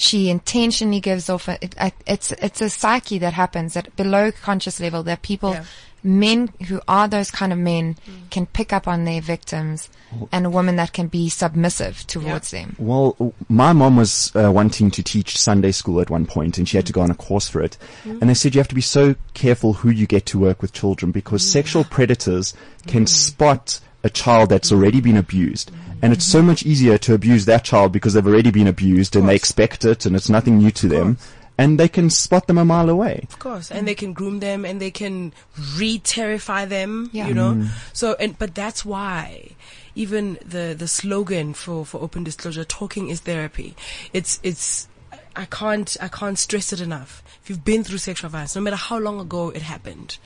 she 0.00 0.30
intentionally 0.30 1.00
gives 1.00 1.28
off. 1.28 1.46
A, 1.48 1.62
it, 1.62 1.74
it- 1.78 1.94
it's 2.06 2.32
it's 2.32 2.60
a 2.62 2.70
psyche 2.70 3.18
that 3.18 3.34
happens 3.34 3.76
at 3.76 3.94
below 3.96 4.32
conscious 4.32 4.80
level 4.80 5.02
that 5.02 5.20
people, 5.22 5.52
Yeah. 5.52 5.64
men 6.02 6.48
who 6.68 6.80
are 6.88 7.06
those 7.06 7.30
kind 7.30 7.52
of 7.52 7.58
men, 7.58 7.96
can 8.30 8.46
pick 8.46 8.72
up 8.72 8.88
on 8.88 9.04
their 9.04 9.20
victims, 9.20 9.90
and 10.32 10.46
a 10.46 10.50
woman 10.50 10.76
that 10.76 10.92
can 10.94 11.08
be 11.08 11.28
submissive 11.28 12.06
towards 12.06 12.50
them. 12.50 12.74
Well, 12.78 13.34
my 13.48 13.72
mom 13.74 13.96
was 13.96 14.32
uh, 14.34 14.50
wanting 14.50 14.90
to 14.92 15.02
teach 15.02 15.36
Sunday 15.36 15.72
school 15.72 16.00
at 16.00 16.08
one 16.08 16.24
point, 16.24 16.56
and 16.56 16.66
she 16.66 16.78
had 16.78 16.86
to 16.86 16.92
go 16.94 17.02
on 17.02 17.10
a 17.10 17.14
course 17.14 17.48
for 17.48 17.60
it. 17.60 17.76
Mm. 18.04 18.20
And 18.22 18.30
they 18.30 18.34
said 18.34 18.54
you 18.54 18.60
have 18.60 18.68
to 18.68 18.74
be 18.74 18.80
so 18.80 19.14
careful 19.34 19.74
who 19.74 19.90
you 19.90 20.06
get 20.06 20.24
to 20.26 20.38
work 20.38 20.62
with 20.62 20.72
children 20.72 21.12
because 21.12 21.42
Mm. 21.42 21.52
sexual 21.52 21.84
predators 21.84 22.54
can 22.86 23.06
spot 23.06 23.80
a 24.02 24.10
child 24.10 24.48
that's 24.50 24.72
already 24.72 25.00
been 25.00 25.16
abused. 25.16 25.70
And 26.02 26.12
it's 26.12 26.24
so 26.24 26.40
much 26.40 26.64
easier 26.64 26.96
to 26.98 27.12
abuse 27.14 27.44
that 27.44 27.62
child 27.64 27.92
because 27.92 28.14
they've 28.14 28.26
already 28.26 28.50
been 28.50 28.66
abused 28.66 29.14
and 29.16 29.28
they 29.28 29.34
expect 29.34 29.84
it 29.84 30.06
and 30.06 30.16
it's 30.16 30.30
nothing 30.30 30.56
new 30.58 30.70
to 30.70 30.88
them. 30.88 31.18
And 31.58 31.78
they 31.78 31.88
can 31.88 32.08
spot 32.08 32.46
them 32.46 32.56
a 32.56 32.64
mile 32.64 32.88
away. 32.88 33.26
Of 33.28 33.38
course, 33.38 33.70
and 33.70 33.86
they 33.86 33.94
can 33.94 34.14
groom 34.14 34.40
them, 34.40 34.64
and 34.64 34.80
they 34.80 34.90
can 34.90 35.34
re-terrify 35.76 36.64
them. 36.64 37.10
Yeah. 37.12 37.28
You 37.28 37.34
know, 37.34 37.52
Mm. 37.52 37.68
so 37.92 38.16
and 38.18 38.38
but 38.38 38.54
that's 38.54 38.82
why 38.82 39.50
even 39.94 40.38
the 40.42 40.74
the 40.78 40.88
slogan 40.88 41.52
for 41.52 41.84
for 41.84 42.00
open 42.00 42.24
disclosure, 42.24 42.64
talking 42.64 43.10
is 43.10 43.20
therapy. 43.20 43.76
It's 44.14 44.40
it's 44.42 44.88
I 45.36 45.44
can't 45.44 45.94
I 46.00 46.08
can't 46.08 46.38
stress 46.38 46.72
it 46.72 46.80
enough. 46.80 47.22
If 47.42 47.50
you've 47.50 47.64
been 47.64 47.84
through 47.84 47.98
sexual 47.98 48.30
violence, 48.30 48.56
no 48.56 48.62
matter 48.62 48.76
how 48.76 48.98
long 48.98 49.20
ago 49.20 49.50
it 49.50 49.60
happened, 49.60 50.16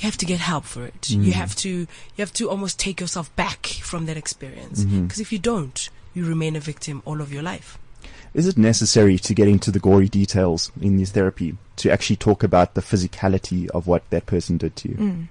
you 0.00 0.06
have 0.06 0.16
to 0.18 0.26
get 0.26 0.40
help 0.40 0.64
for 0.64 0.84
it. 0.84 1.10
You 1.10 1.18
Mm. 1.32 1.32
have 1.32 1.54
to 1.56 1.68
you 1.68 1.86
have 2.18 2.32
to 2.34 2.48
almost 2.50 2.78
take 2.78 3.00
yourself 3.00 3.34
back 3.36 3.66
from 3.82 4.06
that 4.06 4.16
experience. 4.16 4.84
Because 4.84 5.20
if 5.20 5.30
you 5.32 5.38
don't, 5.38 5.88
you 6.14 6.24
remain 6.26 6.56
a 6.56 6.60
victim 6.60 7.02
all 7.04 7.20
of 7.20 7.32
your 7.32 7.42
life. 7.42 7.78
Is 8.32 8.46
it 8.46 8.56
necessary 8.56 9.18
to 9.18 9.34
get 9.34 9.48
into 9.48 9.70
the 9.70 9.80
gory 9.80 10.08
details 10.08 10.70
in 10.80 10.96
this 10.96 11.10
therapy 11.10 11.56
to 11.76 11.90
actually 11.90 12.16
talk 12.16 12.42
about 12.42 12.74
the 12.74 12.80
physicality 12.80 13.68
of 13.70 13.86
what 13.86 14.08
that 14.10 14.26
person 14.26 14.56
did 14.56 14.76
to 14.76 14.88
you? 14.88 14.94
Mm. 14.94 15.28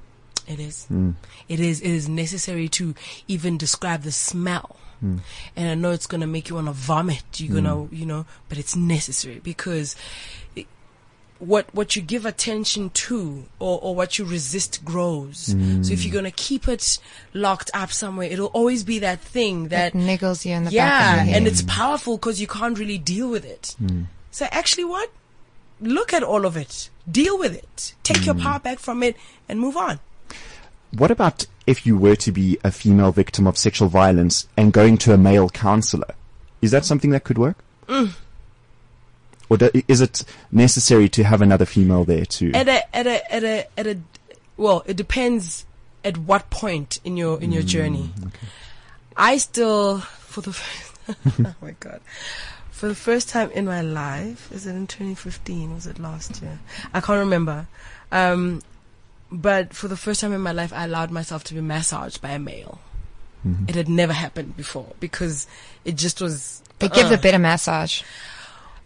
It 0.48 0.60
is. 0.60 0.86
Mm. 0.92 1.14
It 1.48 1.60
is. 1.60 1.80
It 1.82 1.92
is 1.92 2.10
necessary 2.10 2.68
to 2.70 2.94
even 3.28 3.58
describe 3.58 4.02
the 4.04 4.12
smell. 4.12 4.76
Mm. 5.04 5.20
And 5.56 5.70
I 5.70 5.76
know 5.76 5.92
it's 5.92 6.08
gonna 6.08 6.28
make 6.28 6.50
you 6.50 6.56
wanna 6.56 6.74
vomit. 6.74 7.24
You're 7.40 7.56
gonna, 7.62 7.88
you 7.92 8.06
know, 8.06 8.26
but 8.50 8.58
it's 8.58 8.76
necessary 8.76 9.40
because 9.44 9.96
it, 10.56 10.66
what 11.40 11.74
what 11.74 11.96
you 11.96 12.02
give 12.02 12.26
attention 12.26 12.90
to 12.92 13.46
or, 13.60 13.80
or 13.82 13.96
what 13.96 14.20
you 14.20 14.26
resist 14.26 14.84
grows. 14.84 15.38
So 15.40 15.54
if 15.94 16.00
Mm. 16.00 16.04
you're 16.04 16.14
gonna 16.14 16.32
keep 16.32 16.68
it 16.68 17.00
locked 17.34 17.72
up 17.74 17.92
somewhere, 17.92 18.28
it'll 18.30 18.48
always 18.48 18.84
be 18.84 19.00
that 19.00 19.22
thing 19.22 19.70
that, 19.70 19.94
That 19.94 20.00
niggles 20.00 20.46
you 20.46 20.54
in 20.54 20.66
the 20.66 20.72
yeah, 20.72 20.90
back 20.90 21.02
of 21.02 21.16
your 21.16 21.26
head. 21.26 21.36
and 21.38 21.48
it's 21.48 21.62
powerful 21.64 22.18
because 22.18 22.42
you 22.42 22.48
can't 22.48 22.78
really 22.78 22.98
deal 22.98 23.30
with 23.30 23.46
it. 23.46 23.76
So 24.32 24.48
actually, 24.52 24.86
what? 24.86 25.10
Look 25.82 26.14
at 26.14 26.24
all 26.24 26.46
of 26.46 26.58
it. 26.58 26.90
Deal 27.10 27.40
with 27.40 27.56
it. 27.56 27.94
Take 28.04 28.26
your 28.26 28.36
power 28.36 28.60
back 28.60 28.80
from 28.80 29.02
it 29.02 29.16
and 29.48 29.60
move 29.62 29.78
on. 29.78 30.00
What 30.92 31.10
about 31.12 31.46
if 31.66 31.86
you 31.86 31.96
were 31.98 32.16
to 32.18 32.32
be 32.34 32.58
a 32.66 32.72
female 32.72 33.12
victim 33.14 33.48
of 33.48 33.58
sexual 33.58 33.88
violence 33.88 34.48
and 34.58 34.74
going 34.74 34.98
to 35.00 35.14
a 35.14 35.18
male 35.18 35.50
counselor? 35.50 36.16
Is 36.62 36.72
that 36.72 36.84
something 36.84 37.12
that 37.12 37.24
could 37.24 37.38
work? 37.38 37.58
Mm. 39.50 39.56
Or 39.56 39.58
do, 39.58 39.84
is 39.88 40.02
it 40.02 40.24
necessary 40.52 41.10
to 41.10 41.24
have 41.24 41.42
another 41.42 41.66
female 41.66 42.06
there 42.06 42.26
too? 42.26 42.52
At 42.54 42.68
a 42.68 42.96
at 42.96 43.08
a 43.08 43.34
at 43.34 43.44
a 43.44 43.68
at 43.78 43.88
a 43.88 43.98
well, 44.58 44.84
it 44.86 44.96
depends 44.98 45.66
at 46.04 46.18
what 46.18 46.50
point 46.50 47.00
in 47.04 47.18
your 47.18 47.42
in 47.42 47.52
your 47.52 47.64
journey. 47.64 48.12
Okay. 48.20 48.48
I 49.18 49.38
still 49.38 50.00
for 50.00 50.42
the 50.42 50.54
first, 50.54 51.00
oh 51.46 51.56
my 51.62 51.76
god. 51.80 52.02
For 52.72 52.88
the 52.88 52.96
first 52.96 53.28
time 53.28 53.52
in 53.52 53.66
my 53.66 53.82
life, 53.82 54.50
is 54.54 54.66
it 54.66 54.72
in 54.72 54.88
2015? 54.88 55.74
Was 55.74 55.86
it 55.86 56.00
last 56.00 56.42
year? 56.42 56.60
I 56.94 57.02
can't 57.02 57.20
remember. 57.20 57.68
Um, 58.10 58.62
but 59.30 59.74
for 59.74 59.90
the 59.90 59.98
first 59.98 60.22
time 60.22 60.32
in 60.32 60.40
my 60.40 60.54
life, 60.54 60.72
I 60.72 60.86
allowed 60.86 61.12
myself 61.12 61.44
to 61.46 61.54
be 61.54 61.60
massaged 61.60 62.22
by 62.22 62.30
a 62.30 62.40
male. 62.40 62.80
It 63.68 63.76
had 63.76 63.88
never 63.88 64.12
happened 64.12 64.58
before 64.58 64.94
because 65.00 65.48
it 65.86 65.96
just 65.96 66.22
was. 66.22 66.62
They 66.80 66.90
give 66.90 67.06
uh. 67.06 67.10
the 67.10 67.18
better 67.18 67.40
massage. 67.40 68.04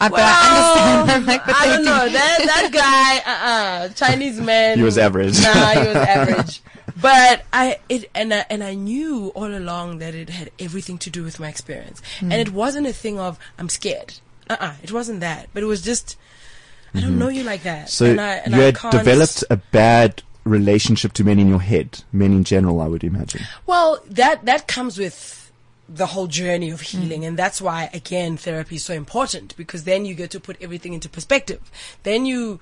I, 0.01 0.09
Well, 0.09 0.21
I 0.21 0.99
understand. 1.01 1.25
like, 1.27 1.41
I 1.47 1.65
don't 1.67 1.85
know 1.85 2.09
that 2.09 2.37
that 2.45 2.69
guy. 2.73 3.31
Uh, 3.31 3.87
uh 3.87 3.89
Chinese 3.93 4.39
man. 4.41 4.77
He 4.77 4.83
was 4.83 4.97
average. 4.97 5.41
Nah, 5.41 5.69
he 5.71 5.87
was 5.87 5.95
average. 5.95 6.61
But 7.01 7.43
I 7.53 7.79
it 7.89 8.09
and 8.13 8.33
I, 8.33 8.45
and 8.49 8.63
I 8.63 8.73
knew 8.75 9.29
all 9.35 9.53
along 9.53 9.99
that 9.99 10.13
it 10.15 10.29
had 10.29 10.51
everything 10.59 10.97
to 10.99 11.09
do 11.09 11.23
with 11.23 11.39
my 11.39 11.47
experience, 11.49 12.01
Hmm. 12.19 12.31
and 12.31 12.41
it 12.41 12.51
wasn't 12.51 12.87
a 12.87 12.93
thing 12.93 13.19
of 13.19 13.39
I'm 13.57 13.69
scared. 13.69 14.15
Uh 14.49 14.57
uh 14.59 14.73
it 14.83 14.91
wasn't 14.91 15.21
that. 15.21 15.49
But 15.53 15.63
it 15.63 15.67
was 15.67 15.81
just 15.81 16.17
I 16.93 16.99
don't 17.01 17.13
Mhm. 17.13 17.17
know 17.17 17.29
you 17.29 17.43
like 17.43 17.63
that. 17.63 17.89
So 17.89 18.05
and 18.05 18.21
I, 18.21 18.33
and 18.35 18.53
you 18.53 18.61
I 18.61 18.65
had 18.65 18.77
can't- 18.77 18.91
developed 18.91 19.43
a 19.49 19.57
bad 19.57 20.21
relationship 20.43 21.13
to 21.13 21.23
men 21.23 21.39
in 21.39 21.47
your 21.47 21.61
head, 21.61 22.03
men 22.11 22.33
in 22.33 22.43
general, 22.43 22.81
I 22.81 22.87
would 22.87 23.03
imagine. 23.03 23.41
Well, 23.65 24.03
that 24.09 24.45
that 24.45 24.67
comes 24.67 24.97
with 24.97 25.42
the 25.89 26.07
whole 26.07 26.27
journey 26.27 26.69
of 26.71 26.81
healing, 26.81 27.25
and 27.25 27.37
that's 27.37 27.61
why 27.61 27.89
again 27.93 28.37
therapy 28.37 28.75
is 28.77 28.85
so 28.85 28.93
important 28.93 29.55
because 29.57 29.83
then 29.83 30.05
you 30.05 30.15
get 30.15 30.31
to 30.31 30.39
put 30.39 30.57
everything 30.61 30.93
into 30.93 31.09
perspective. 31.09 31.59
Then 32.03 32.25
you, 32.25 32.59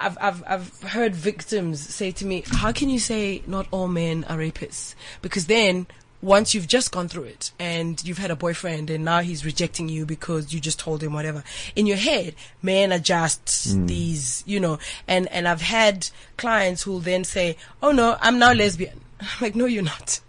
I've 0.00 0.18
I've 0.20 0.42
I've 0.46 0.82
heard 0.82 1.14
victims 1.14 1.80
say 1.80 2.10
to 2.12 2.24
me, 2.26 2.42
"How 2.46 2.72
can 2.72 2.88
you 2.90 2.98
say 2.98 3.42
not 3.46 3.66
all 3.70 3.88
men 3.88 4.24
are 4.24 4.38
rapists?" 4.38 4.94
Because 5.22 5.46
then. 5.46 5.86
Once 6.24 6.54
you've 6.54 6.68
just 6.68 6.92
gone 6.92 7.08
through 7.08 7.24
it 7.24 7.50
and 7.58 8.00
you've 8.06 8.18
had 8.18 8.30
a 8.30 8.36
boyfriend 8.36 8.90
and 8.90 9.04
now 9.04 9.18
he's 9.22 9.44
rejecting 9.44 9.88
you 9.88 10.06
because 10.06 10.54
you 10.54 10.60
just 10.60 10.78
told 10.78 11.02
him 11.02 11.12
whatever. 11.12 11.42
In 11.74 11.84
your 11.84 11.96
head, 11.96 12.36
men 12.62 12.92
are 12.92 13.00
just 13.00 13.44
Mm. 13.44 13.88
these, 13.88 14.44
you 14.46 14.60
know, 14.60 14.78
and, 15.08 15.26
and 15.32 15.48
I've 15.48 15.62
had 15.62 16.08
clients 16.36 16.84
who'll 16.84 17.00
then 17.00 17.24
say, 17.24 17.56
Oh 17.82 17.90
no, 17.90 18.16
I'm 18.20 18.38
now 18.38 18.52
lesbian. 18.52 19.00
I'm 19.20 19.26
like, 19.40 19.56
no, 19.56 19.64
you're 19.66 19.82
not 19.82 20.20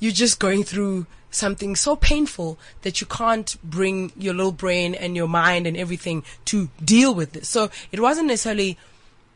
you're 0.00 0.12
just 0.12 0.38
going 0.38 0.64
through 0.64 1.04
something 1.36 1.76
so 1.76 1.94
painful 1.96 2.58
that 2.82 3.00
you 3.00 3.06
can't 3.06 3.56
bring 3.62 4.12
your 4.16 4.34
little 4.34 4.52
brain 4.52 4.94
and 4.94 5.14
your 5.14 5.28
mind 5.28 5.66
and 5.66 5.76
everything 5.76 6.24
to 6.46 6.68
deal 6.84 7.14
with 7.14 7.32
this. 7.32 7.48
So 7.48 7.70
it 7.92 8.00
wasn't 8.00 8.28
necessarily 8.28 8.78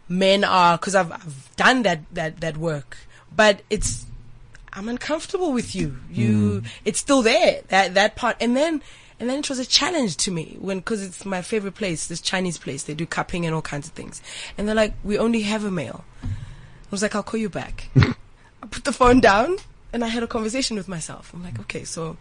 men 0.08 0.42
are 0.42 0.76
because 0.76 0.94
I've, 0.94 1.12
I've 1.12 1.56
done 1.56 1.82
that 1.82 2.00
that 2.12 2.40
that 2.40 2.56
work, 2.56 2.98
but 3.34 3.62
it's 3.70 4.06
I'm 4.72 4.88
uncomfortable 4.88 5.52
with 5.52 5.74
you. 5.74 5.98
You 6.10 6.62
mm. 6.62 6.66
it's 6.84 6.98
still 6.98 7.22
there 7.22 7.62
that 7.68 7.94
that 7.94 8.16
part, 8.16 8.36
and 8.40 8.56
then. 8.56 8.82
And 9.18 9.28
then 9.28 9.40
it 9.40 9.50
was 9.50 9.58
a 9.58 9.66
challenge 9.66 10.16
to 10.16 10.30
me 10.30 10.56
when, 10.58 10.78
because 10.78 11.02
it's 11.02 11.26
my 11.26 11.42
favorite 11.42 11.74
place, 11.74 12.06
this 12.06 12.22
Chinese 12.22 12.56
place. 12.56 12.84
They 12.84 12.94
do 12.94 13.04
cupping 13.04 13.44
and 13.44 13.54
all 13.54 13.60
kinds 13.60 13.86
of 13.86 13.92
things. 13.92 14.22
And 14.56 14.66
they're 14.66 14.74
like, 14.74 14.94
we 15.04 15.18
only 15.18 15.42
have 15.42 15.62
a 15.62 15.70
male. 15.70 16.06
I 16.22 16.26
was 16.90 17.02
like, 17.02 17.14
I'll 17.14 17.22
call 17.22 17.38
you 17.38 17.50
back. 17.50 17.90
I 17.96 18.66
put 18.70 18.84
the 18.84 18.94
phone 18.94 19.20
down 19.20 19.58
and 19.92 20.04
I 20.04 20.08
had 20.08 20.22
a 20.22 20.26
conversation 20.26 20.76
with 20.76 20.88
myself. 20.88 21.32
I'm 21.34 21.42
like, 21.42 21.54
mm. 21.54 21.60
okay, 21.62 21.84
so 21.84 22.16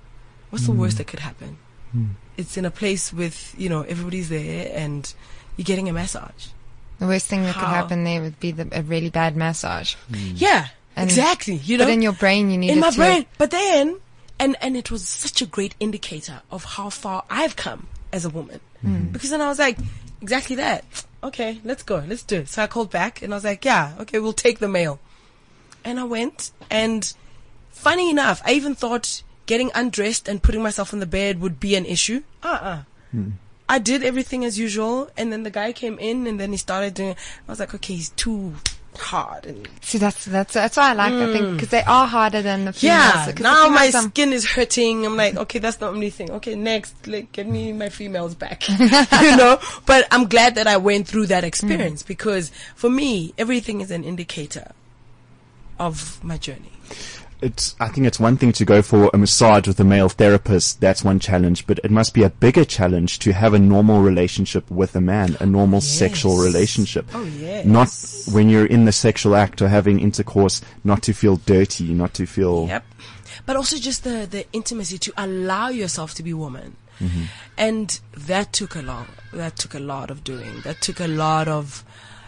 what's 0.49 0.65
the 0.65 0.72
worst 0.72 0.95
mm. 0.95 0.97
that 0.99 1.07
could 1.07 1.20
happen? 1.20 1.57
Mm. 1.95 2.09
It's 2.38 2.57
in 2.57 2.65
a 2.65 2.72
place 2.72 3.11
with, 3.11 3.55
you 3.57 3.70
know, 3.70 3.82
everybody's 3.82 4.30
there 4.30 4.72
and 4.74 5.11
you're 5.57 5.65
getting 5.65 5.89
a 5.89 5.93
massage. 5.93 6.47
The 6.99 7.07
worst 7.07 7.28
thing 7.28 7.43
that 7.43 7.55
could 7.55 7.63
happen 7.63 8.03
there 8.03 8.22
would 8.22 8.39
be 8.39 8.51
the, 8.51 8.67
a 8.72 8.82
really 8.82 9.09
bad 9.09 9.36
massage. 9.36 9.95
Yeah, 10.09 10.67
And- 10.95 11.09
exactly. 11.09 11.55
You 11.55 11.78
know, 11.78 11.86
but 11.86 11.93
in 11.93 12.01
your 12.01 12.13
brain, 12.13 12.51
you 12.51 12.57
need 12.57 12.67
to. 12.67 12.74
in 12.74 12.78
it 12.80 12.82
my 12.82 12.89
to- 12.91 12.97
brain. 12.97 13.26
But 13.38 13.51
then, 13.51 13.99
and 14.38 14.55
and 14.61 14.76
it 14.76 14.91
was 14.91 15.07
such 15.07 15.41
a 15.41 15.45
great 15.45 15.76
indicator 15.80 16.41
of 16.51 16.63
how 16.63 16.89
far 16.89 17.24
I've 17.30 17.55
come 17.55 17.88
as 18.11 18.26
a 18.26 18.30
woman. 18.30 18.59
Mm. 18.84 19.13
Because 19.13 19.30
then 19.30 19.41
I 19.41 19.47
was 19.47 19.59
like, 19.59 19.78
exactly 20.22 20.57
that. 20.57 20.84
Okay, 21.24 21.59
let's 21.63 21.84
go, 21.84 22.03
let's 22.07 22.24
do 22.24 22.38
it. 22.38 22.49
So 22.49 22.63
I 22.63 22.67
called 22.67 22.91
back 22.91 23.22
and 23.22 23.34
I 23.34 23.38
was 23.38 23.43
like, 23.43 23.65
yeah, 23.65 23.93
okay, 23.99 24.20
we'll 24.20 24.34
take 24.34 24.59
the 24.59 24.70
male. 24.70 24.99
And 25.84 25.99
I 25.99 26.03
went, 26.03 26.51
and 26.70 27.11
funny 27.72 28.09
enough, 28.09 28.41
I 28.45 28.53
even 28.53 28.76
thought 28.76 29.24
getting 29.45 29.72
undressed 29.74 30.28
and 30.28 30.41
putting 30.43 30.61
myself 30.61 30.93
on 30.93 30.99
the 30.99 31.05
bed 31.07 31.41
would 31.41 31.59
be 31.59 31.76
an 31.76 31.86
issue. 31.86 32.24
Uh 32.43 32.84
uh 33.15 33.20
I 33.67 33.78
did 33.80 34.03
everything 34.03 34.45
as 34.45 34.57
usual, 34.57 35.09
and 35.15 35.32
then 35.32 35.43
the 35.43 35.51
guy 35.51 35.72
came 35.74 35.99
in, 35.99 36.26
and 36.26 36.39
then 36.39 36.51
he 36.51 36.57
started 36.57 36.93
doing. 36.95 37.11
I 37.47 37.51
was 37.51 37.59
like, 37.59 37.74
okay, 37.76 37.93
he's 37.95 38.09
too 38.09 38.55
hard, 38.97 39.45
and 39.45 39.67
See, 39.82 39.99
that's 39.99 40.26
that's 40.26 40.53
that's 40.55 40.76
why 40.76 40.89
I 40.89 40.93
like. 40.93 41.13
I 41.13 41.32
think 41.32 41.45
Mm. 41.45 41.53
because 41.55 41.70
they 41.70 41.84
are 41.84 42.07
harder 42.07 42.41
than 42.41 42.65
the 42.65 42.74
females. 42.74 42.82
yeah. 42.84 43.26
'cause 43.26 43.36
the 43.36 43.43
Now 43.43 43.70
my 43.70 43.88
females 43.88 43.95
are- 43.95 44.09
skin 44.09 44.34
is 44.34 44.45
hurting. 44.45 45.05
I'm 45.05 45.15
like, 45.15 45.36
okay, 45.38 45.59
that's 45.59 45.78
the 45.78 45.88
only 45.88 46.09
thing. 46.09 46.32
Okay, 46.32 46.55
next, 46.55 46.95
like, 47.07 47.32
get 47.32 47.47
me 47.47 47.72
my 47.74 47.89
females 47.89 48.34
back, 48.34 48.67
you 48.70 49.36
know. 49.38 49.59
But 49.86 50.07
I'm 50.11 50.28
glad 50.28 50.55
that 50.55 50.65
I 50.67 50.78
went 50.78 51.07
through 51.07 51.28
that 51.28 51.43
experience 51.43 52.01
because 52.01 52.51
for 52.76 52.89
me, 52.89 53.34
everything 53.38 53.82
is 53.82 53.91
an 53.91 54.03
indicator 54.03 54.72
of 55.78 56.20
my 56.24 56.38
journey. 56.38 56.72
It's, 57.41 57.73
I 57.79 57.87
think 57.87 58.05
it's 58.05 58.19
one 58.19 58.35
thing 58.35 58.51
to 58.51 58.65
go 58.65 58.81
for 58.81 59.09
a 59.13 59.17
massage 59.17 59.65
with 59.65 59.79
a 59.79 59.85
male 59.85 60.09
therapist. 60.09 60.81
That's 60.81 61.05
one 61.05 61.19
challenge, 61.19 61.65
but 61.67 61.79
it 61.85 61.91
must 61.91 62.13
be 62.13 62.23
a 62.23 62.29
bigger 62.29 62.65
challenge 62.65 63.19
to 63.19 63.31
have 63.31 63.53
a 63.53 63.59
normal 63.59 64.01
relationship 64.01 64.69
with 64.69 64.93
a 64.95 65.01
man, 65.01 65.37
a 65.39 65.45
normal 65.45 65.79
sexual 65.79 66.37
relationship. 66.37 67.05
Oh, 67.13 67.23
yes. 67.23 67.65
Not 67.65 68.33
when 68.35 68.49
you're 68.49 68.65
in 68.65 68.83
the 68.83 68.91
sexual 68.91 69.35
act 69.35 69.61
or 69.61 69.69
having 69.69 70.01
intercourse, 70.01 70.61
not 70.83 71.01
to 71.03 71.13
feel 71.13 71.37
dirty, 71.37 71.93
not 71.93 72.13
to 72.15 72.25
feel. 72.25 72.67
Yep. 72.67 72.83
but 73.45 73.55
also 73.55 73.77
just 73.77 74.03
the, 74.03 74.27
the 74.29 74.45
intimacy 74.53 74.97
to 74.99 75.13
allow 75.17 75.69
yourself 75.69 76.13
to 76.15 76.23
be 76.23 76.33
woman. 76.33 76.75
Mm-hmm. 76.99 77.23
And 77.57 77.99
that 78.17 78.53
took 78.53 78.75
a 78.75 78.81
lot, 78.81 79.07
that 79.33 79.55
took 79.55 79.73
a 79.73 79.79
lot 79.79 80.11
of 80.11 80.23
doing. 80.23 80.61
That 80.61 80.81
took 80.81 80.99
a 80.99 81.07
lot 81.07 81.47
of 81.47 81.83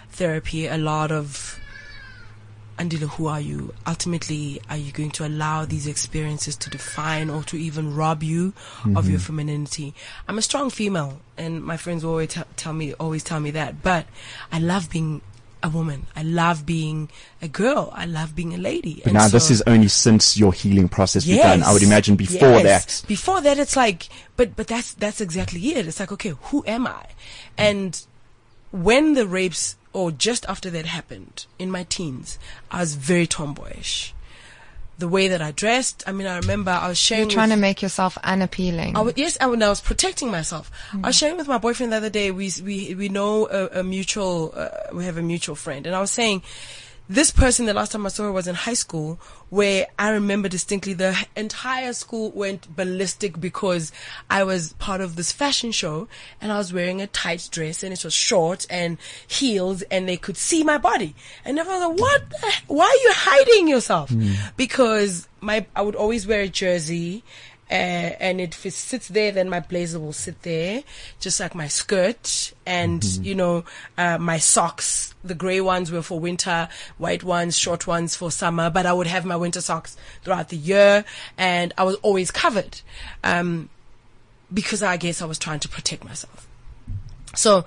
therapy, 0.10 0.68
a 0.68 0.78
lot 0.78 1.12
of, 1.12 1.60
Andile, 2.82 3.10
who 3.10 3.28
are 3.28 3.40
you? 3.40 3.74
Ultimately, 3.86 4.60
are 4.70 4.78
you 4.78 4.92
going 4.92 5.12
to 5.12 5.26
allow 5.28 5.66
these 5.66 5.86
experiences 5.88 6.56
to 6.58 6.70
define 6.70 7.30
or 7.30 7.44
to 7.44 7.56
even 7.58 7.96
rob 7.96 8.24
you 8.24 8.54
of 8.96 9.08
your 9.10 9.20
Mhm. 9.20 9.24
femininity? 9.24 9.94
I'm 10.28 10.38
a 10.38 10.42
strong 10.42 10.70
female 10.72 11.20
and 11.38 11.64
my 11.64 11.78
friends 11.78 12.04
always 12.04 12.30
t- 12.34 12.42
tell 12.58 12.74
me, 12.74 12.94
always 12.94 13.24
tell 13.24 13.40
me 13.40 13.52
that, 13.52 13.84
but 13.84 14.06
I 14.52 14.60
love 14.60 14.90
being 14.90 15.22
a 15.64 15.70
woman. 15.70 16.08
I 16.16 16.24
love 16.24 16.66
being 16.66 17.10
a 17.40 17.48
girl. 17.48 17.92
I 17.94 18.06
love 18.06 18.36
being 18.36 18.52
a 18.56 18.58
lady. 18.58 18.96
But 19.04 19.08
And 19.10 19.14
now 19.14 19.28
this 19.28 19.52
is 19.52 19.62
only 19.68 19.90
since 19.90 20.36
your 20.36 20.52
healing 20.54 20.90
process 20.90 21.24
began. 21.24 21.62
I 21.62 21.72
would 21.74 21.84
imagine 21.84 22.16
before 22.16 22.58
yes. 22.62 23.02
that. 23.02 23.08
Before 23.08 23.42
that, 23.42 23.60
it's 23.60 23.76
like, 23.76 24.10
but 24.38 24.56
but 24.56 24.66
that's 24.66 24.94
that's 24.96 25.22
exactly 25.22 25.62
it. 25.76 25.86
It's 25.88 26.00
like, 26.00 26.12
okay, 26.14 26.34
who 26.50 26.64
am 26.66 26.88
I? 26.88 27.06
And 27.60 28.02
when 28.72 29.14
the 29.14 29.28
rapes, 29.28 29.76
or 29.94 30.12
just 30.12 30.46
after 30.48 30.70
that 30.70 30.86
happened 30.86 31.46
in 31.60 31.70
my 31.72 31.84
teens, 31.84 32.40
I 32.70 32.80
was 32.82 32.96
very 32.96 33.28
tomboyish. 33.28 34.14
The 34.98 35.08
way 35.08 35.28
that 35.30 35.42
I 35.42 35.50
dressed, 35.52 36.04
I 36.06 36.12
mean, 36.12 36.28
I 36.28 36.38
remember 36.38 36.70
I 36.70 36.88
was 36.88 36.98
sharing. 36.98 37.24
You're 37.24 37.32
trying 37.32 37.50
with- 37.50 37.58
to 37.58 37.62
make 37.62 37.82
yourself 37.82 38.18
unappealing. 38.24 38.96
I 38.96 39.02
would, 39.02 39.18
yes, 39.18 39.36
I, 39.42 39.48
when 39.48 39.64
I 39.64 39.70
was 39.70 39.82
protecting 39.82 40.30
myself, 40.30 40.70
I 41.04 41.08
was 41.08 41.16
sharing 41.16 41.38
with 41.38 41.48
my 41.48 41.58
boyfriend 41.58 41.92
the 41.92 41.98
other 41.98 42.10
day. 42.12 42.30
We 42.30 42.52
we 42.64 42.94
we 42.94 43.10
know 43.10 43.48
a, 43.48 43.80
a 43.80 43.84
mutual. 43.84 44.54
Uh, 44.56 44.70
we 44.94 45.06
have 45.06 45.18
a 45.18 45.24
mutual 45.24 45.56
friend, 45.56 45.88
and 45.88 45.96
I 45.96 46.02
was 46.02 46.12
saying. 46.12 46.44
This 47.10 47.30
person, 47.30 47.66
the 47.66 47.74
last 47.74 47.92
time 47.92 48.06
I 48.06 48.10
saw 48.10 48.24
her 48.24 48.32
was 48.32 48.48
in 48.48 48.56
high 48.56 48.74
school, 48.74 49.20
where 49.50 49.88
I 50.00 50.12
remember 50.12 50.48
distinctly 50.48 50.94
the 50.94 51.18
entire 51.36 51.92
school 51.92 52.32
went 52.32 52.74
ballistic 52.74 53.40
because 53.40 53.92
I 54.30 54.46
was 54.46 54.72
part 54.74 55.02
of 55.02 55.18
this 55.18 55.32
fashion 55.34 55.74
show 55.74 56.08
and 56.40 56.54
I 56.54 56.58
was 56.58 56.72
wearing 56.72 57.02
a 57.02 57.08
tight 57.08 57.50
dress 57.52 57.84
and 57.84 57.92
it 57.92 58.04
was 58.06 58.14
short 58.14 58.66
and 58.70 58.98
heels 59.28 59.82
and 59.84 60.08
they 60.08 60.16
could 60.16 60.38
see 60.38 60.64
my 60.64 60.78
body. 60.78 61.14
And 61.44 61.60
everyone 61.60 61.82
was 61.82 61.90
like, 61.90 62.00
what? 62.00 62.30
the 62.30 62.74
Why 62.74 62.86
are 62.86 63.04
you 63.04 63.12
hiding 63.14 63.68
yourself? 63.68 64.10
Hmm. 64.10 64.32
because 64.56 65.28
my 65.42 65.66
I 65.76 65.82
would 65.82 65.96
always 65.96 66.26
wear 66.26 66.42
a 66.42 66.48
jersey. 66.48 67.24
Uh, 67.72 68.20
and 68.20 68.42
if 68.42 68.66
it 68.66 68.74
sits 68.74 69.08
there, 69.08 69.32
then 69.32 69.50
my 69.50 69.62
blazer 69.62 69.98
will 69.98 70.12
sit 70.12 70.42
there, 70.42 70.84
just 71.22 71.40
like 71.40 71.56
my 71.56 71.70
skirt. 71.70 72.52
And, 72.66 73.02
you 73.26 73.34
know, 73.34 73.64
uh, 73.98 74.18
my 74.18 74.40
socks, 74.40 75.16
the 75.24 75.34
gray 75.34 75.62
ones 75.62 75.90
were 75.90 76.02
for 76.02 76.20
winter, 76.20 76.68
white 76.98 77.24
ones, 77.24 77.58
short 77.58 77.88
ones 77.88 78.14
for 78.14 78.30
summer, 78.30 78.70
but 78.70 78.86
I 78.86 78.92
would 78.92 79.08
have 79.08 79.24
my 79.24 79.38
winter 79.38 79.62
socks 79.62 79.96
throughout 80.24 80.50
the 80.50 80.58
year 80.58 81.06
and 81.38 81.74
I 81.78 81.84
was 81.84 81.96
always 81.98 82.30
covered. 82.30 82.82
Um, 83.24 83.70
because 84.54 84.84
I 84.84 84.98
guess 84.98 85.22
I 85.22 85.26
was 85.26 85.40
trying 85.40 85.62
to 85.62 85.70
protect 85.70 86.04
myself. 86.04 86.46
So, 87.36 87.64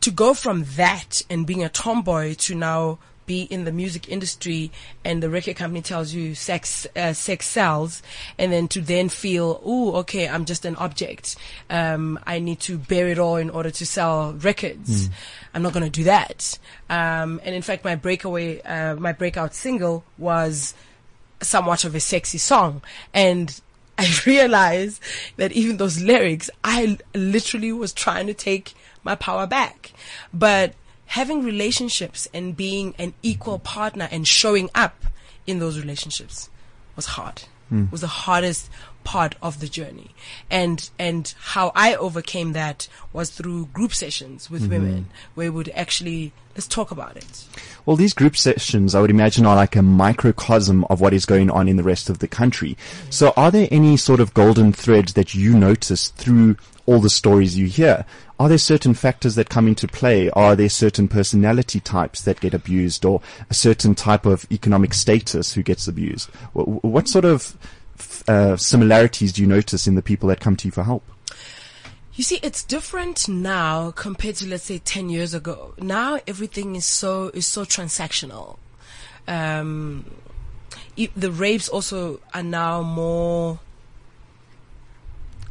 to 0.00 0.10
go 0.12 0.34
from 0.34 0.64
that 0.76 1.22
and 1.28 1.44
being 1.44 1.64
a 1.64 1.68
tomboy 1.68 2.34
to 2.34 2.54
now 2.54 2.98
be 3.26 3.42
in 3.42 3.64
the 3.64 3.72
music 3.72 4.08
industry 4.08 4.70
and 5.04 5.22
the 5.22 5.28
record 5.28 5.56
company 5.56 5.82
tells 5.82 6.12
you 6.14 6.34
sex 6.34 6.86
uh, 6.96 7.12
sex 7.12 7.46
sells 7.46 8.02
and 8.38 8.52
then 8.52 8.68
to 8.68 8.80
then 8.80 9.08
feel 9.08 9.60
oh 9.64 9.96
okay 9.96 10.28
I'm 10.28 10.44
just 10.44 10.64
an 10.64 10.76
object 10.76 11.36
um, 11.70 12.18
I 12.26 12.38
need 12.38 12.60
to 12.60 12.78
bear 12.78 13.08
it 13.08 13.18
all 13.18 13.36
in 13.36 13.50
order 13.50 13.70
to 13.70 13.86
sell 13.86 14.32
records 14.32 14.76
Mm. 14.86 15.10
I'm 15.54 15.62
not 15.62 15.72
going 15.72 15.84
to 15.84 15.90
do 15.90 16.04
that 16.04 16.58
um, 16.88 17.40
and 17.44 17.54
in 17.54 17.62
fact 17.62 17.84
my 17.84 17.96
breakaway 17.96 18.60
uh, 18.62 18.94
my 18.96 19.12
breakout 19.12 19.54
single 19.54 20.04
was 20.18 20.74
somewhat 21.40 21.84
of 21.84 21.94
a 21.94 22.00
sexy 22.00 22.38
song 22.38 22.82
and 23.12 23.60
I 23.98 24.10
realized 24.26 25.02
that 25.36 25.52
even 25.52 25.78
those 25.78 26.02
lyrics, 26.02 26.50
I 26.62 26.98
literally 27.14 27.72
was 27.72 27.94
trying 27.94 28.26
to 28.26 28.34
take 28.34 28.74
my 29.02 29.14
power 29.14 29.46
back. 29.46 29.92
But 30.34 30.74
having 31.06 31.42
relationships 31.42 32.28
and 32.34 32.56
being 32.56 32.94
an 32.98 33.14
equal 33.22 33.58
partner 33.58 34.08
and 34.10 34.26
showing 34.26 34.68
up 34.74 35.04
in 35.46 35.58
those 35.58 35.78
relationships 35.78 36.50
was 36.96 37.06
hard. 37.06 37.42
Mm. 37.72 37.90
Was 37.90 38.00
the 38.00 38.06
hardest 38.06 38.70
part 39.02 39.34
of 39.42 39.60
the 39.60 39.68
journey. 39.68 40.10
And 40.50 40.88
and 40.98 41.32
how 41.38 41.72
I 41.74 41.94
overcame 41.94 42.52
that 42.52 42.88
was 43.12 43.30
through 43.30 43.66
group 43.66 43.92
sessions 43.94 44.50
with 44.50 44.64
Mhm. 44.64 44.68
women 44.70 45.06
where 45.34 45.50
we 45.50 45.56
would 45.56 45.70
actually 45.74 46.32
let's 46.54 46.66
talk 46.66 46.90
about 46.90 47.16
it. 47.16 47.44
Well, 47.84 47.96
these 47.96 48.14
group 48.14 48.36
sessions, 48.36 48.94
I 48.94 49.00
would 49.00 49.10
imagine, 49.10 49.44
are 49.46 49.54
like 49.56 49.76
a 49.76 49.82
microcosm 49.82 50.84
of 50.88 51.00
what 51.00 51.12
is 51.12 51.26
going 51.26 51.50
on 51.50 51.68
in 51.68 51.76
the 51.76 51.82
rest 51.82 52.08
of 52.08 52.18
the 52.20 52.26
country. 52.28 52.76
So, 53.10 53.32
are 53.36 53.50
there 53.50 53.68
any 53.70 53.96
sort 53.96 54.20
of 54.20 54.32
golden 54.34 54.72
threads 54.72 55.12
that 55.14 55.34
you 55.34 55.56
notice 55.56 56.08
through 56.08 56.56
all 56.86 57.00
the 57.00 57.10
stories 57.10 57.56
you 57.56 57.66
hear? 57.66 58.04
Are 58.38 58.48
there 58.48 58.58
certain 58.58 58.94
factors 58.94 59.34
that 59.34 59.48
come 59.48 59.66
into 59.66 59.88
play? 59.88 60.30
Are 60.30 60.56
there 60.56 60.68
certain 60.68 61.08
personality 61.08 61.80
types 61.80 62.22
that 62.22 62.40
get 62.40 62.54
abused, 62.54 63.04
or 63.04 63.20
a 63.50 63.54
certain 63.54 63.94
type 63.94 64.26
of 64.26 64.46
economic 64.50 64.94
status 64.94 65.52
who 65.54 65.62
gets 65.62 65.88
abused? 65.88 66.28
What, 66.52 67.08
sort 67.08 67.24
of 67.24 67.56
uh, 68.28 68.56
similarities 68.56 69.32
do 69.32 69.42
you 69.42 69.48
notice 69.48 69.86
in 69.86 69.94
the 69.94 70.02
people 70.02 70.28
that 70.28 70.40
come 70.40 70.56
to 70.56 70.68
you 70.68 70.72
for 70.72 70.84
help? 70.84 71.04
You 72.14 72.24
see, 72.24 72.40
it's 72.42 72.62
different 72.62 73.28
now 73.28 73.90
compared 73.90 74.36
to 74.36 74.48
let's 74.48 74.64
say 74.64 74.78
ten 74.78 75.10
years 75.10 75.34
ago. 75.34 75.74
Now 75.78 76.18
everything 76.26 76.74
is 76.74 76.86
so 76.86 77.30
is 77.34 77.46
so 77.46 77.64
transactional. 77.64 78.56
Um, 79.28 80.04
the 80.96 81.30
rapes 81.30 81.68
also 81.68 82.20
are 82.32 82.42
now 82.42 82.80
more 82.82 83.60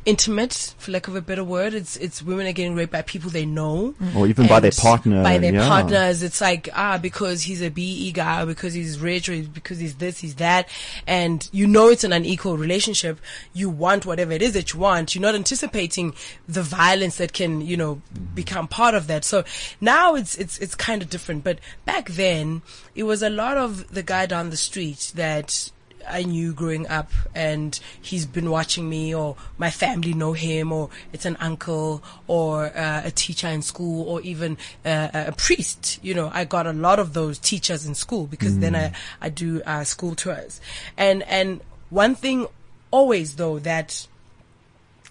intimate, 0.06 0.76
for 0.78 0.92
lack 0.92 1.08
of 1.08 1.16
a 1.16 1.22
better 1.22 1.44
word. 1.44 1.74
It's 1.74 1.98
it's 1.98 2.22
women 2.22 2.48
are 2.48 2.52
getting 2.52 2.76
raped 2.76 2.92
by 2.92 3.02
people 3.02 3.30
they 3.30 3.46
know, 3.46 3.96
Or 4.16 4.28
even 4.28 4.48
by 4.48 4.60
their 4.60 4.72
partner, 4.72 5.24
By 5.24 5.38
their 5.40 5.54
yeah. 5.54 5.68
partners, 5.68 6.24
it's 6.24 6.42
like 6.42 6.70
ah, 6.74 6.98
because 6.98 7.42
he's 7.42 7.62
a 7.62 7.70
BEE 7.70 8.12
guy, 8.12 8.44
or 8.44 8.46
because 8.46 8.74
he's 8.74 9.00
rich, 9.00 9.28
or 9.30 9.42
because 9.42 9.80
he's 9.80 9.96
this, 9.96 10.20
he's 10.20 10.36
that, 10.36 10.70
and 11.08 11.48
you 11.52 11.68
know 11.68 11.90
it's 11.90 12.04
an 12.04 12.14
unequal 12.14 12.58
relationship. 12.58 13.20
You 13.54 13.70
want 13.70 14.06
whatever 14.06 14.32
it 14.32 14.42
is 14.42 14.54
that 14.54 14.74
you 14.74 14.80
want. 14.80 15.16
You're 15.16 15.22
not 15.22 15.36
anticipating 15.36 16.14
the 16.48 16.62
violence 16.62 17.18
that 17.18 17.34
can 17.34 17.62
you 17.62 17.78
know 17.78 18.02
become 18.34 18.68
part 18.68 18.96
of 18.96 19.08
that. 19.08 19.26
So 19.26 19.44
now 19.82 20.16
it's 20.16 20.36
it's 20.36 20.58
it's 20.60 20.76
kind 20.76 21.02
of 21.02 21.10
different. 21.10 21.44
But 21.44 21.60
back 21.86 22.10
then, 22.10 22.62
it 22.94 23.04
was 23.04 23.24
a 23.24 23.30
lot 23.30 23.58
of 23.58 23.94
the 23.94 24.04
guy 24.04 24.26
down 24.26 24.50
the 24.50 24.58
street 24.58 25.12
that 25.16 25.72
I 26.08 26.24
knew 26.24 26.54
growing 26.54 26.88
up 26.88 27.12
and 27.34 27.80
he's 28.02 28.26
been 28.26 28.50
watching 28.50 28.90
me 28.90 29.14
or 29.14 29.36
my 29.58 29.72
family 29.72 30.14
know 30.14 30.34
him 30.34 30.72
or 30.72 30.90
it's 31.14 31.26
an 31.26 31.38
uncle 31.40 32.04
or 32.28 32.66
uh, 32.66 33.02
a 33.06 33.12
teacher 33.12 33.48
in 33.48 33.62
school 33.62 34.08
or 34.08 34.22
even 34.22 34.58
uh, 34.86 35.10
a 35.14 35.32
priest. 35.32 36.00
You 36.04 36.14
know, 36.14 36.32
I 36.34 36.46
got 36.46 36.68
a 36.68 36.74
lot 36.74 37.00
of 37.00 37.14
those 37.14 37.40
teachers 37.40 37.86
in 37.86 37.96
school 37.96 38.28
because 38.28 38.60
then 38.60 38.76
I, 38.76 38.92
I 39.22 39.30
do 39.30 39.62
uh, 39.64 39.84
school 39.84 40.16
tours. 40.16 40.62
And, 40.98 41.24
and 41.24 41.62
one 41.90 42.16
thing 42.16 42.48
always 42.92 43.36
though 43.36 43.60
that 43.60 44.08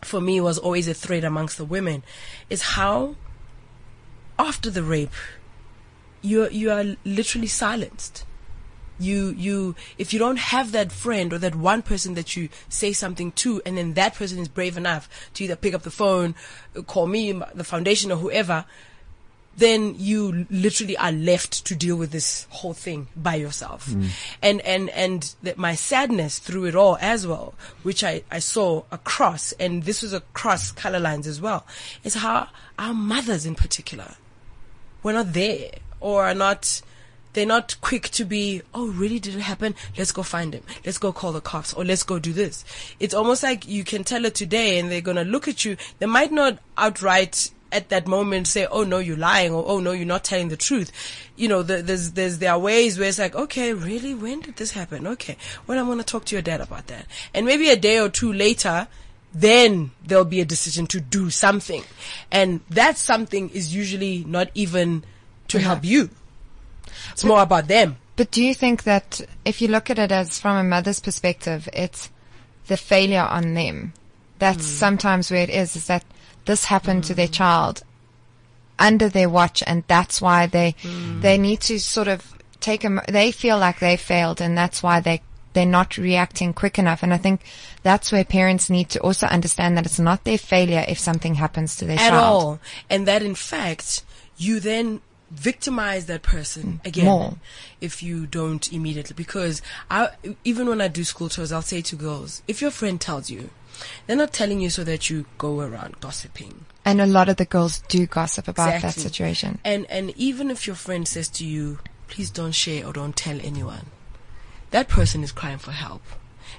for 0.02 0.20
me 0.20 0.40
was 0.40 0.58
always 0.58 0.88
a 0.88 0.94
thread 0.94 1.24
amongst 1.24 1.58
the 1.58 1.64
women 1.64 2.02
is 2.48 2.62
how 2.62 3.14
after 4.38 4.70
the 4.70 4.82
rape, 4.82 5.10
you 6.22 6.48
you 6.48 6.70
are 6.70 6.96
literally 7.04 7.46
silenced 7.46 8.24
you 8.98 9.30
you 9.36 9.74
if 9.98 10.12
you 10.12 10.18
don't 10.18 10.38
have 10.38 10.72
that 10.72 10.92
friend 10.92 11.32
or 11.32 11.38
that 11.38 11.54
one 11.54 11.82
person 11.82 12.14
that 12.14 12.36
you 12.36 12.48
say 12.68 12.92
something 12.92 13.32
to 13.32 13.60
and 13.66 13.76
then 13.76 13.94
that 13.94 14.14
person 14.14 14.38
is 14.38 14.48
brave 14.48 14.76
enough 14.76 15.08
to 15.34 15.44
either 15.44 15.56
pick 15.56 15.74
up 15.74 15.82
the 15.82 15.90
phone 15.90 16.34
call 16.86 17.06
me 17.06 17.32
the 17.54 17.64
foundation 17.64 18.12
or 18.12 18.16
whoever 18.16 18.64
then 19.56 19.94
you 19.96 20.46
literally 20.50 20.96
are 20.96 21.12
left 21.12 21.64
to 21.64 21.76
deal 21.76 21.94
with 21.94 22.10
this 22.10 22.46
whole 22.50 22.72
thing 22.72 23.06
by 23.14 23.36
yourself 23.36 23.86
Mm. 23.88 24.08
and 24.42 24.60
and 24.62 24.90
and 24.90 25.34
that 25.44 25.56
my 25.58 25.74
sadness 25.76 26.38
through 26.40 26.64
it 26.66 26.74
all 26.74 26.98
as 27.00 27.24
well 27.26 27.54
which 27.84 28.02
I, 28.02 28.22
I 28.32 28.40
saw 28.40 28.82
across 28.90 29.52
and 29.52 29.84
this 29.84 30.02
was 30.02 30.12
across 30.12 30.72
color 30.72 30.98
lines 30.98 31.26
as 31.28 31.40
well 31.40 31.66
is 32.02 32.14
how 32.14 32.48
our 32.78 32.94
mothers 32.94 33.46
in 33.46 33.54
particular 33.54 34.14
were 35.04 35.12
not 35.12 35.32
there 35.34 35.70
or 36.00 36.24
are 36.24 36.34
not 36.34 36.80
they're 37.34 37.46
not 37.46 37.76
quick 37.80 38.08
to 38.10 38.24
be, 38.24 38.62
oh, 38.72 38.88
really? 38.88 39.18
Did 39.18 39.34
it 39.34 39.40
happen? 39.42 39.74
Let's 39.98 40.12
go 40.12 40.22
find 40.22 40.54
him. 40.54 40.62
Let's 40.84 40.98
go 40.98 41.12
call 41.12 41.32
the 41.32 41.40
cops 41.40 41.74
or 41.74 41.84
let's 41.84 42.02
go 42.02 42.18
do 42.18 42.32
this. 42.32 42.64
It's 42.98 43.14
almost 43.14 43.42
like 43.42 43.68
you 43.68 43.84
can 43.84 44.04
tell 44.04 44.24
it 44.24 44.34
today 44.34 44.78
and 44.78 44.90
they're 44.90 45.00
going 45.00 45.16
to 45.16 45.24
look 45.24 45.46
at 45.48 45.64
you. 45.64 45.76
They 45.98 46.06
might 46.06 46.32
not 46.32 46.58
outright 46.78 47.50
at 47.72 47.88
that 47.88 48.06
moment 48.06 48.46
say, 48.46 48.66
oh 48.70 48.84
no, 48.84 48.98
you're 48.98 49.16
lying 49.16 49.52
or 49.52 49.64
oh 49.66 49.80
no, 49.80 49.90
you're 49.90 50.06
not 50.06 50.22
telling 50.22 50.48
the 50.48 50.56
truth. 50.56 50.92
You 51.36 51.48
know, 51.48 51.62
the, 51.62 51.82
there's, 51.82 52.12
there's, 52.12 52.38
there 52.38 52.52
are 52.52 52.58
ways 52.58 52.98
where 52.98 53.08
it's 53.08 53.18
like, 53.18 53.34
okay, 53.34 53.74
really? 53.74 54.14
When 54.14 54.40
did 54.40 54.56
this 54.56 54.70
happen? 54.70 55.06
Okay. 55.06 55.36
Well, 55.66 55.78
I'm 55.78 55.86
going 55.86 55.98
to 55.98 56.04
talk 56.04 56.24
to 56.26 56.36
your 56.36 56.42
dad 56.42 56.60
about 56.60 56.86
that. 56.86 57.06
And 57.34 57.44
maybe 57.44 57.68
a 57.70 57.76
day 57.76 57.98
or 57.98 58.08
two 58.08 58.32
later, 58.32 58.86
then 59.34 59.90
there'll 60.06 60.24
be 60.24 60.40
a 60.40 60.44
decision 60.44 60.86
to 60.86 61.00
do 61.00 61.30
something. 61.30 61.82
And 62.30 62.60
that 62.70 62.96
something 62.96 63.50
is 63.50 63.74
usually 63.74 64.24
not 64.24 64.50
even 64.54 65.02
to 65.48 65.58
help 65.58 65.84
you. 65.84 66.10
It's 67.12 67.24
more 67.24 67.42
about 67.42 67.68
them. 67.68 67.96
But 68.16 68.30
do 68.30 68.42
you 68.42 68.54
think 68.54 68.84
that 68.84 69.20
if 69.44 69.60
you 69.60 69.68
look 69.68 69.90
at 69.90 69.98
it 69.98 70.12
as 70.12 70.38
from 70.38 70.56
a 70.56 70.64
mother's 70.64 71.00
perspective, 71.00 71.68
it's 71.72 72.10
the 72.66 72.76
failure 72.76 73.26
on 73.28 73.54
them? 73.54 73.92
That's 74.38 74.64
hmm. 74.64 74.78
sometimes 74.78 75.30
where 75.30 75.42
it 75.42 75.50
is, 75.50 75.76
is 75.76 75.86
that 75.86 76.04
this 76.44 76.66
happened 76.66 77.04
to 77.04 77.14
their 77.14 77.26
hmm. 77.26 77.32
child 77.32 77.82
under 78.78 79.08
their 79.08 79.28
watch 79.28 79.62
and 79.66 79.84
that's 79.86 80.20
why 80.20 80.46
they, 80.46 80.74
hmm. 80.82 81.20
they 81.20 81.38
need 81.38 81.60
to 81.60 81.78
sort 81.78 82.08
of 82.08 82.34
take 82.60 82.84
a, 82.84 83.02
they 83.08 83.30
feel 83.30 83.58
like 83.58 83.78
they 83.78 83.96
failed 83.96 84.40
and 84.40 84.56
that's 84.56 84.82
why 84.82 85.00
they, 85.00 85.20
they're 85.52 85.66
not 85.66 85.96
reacting 85.96 86.52
quick 86.52 86.78
enough. 86.78 87.02
And 87.02 87.12
I 87.12 87.18
think 87.18 87.42
that's 87.82 88.12
where 88.12 88.24
parents 88.24 88.70
need 88.70 88.90
to 88.90 89.00
also 89.00 89.26
understand 89.26 89.76
that 89.76 89.86
it's 89.86 90.00
not 90.00 90.24
their 90.24 90.38
failure 90.38 90.84
if 90.86 90.98
something 90.98 91.34
happens 91.34 91.76
to 91.76 91.84
their 91.84 91.98
at 91.98 92.10
child. 92.10 92.24
all. 92.24 92.60
And 92.90 93.06
that 93.08 93.22
in 93.22 93.34
fact, 93.34 94.04
you 94.36 94.60
then 94.60 95.00
victimize 95.34 96.06
that 96.06 96.22
person 96.22 96.80
mm. 96.82 96.86
again 96.86 97.06
More. 97.06 97.36
if 97.80 98.02
you 98.02 98.26
don't 98.26 98.72
immediately. 98.72 99.14
Because 99.14 99.62
I, 99.90 100.10
even 100.44 100.68
when 100.68 100.80
I 100.80 100.88
do 100.88 101.04
school 101.04 101.28
tours, 101.28 101.52
I'll 101.52 101.62
say 101.62 101.82
to 101.82 101.96
girls, 101.96 102.42
if 102.48 102.62
your 102.62 102.70
friend 102.70 103.00
tells 103.00 103.30
you, 103.30 103.50
they're 104.06 104.16
not 104.16 104.32
telling 104.32 104.60
you 104.60 104.70
so 104.70 104.84
that 104.84 105.10
you 105.10 105.26
go 105.38 105.60
around 105.60 106.00
gossiping. 106.00 106.64
And 106.84 107.00
a 107.00 107.06
lot 107.06 107.28
of 107.28 107.36
the 107.36 107.44
girls 107.44 107.82
do 107.88 108.06
gossip 108.06 108.46
about 108.46 108.80
that 108.82 108.94
situation. 108.94 109.58
And 109.64 109.86
and 109.90 110.10
even 110.16 110.50
if 110.50 110.66
your 110.66 110.76
friend 110.76 111.08
says 111.08 111.28
to 111.30 111.44
you, 111.46 111.78
please 112.08 112.30
don't 112.30 112.52
share 112.52 112.86
or 112.86 112.92
don't 112.92 113.16
tell 113.16 113.40
anyone, 113.40 113.86
that 114.70 114.88
person 114.88 115.22
is 115.22 115.32
crying 115.32 115.58
for 115.58 115.72
help. 115.72 116.02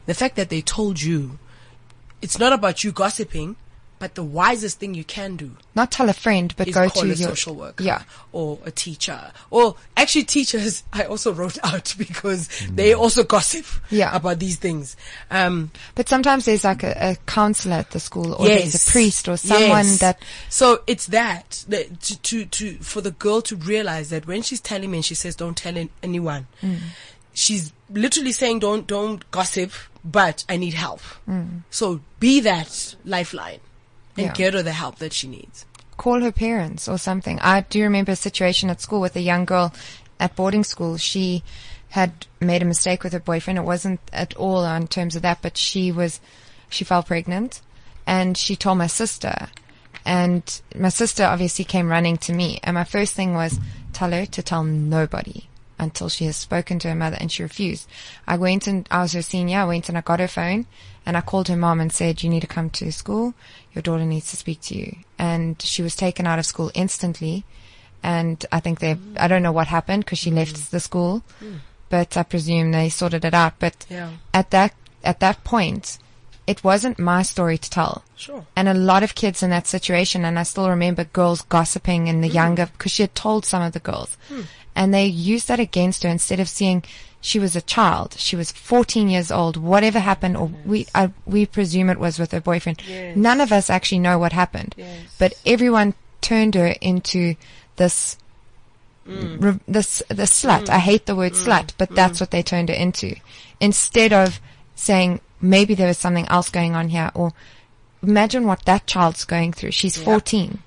The 0.07 0.13
fact 0.13 0.35
that 0.35 0.49
they 0.49 0.61
told 0.61 1.01
you, 1.01 1.39
it's 2.21 2.39
not 2.39 2.53
about 2.53 2.83
you 2.83 2.91
gossiping, 2.91 3.55
but 3.97 4.15
the 4.15 4.23
wisest 4.23 4.79
thing 4.79 4.93
you 4.93 5.03
can 5.05 5.35
do 5.37 5.51
Not 5.73 5.91
tell 5.91 6.09
a 6.09 6.13
friend, 6.13 6.53
but 6.57 6.71
go 6.71 6.89
call 6.89 7.03
to 7.03 7.07
a 7.11 7.13
your 7.13 7.29
social 7.29 7.55
worker 7.55 7.83
Yeah. 7.83 8.03
or 8.33 8.59
a 8.65 8.71
teacher. 8.71 9.31
Or 9.49 9.75
actually 9.95 10.25
teachers 10.25 10.83
I 10.93 11.03
also 11.05 11.31
wrote 11.33 11.57
out 11.63 11.95
because 11.97 12.47
they 12.71 12.93
also 12.93 13.23
gossip 13.23 13.65
Yeah. 13.89 14.15
about 14.15 14.39
these 14.39 14.57
things. 14.57 14.95
Um, 15.31 15.71
But 15.95 16.09
sometimes 16.09 16.45
there's 16.45 16.63
like 16.63 16.83
a, 16.83 16.93
a 17.11 17.15
counselor 17.25 17.75
at 17.77 17.91
the 17.91 17.99
school, 17.99 18.33
or 18.33 18.47
there's 18.47 18.75
a 18.87 18.91
priest, 18.91 19.27
or 19.29 19.37
someone 19.37 19.85
Yes. 19.85 19.99
that 19.99 20.21
So 20.49 20.81
it's 20.87 21.07
that, 21.07 21.63
that 21.69 22.01
to, 22.01 22.21
to 22.21 22.45
to 22.45 22.73
for 22.79 23.01
the 23.01 23.11
girl 23.11 23.41
to 23.43 23.55
realize 23.55 24.09
that 24.09 24.27
when 24.27 24.41
she's 24.41 24.59
telling 24.61 24.91
me 24.91 24.97
and 24.97 25.05
she 25.05 25.15
says 25.15 25.35
don't 25.35 25.55
tell 25.57 25.75
anyone, 26.03 26.47
Mm. 26.61 26.77
she's 27.33 27.71
literally 27.89 28.31
saying 28.31 28.59
don't 28.59 28.87
don't 28.87 29.29
gossip, 29.31 29.71
but 30.03 30.43
I 30.49 30.57
need 30.57 30.73
help. 30.73 31.01
Mm. 31.27 31.61
So 31.69 32.01
be 32.19 32.39
that 32.41 32.95
lifeline 33.05 33.59
and 34.17 34.27
Yeah. 34.27 34.33
get 34.33 34.53
her 34.53 34.63
the 34.63 34.73
help 34.73 34.97
that 34.99 35.13
she 35.13 35.27
needs. 35.27 35.65
call 35.97 36.21
her 36.21 36.31
parents 36.31 36.89
or 36.89 36.97
something. 36.97 37.39
I 37.39 37.61
do 37.61 37.81
remember 37.81 38.11
a 38.11 38.15
situation 38.17 38.69
at 38.69 38.81
school 38.81 38.99
with 38.99 39.15
a 39.15 39.21
young 39.21 39.45
girl 39.45 39.73
at 40.19 40.35
boarding 40.35 40.65
school. 40.65 40.97
She 40.97 41.41
had 41.89 42.25
made 42.41 42.61
a 42.61 42.65
mistake 42.65 43.01
with 43.01 43.13
her 43.13 43.19
boyfriend. 43.19 43.57
It 43.57 43.63
wasn't 43.63 44.01
at 44.11 44.35
all 44.35 44.65
on 44.65 44.87
terms 44.87 45.15
of 45.15 45.21
that, 45.21 45.41
but 45.41 45.55
she 45.55 45.93
was, 45.93 46.19
she 46.69 46.83
fell 46.83 47.01
pregnant 47.01 47.61
and 48.05 48.37
she 48.37 48.57
told 48.57 48.77
my 48.77 48.87
sister 48.87 49.47
and 50.05 50.61
my 50.75 50.89
sister 50.89 51.23
obviously 51.23 51.63
came 51.65 51.89
running 51.89 52.17
to 52.17 52.33
me 52.33 52.59
and 52.63 52.75
my 52.75 52.83
first 52.83 53.13
thing 53.13 53.33
was 53.33 53.59
tell 53.93 54.11
her 54.11 54.25
to 54.25 54.43
tell 54.43 54.63
nobody 54.65 55.45
until 55.79 56.09
she 56.09 56.25
has 56.25 56.35
spoken 56.35 56.77
to 56.79 56.89
her 56.89 56.95
mother 56.95 57.17
and 57.19 57.31
she 57.31 57.41
refused. 57.41 57.87
I 58.27 58.35
went 58.37 58.67
and 58.67 58.85
I 58.91 59.01
was 59.01 59.13
her 59.13 59.21
senior. 59.21 59.59
I 59.59 59.65
went 59.65 59.87
and 59.89 59.97
I 59.97 60.01
got 60.01 60.19
her 60.19 60.27
phone 60.27 60.67
and 61.05 61.15
I 61.15 61.21
called 61.21 61.47
her 61.47 61.55
mom 61.55 61.79
and 61.79 61.91
said, 61.91 62.23
you 62.23 62.29
need 62.29 62.41
to 62.41 62.47
come 62.47 62.69
to 62.71 62.91
school. 62.91 63.33
Your 63.73 63.81
daughter 63.81 64.05
needs 64.05 64.29
to 64.31 64.37
speak 64.37 64.61
to 64.61 64.77
you. 64.77 64.97
And 65.19 65.61
she 65.61 65.81
was 65.81 65.95
taken 65.95 66.25
out 66.25 66.39
of 66.39 66.45
school 66.45 66.71
instantly. 66.73 67.43
And 68.01 68.45
I 68.51 68.59
think 68.59 68.79
they, 68.79 68.97
I 69.17 69.27
don't 69.27 69.43
know 69.43 69.51
what 69.51 69.67
happened 69.67 70.05
because 70.05 70.19
she 70.19 70.31
left 70.31 70.55
mm. 70.55 70.69
the 70.69 70.79
school, 70.79 71.23
mm. 71.43 71.59
but 71.89 72.15
I 72.17 72.23
presume 72.23 72.71
they 72.71 72.89
sorted 72.89 73.25
it 73.25 73.33
out. 73.33 73.53
But 73.59 73.85
Yeah. 73.89 74.11
at 74.33 74.51
that, 74.51 74.73
at 75.03 75.19
that 75.19 75.43
point, 75.43 75.97
it 76.47 76.63
wasn't 76.63 76.99
my 76.99 77.23
story 77.23 77.57
to 77.57 77.69
tell. 77.69 78.03
Sure. 78.15 78.45
And 78.55 78.67
a 78.67 78.73
lot 78.73 79.03
of 79.03 79.15
kids 79.15 79.41
in 79.41 79.49
that 79.49 79.67
situation, 79.67 80.25
and 80.25 80.37
I 80.37 80.43
still 80.43 80.69
remember 80.69 81.03
girls 81.03 81.41
gossiping 81.41 82.07
in 82.07 82.21
the 82.21 82.29
mm. 82.29 82.33
younger, 82.33 82.67
because 82.67 82.91
she 82.91 83.03
had 83.03 83.15
told 83.15 83.45
some 83.45 83.63
of 83.63 83.73
the 83.73 83.79
girls. 83.79 84.17
Hmm. 84.29 84.41
And 84.75 84.93
they 84.93 85.05
used 85.05 85.47
that 85.47 85.59
against 85.59 86.03
her 86.03 86.09
instead 86.09 86.39
of 86.39 86.49
seeing 86.49 86.83
she 87.25 87.39
was 87.39 87.55
a 87.55 87.61
child. 87.61 88.13
She 88.19 88.35
was 88.35 88.51
14 88.51 89.09
years 89.09 89.31
old. 89.31 89.57
Whatever 89.57 89.97
happened, 89.97 90.37
or 90.37 90.51
we, 90.63 90.85
I, 90.93 91.11
we 91.25 91.47
presume 91.47 91.89
it 91.89 91.97
was 91.97 92.19
with 92.19 92.31
her 92.33 92.39
boyfriend. 92.39 92.83
Yes. 92.87 93.17
None 93.17 93.41
of 93.41 93.51
us 93.51 93.67
actually 93.67 93.97
know 93.97 94.19
what 94.19 94.31
happened. 94.31 94.75
But 95.17 95.33
everyone 95.43 95.95
turned 96.21 96.53
her 96.53 96.75
into 96.81 97.33
this, 97.77 98.19
mm. 99.07 99.43
re- 99.43 99.59
this, 99.67 100.03
the 100.07 100.27
slut. 100.29 100.65
Mm. 100.65 100.69
I 100.69 100.77
hate 100.77 101.07
the 101.07 101.15
word 101.15 101.33
mm. 101.33 101.43
slut, 101.43 101.71
but 101.79 101.89
that's 101.95 102.19
what 102.19 102.29
they 102.29 102.43
turned 102.43 102.69
her 102.69 102.75
into. 102.75 103.15
Instead 103.59 104.13
of 104.13 104.39
saying, 104.75 105.19
maybe 105.41 105.73
there 105.73 105.87
was 105.87 105.97
something 105.97 106.27
else 106.27 106.51
going 106.51 106.75
on 106.75 106.89
here, 106.89 107.09
or 107.15 107.33
imagine 108.03 108.45
what 108.45 108.65
that 108.65 108.85
child's 108.85 109.25
going 109.25 109.51
through. 109.51 109.71
She's 109.71 109.97
14. 109.97 110.59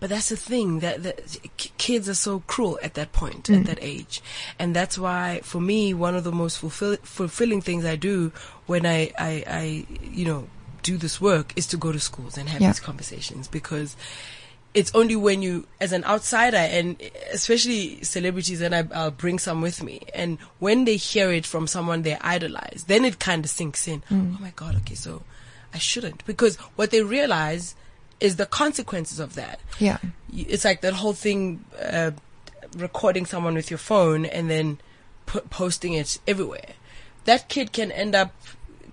But 0.00 0.10
that's 0.10 0.28
the 0.28 0.36
thing 0.36 0.80
that, 0.80 1.02
that 1.02 1.38
kids 1.78 2.08
are 2.08 2.14
so 2.14 2.40
cruel 2.46 2.78
at 2.82 2.94
that 2.94 3.12
point, 3.12 3.44
Mm. 3.44 3.60
at 3.60 3.66
that 3.66 3.78
age, 3.80 4.22
and 4.58 4.74
that's 4.74 4.96
why, 4.98 5.40
for 5.42 5.60
me, 5.60 5.92
one 5.94 6.14
of 6.14 6.24
the 6.24 6.32
most 6.32 6.58
fulfill- 6.58 6.98
fulfilling 7.02 7.60
things 7.62 7.84
I 7.84 7.96
do 7.96 8.32
when 8.66 8.86
I, 8.86 9.12
I, 9.18 9.44
I, 9.46 9.86
you 10.02 10.24
know, 10.24 10.48
do 10.82 10.96
this 10.96 11.20
work 11.20 11.52
is 11.56 11.66
to 11.68 11.76
go 11.76 11.92
to 11.92 12.00
schools 12.00 12.36
and 12.36 12.48
have 12.48 12.60
Yeah. 12.60 12.68
these 12.68 12.80
conversations 12.80 13.48
because 13.48 13.96
it's 14.74 14.92
only 14.94 15.14
when 15.16 15.40
you, 15.40 15.66
as 15.80 15.92
an 15.92 16.02
outsider, 16.04 16.56
and 16.56 17.00
especially 17.32 18.02
celebrities, 18.02 18.60
and 18.60 18.74
I, 18.74 18.84
I'll 18.92 19.10
bring 19.12 19.38
some 19.38 19.60
with 19.62 19.82
me, 19.82 20.00
and 20.14 20.38
when 20.58 20.84
they 20.84 20.96
hear 20.96 21.30
it 21.30 21.46
from 21.46 21.66
someone 21.68 22.02
they 22.02 22.16
idolize, 22.16 22.84
then 22.88 23.04
it 23.04 23.18
kind 23.20 23.44
of 23.44 23.50
sinks 23.50 23.86
in. 23.86 24.00
Mm. 24.10 24.36
Oh 24.36 24.42
my 24.42 24.52
god! 24.56 24.74
Okay, 24.78 24.96
so 24.96 25.22
I 25.72 25.78
shouldn't 25.78 26.24
because 26.26 26.56
what 26.76 26.90
they 26.90 27.02
realize 27.02 27.76
is 28.24 28.36
the 28.36 28.46
consequences 28.46 29.20
of 29.20 29.34
that. 29.34 29.60
Yeah. 29.78 29.98
It's 30.32 30.64
like 30.64 30.80
that 30.80 30.94
whole 30.94 31.12
thing, 31.12 31.64
uh, 31.80 32.12
recording 32.76 33.26
someone 33.26 33.54
with 33.54 33.70
your 33.70 33.78
phone 33.78 34.24
and 34.24 34.50
then 34.50 34.78
pu- 35.26 35.46
posting 35.50 35.92
it 35.92 36.18
everywhere. 36.26 36.70
That 37.26 37.48
kid 37.48 37.72
can 37.72 37.92
end 37.92 38.14
up 38.14 38.32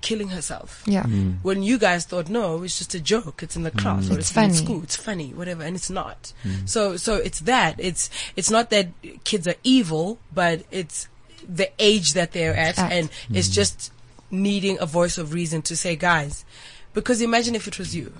killing 0.02 0.30
herself. 0.30 0.84
Yeah. 0.86 1.04
Mm. 1.04 1.38
When 1.44 1.64
you 1.64 1.78
guys 1.78 2.06
thought, 2.06 2.28
no, 2.30 2.64
it's 2.64 2.78
just 2.78 2.94
a 2.94 3.00
joke. 3.00 3.42
It's 3.42 3.56
in 3.56 3.64
the 3.64 3.72
mm. 3.72 3.80
class 3.80 4.10
or 4.10 4.14
It's 4.18 4.30
it's, 4.30 4.32
in 4.32 4.36
funny. 4.36 4.54
school. 4.54 4.84
It's 4.84 4.96
funny, 4.96 5.30
whatever. 5.34 5.64
And 5.64 5.76
it's 5.76 5.90
not. 5.90 6.34
Mm. 6.44 6.68
So, 6.68 6.98
so 6.98 7.16
it's 7.16 7.40
that. 7.42 7.76
It's, 7.78 8.10
it's 8.36 8.52
not 8.52 8.70
that 8.72 8.88
kids 9.24 9.48
are 9.48 9.56
evil, 9.64 10.20
but 10.34 10.64
it's 10.72 11.08
the 11.48 11.70
age 11.80 12.14
that 12.14 12.34
they're 12.34 12.56
at. 12.56 12.78
At. 12.78 12.92
And 12.92 13.10
it's 13.32 13.50
just 13.50 13.92
needing 14.30 14.78
a 14.80 14.86
voice 14.86 15.18
of 15.18 15.34
reason 15.34 15.62
to 15.64 15.76
say, 15.76 15.96
guys, 15.96 16.46
because 16.94 17.22
imagine 17.22 17.56
if 17.56 17.68
it 17.68 17.80
was 17.80 17.96
you. 17.96 18.12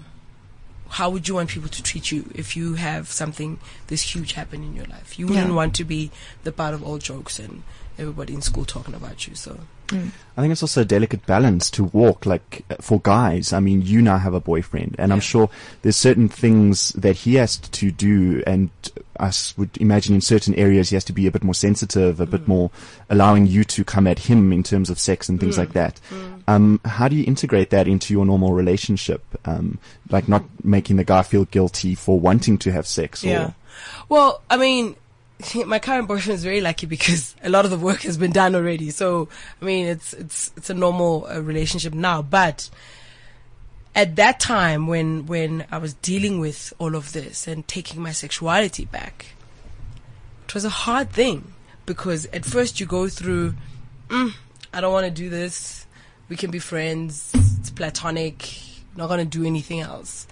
How 0.92 1.10
would 1.10 1.28
you 1.28 1.36
want 1.36 1.50
people 1.50 1.70
to 1.70 1.82
treat 1.84 2.12
you 2.12 2.30
if 2.36 2.56
you 2.58 2.74
have 2.76 3.10
something 3.12 3.60
this 3.88 4.14
huge 4.14 4.34
happen 4.34 4.62
in 4.64 4.76
your 4.76 4.86
life? 4.86 5.18
You 5.18 5.28
wouldn't 5.28 5.48
Yeah. 5.48 5.54
want 5.54 5.74
to 5.76 5.86
be 5.86 6.12
the 6.44 6.52
butt 6.52 6.74
of 6.74 6.84
all 6.84 6.98
jokes 6.98 7.40
and 7.40 7.64
everybody 7.98 8.34
in 8.34 8.42
school 8.42 8.66
talking 8.66 8.94
about 8.94 9.26
you. 9.28 9.36
So 9.36 9.62
I 10.38 10.42
think 10.42 10.54
it's 10.54 10.64
also 10.64 10.82
a 10.82 10.86
delicate 10.86 11.26
balance 11.26 11.70
to 11.72 11.84
walk, 11.84 12.26
like 12.26 12.64
for 12.80 13.00
guys. 13.02 13.52
I 13.54 13.60
mean, 13.60 13.82
you 13.82 14.02
now 14.02 14.18
have 14.18 14.34
a 14.34 14.40
boyfriend, 14.40 14.96
and 14.98 15.12
I'm 15.12 15.20
sure 15.20 15.50
there's 15.82 15.98
certain 15.98 16.30
things 16.30 16.90
that 16.90 17.18
he 17.18 17.36
has 17.36 17.58
to 17.58 17.92
do, 17.92 18.42
and 18.48 18.70
I 19.20 19.32
would 19.58 19.78
imagine 19.78 20.16
in 20.16 20.22
certain 20.22 20.56
areas 20.56 20.90
he 20.90 20.96
has 20.96 21.04
to 21.06 21.14
be 21.14 21.28
a 21.28 21.32
bit 21.32 21.44
more 21.44 21.54
sensitive, 21.54 22.20
a 22.20 22.26
bit 22.26 22.48
more 22.48 22.72
allowing 23.10 23.46
you 23.46 23.64
to 23.66 23.84
come 23.84 24.08
at 24.08 24.20
him 24.20 24.52
in 24.54 24.64
terms 24.64 24.90
of 24.90 24.98
sex 24.98 25.30
and 25.30 25.40
things 25.40 25.58
like 25.58 25.74
that. 25.74 26.00
Um, 26.48 26.80
how 26.86 27.08
do 27.08 27.16
you 27.16 27.24
integrate 27.26 27.70
that 27.70 27.88
into 27.88 28.14
your 28.14 28.26
normal 28.26 28.54
relationship? 28.54 29.24
Um, 29.46 29.78
like 30.10 30.28
not 30.28 30.44
making 30.64 30.96
the 30.96 31.04
guy 31.04 31.22
feel 31.24 31.46
guilty 31.46 31.94
for 31.94 32.20
wanting 32.20 32.58
to 32.60 32.72
have 32.72 32.88
sex. 32.88 33.24
Yeah. 33.24 33.48
Or, 33.48 33.56
Well, 34.10 34.42
I 34.50 34.58
mean, 34.58 34.96
my 35.66 35.80
current 35.80 36.08
boyfriend 36.08 36.38
is 36.38 36.44
very 36.44 36.62
lucky 36.62 36.86
because 36.86 37.36
a 37.44 37.50
lot 37.50 37.66
of 37.66 37.72
the 37.72 37.78
work 37.78 38.02
has 38.02 38.18
been 38.18 38.32
done 38.32 38.56
already. 38.56 38.90
So, 38.90 39.30
I 39.62 39.66
mean, 39.66 39.88
it's 39.88 40.14
it's 40.14 40.52
it's 40.58 40.70
a 40.70 40.74
normal 40.74 41.28
uh, 41.28 41.42
relationship 41.42 41.94
now. 41.94 42.22
But 42.22 42.70
at 43.96 44.16
that 44.16 44.40
time, 44.40 44.88
when 44.88 45.26
when 45.26 45.66
I 45.72 45.78
was 45.78 45.94
dealing 45.96 46.40
with 46.40 46.74
all 46.80 46.96
of 46.96 47.14
this 47.14 47.48
and 47.48 47.68
taking 47.68 48.02
my 48.02 48.12
sexuality 48.12 48.86
back, 48.86 49.34
it 50.46 50.54
was 50.54 50.66
a 50.66 50.70
hard 50.70 51.12
thing 51.12 51.54
because 51.86 52.26
at 52.28 52.46
first 52.46 52.80
you 52.80 52.86
go 52.86 53.10
through, 53.10 53.56
mm, 54.10 54.34
I 54.74 54.82
don't 54.82 54.94
want 54.94 55.06
to 55.06 55.12
do 55.12 55.30
this. 55.30 55.86
We 56.30 56.36
can 56.38 56.52
be 56.52 56.60
friends. 56.60 57.32
It's 57.60 57.70
platonic. 57.70 58.50
Not 58.96 59.08
gonna 59.08 59.26
do 59.26 59.46
anything 59.46 59.82
else. 59.82 60.28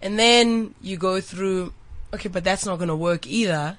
And 0.00 0.18
then 0.18 0.74
you 0.80 0.96
go 0.96 1.20
through, 1.20 1.72
okay, 2.12 2.28
but 2.28 2.42
that's 2.42 2.66
not 2.66 2.80
to 2.80 2.96
work 2.96 3.26
either. 3.26 3.78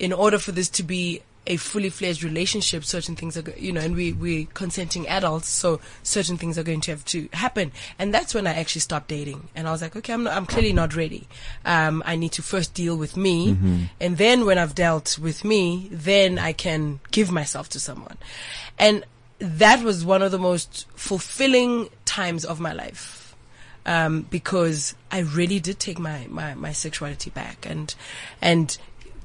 In 0.00 0.12
order 0.12 0.38
for 0.38 0.50
this 0.50 0.68
to 0.70 0.82
be 0.82 1.22
a 1.46 1.56
fully 1.56 1.88
fledged 1.90 2.22
relationship, 2.22 2.84
certain 2.84 3.16
things 3.16 3.36
are, 3.36 3.42
go- 3.42 3.54
you 3.56 3.72
know, 3.72 3.80
and 3.80 3.94
we, 3.96 4.12
we 4.12 4.46
consenting 4.54 5.08
adults, 5.08 5.48
so 5.48 5.80
certain 6.02 6.36
things 6.36 6.58
are 6.58 6.62
going 6.62 6.80
to 6.82 6.90
have 6.90 7.04
to 7.06 7.28
happen. 7.32 7.72
And 7.98 8.12
that's 8.12 8.34
when 8.34 8.46
I 8.46 8.54
actually 8.54 8.82
stopped 8.82 9.08
dating. 9.08 9.48
And 9.54 9.66
I 9.66 9.72
was 9.72 9.80
like, 9.82 9.96
okay, 9.96 10.12
I'm 10.12 10.24
not, 10.24 10.36
I'm 10.36 10.46
clearly 10.46 10.72
not 10.72 10.94
ready. 10.94 11.28
Um, 11.64 12.02
I 12.06 12.16
need 12.16 12.32
to 12.32 12.42
first 12.42 12.74
deal 12.74 12.96
with 12.96 13.16
me. 13.16 13.54
Mhm. 13.54 13.90
And 14.00 14.16
then 14.18 14.44
when 14.46 14.58
I've 14.58 14.74
dealt 14.74 15.18
with 15.18 15.44
me, 15.44 15.88
then 15.90 16.38
I 16.38 16.52
can 16.52 17.00
give 17.10 17.30
myself 17.30 17.68
to 17.70 17.80
someone. 17.80 18.16
And 18.78 19.04
that 19.38 19.82
was 19.82 20.04
one 20.04 20.22
of 20.22 20.32
the 20.32 20.38
most 20.38 20.86
fulfilling 20.94 21.88
times 22.04 22.44
of 22.44 22.60
my 22.60 22.72
life. 22.72 23.34
Um, 23.86 24.26
because 24.30 24.94
I 25.10 25.20
really 25.20 25.58
did 25.58 25.80
take 25.80 25.98
my, 25.98 26.26
my, 26.28 26.54
my 26.54 26.72
sexuality 26.72 27.30
back 27.30 27.66
and, 27.68 27.94
and 28.42 28.76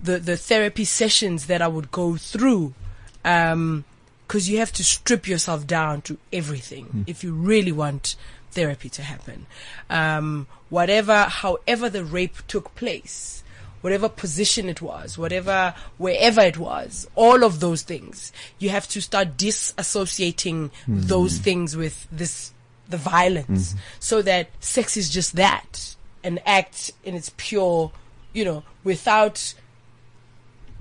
the, 0.03 0.19
the 0.19 0.37
therapy 0.37 0.85
sessions 0.85 1.47
that 1.47 1.61
I 1.61 1.67
would 1.67 1.91
go 1.91 2.15
through, 2.15 2.73
um, 3.23 3.85
cause 4.27 4.47
you 4.49 4.57
have 4.59 4.71
to 4.73 4.83
strip 4.83 5.27
yourself 5.27 5.65
down 5.67 6.01
to 6.03 6.17
everything 6.31 7.05
if 7.07 7.23
you 7.23 7.33
really 7.33 7.71
want 7.71 8.15
therapy 8.51 8.89
to 8.89 9.01
happen. 9.01 9.45
Um, 9.89 10.47
whatever, 10.69 11.23
however 11.23 11.89
the 11.89 12.03
rape 12.03 12.37
took 12.47 12.73
place, 12.75 13.43
whatever 13.81 14.09
position 14.09 14.67
it 14.67 14.81
was, 14.81 15.17
whatever, 15.17 15.75
wherever 15.97 16.41
it 16.41 16.57
was, 16.57 17.07
all 17.15 17.43
of 17.43 17.59
those 17.59 17.83
things, 17.83 18.31
you 18.57 18.69
have 18.69 18.87
to 18.87 19.01
start 19.01 19.37
disassociating 19.37 20.71
those 20.87 21.37
things 21.37 21.75
with 21.75 22.07
this, 22.11 22.51
the 22.89 22.97
violence, 22.97 23.75
so 23.99 24.21
that 24.23 24.49
sex 24.59 24.97
is 24.97 25.09
just 25.09 25.35
that, 25.35 25.95
an 26.23 26.39
act 26.47 26.91
in 27.03 27.13
its 27.13 27.31
pure, 27.37 27.91
you 28.33 28.43
know, 28.43 28.63
without 28.83 29.53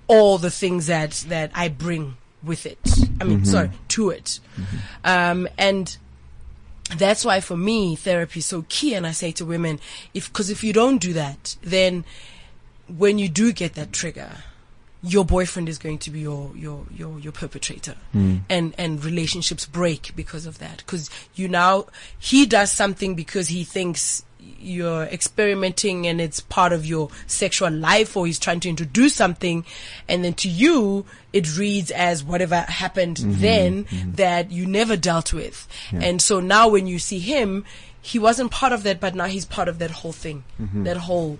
all 0.06 0.38
the 0.38 0.50
things 0.50 0.86
that, 0.86 1.24
that 1.28 1.50
I 1.54 1.68
bring 1.68 2.16
with 2.42 2.66
it. 2.66 2.78
I 3.20 3.24
mean, 3.24 3.40
Mhm. 3.40 3.46
sorry, 3.46 3.70
to 3.88 4.10
it. 4.10 4.38
Um, 5.04 5.48
and 5.56 5.96
that's 6.96 7.24
why 7.24 7.40
for 7.40 7.56
me, 7.56 7.96
therapy 7.96 8.40
is 8.40 8.46
so 8.46 8.66
key. 8.68 8.94
And 8.94 9.06
I 9.06 9.12
say 9.12 9.32
to 9.32 9.44
women, 9.44 9.80
if, 10.12 10.32
cause 10.32 10.50
if 10.50 10.62
you 10.62 10.72
don't 10.72 10.98
do 10.98 11.12
that, 11.14 11.56
then 11.62 12.04
when 12.86 13.18
you 13.18 13.28
do 13.28 13.52
get 13.52 13.74
that 13.74 13.92
trigger, 13.92 14.30
your 15.02 15.24
boyfriend 15.24 15.68
is 15.68 15.78
going 15.78 15.98
to 15.98 16.10
be 16.10 16.20
your, 16.20 16.50
your, 16.54 16.84
your, 16.94 17.18
your 17.18 17.32
perpetrator. 17.32 17.94
Mm. 18.14 18.42
And, 18.50 18.74
and 18.76 19.04
relationships 19.04 19.66
break 19.66 20.12
because 20.16 20.44
of 20.46 20.58
that. 20.58 20.86
Cause 20.86 21.08
you 21.34 21.48
now, 21.48 21.86
he 22.18 22.44
does 22.46 22.70
something 22.70 23.14
because 23.14 23.48
he 23.48 23.64
thinks 23.64 24.24
you're 24.64 25.04
experimenting 25.04 26.06
and 26.06 26.20
it's 26.20 26.40
part 26.40 26.72
of 26.72 26.84
your 26.86 27.10
sexual 27.26 27.70
life 27.70 28.16
or 28.16 28.26
he's 28.26 28.38
trying 28.38 28.60
to 28.60 28.68
introduce 28.68 29.14
something. 29.14 29.64
And 30.08 30.24
then 30.24 30.34
to 30.34 30.48
you, 30.48 31.04
it 31.32 31.56
reads 31.58 31.90
as 31.90 32.24
whatever 32.24 32.60
happened 32.62 33.18
Mhm, 33.18 33.38
then 33.40 33.84
mhm. 33.84 34.16
that 34.16 34.50
you 34.50 34.66
never 34.66 34.96
dealt 34.96 35.32
with. 35.32 35.66
Yeah. 35.92 36.00
And 36.02 36.22
so 36.22 36.40
now 36.40 36.68
when 36.68 36.86
you 36.86 36.98
see 36.98 37.18
him, 37.18 37.64
he 38.00 38.18
wasn't 38.18 38.50
part 38.50 38.72
of 38.72 38.82
that, 38.82 39.00
but 39.00 39.14
now 39.14 39.26
he's 39.26 39.44
part 39.44 39.68
of 39.68 39.78
that 39.78 39.90
whole 39.90 40.12
thing, 40.12 40.44
Mhm. 40.60 40.84
that 40.84 40.96
whole, 40.98 41.38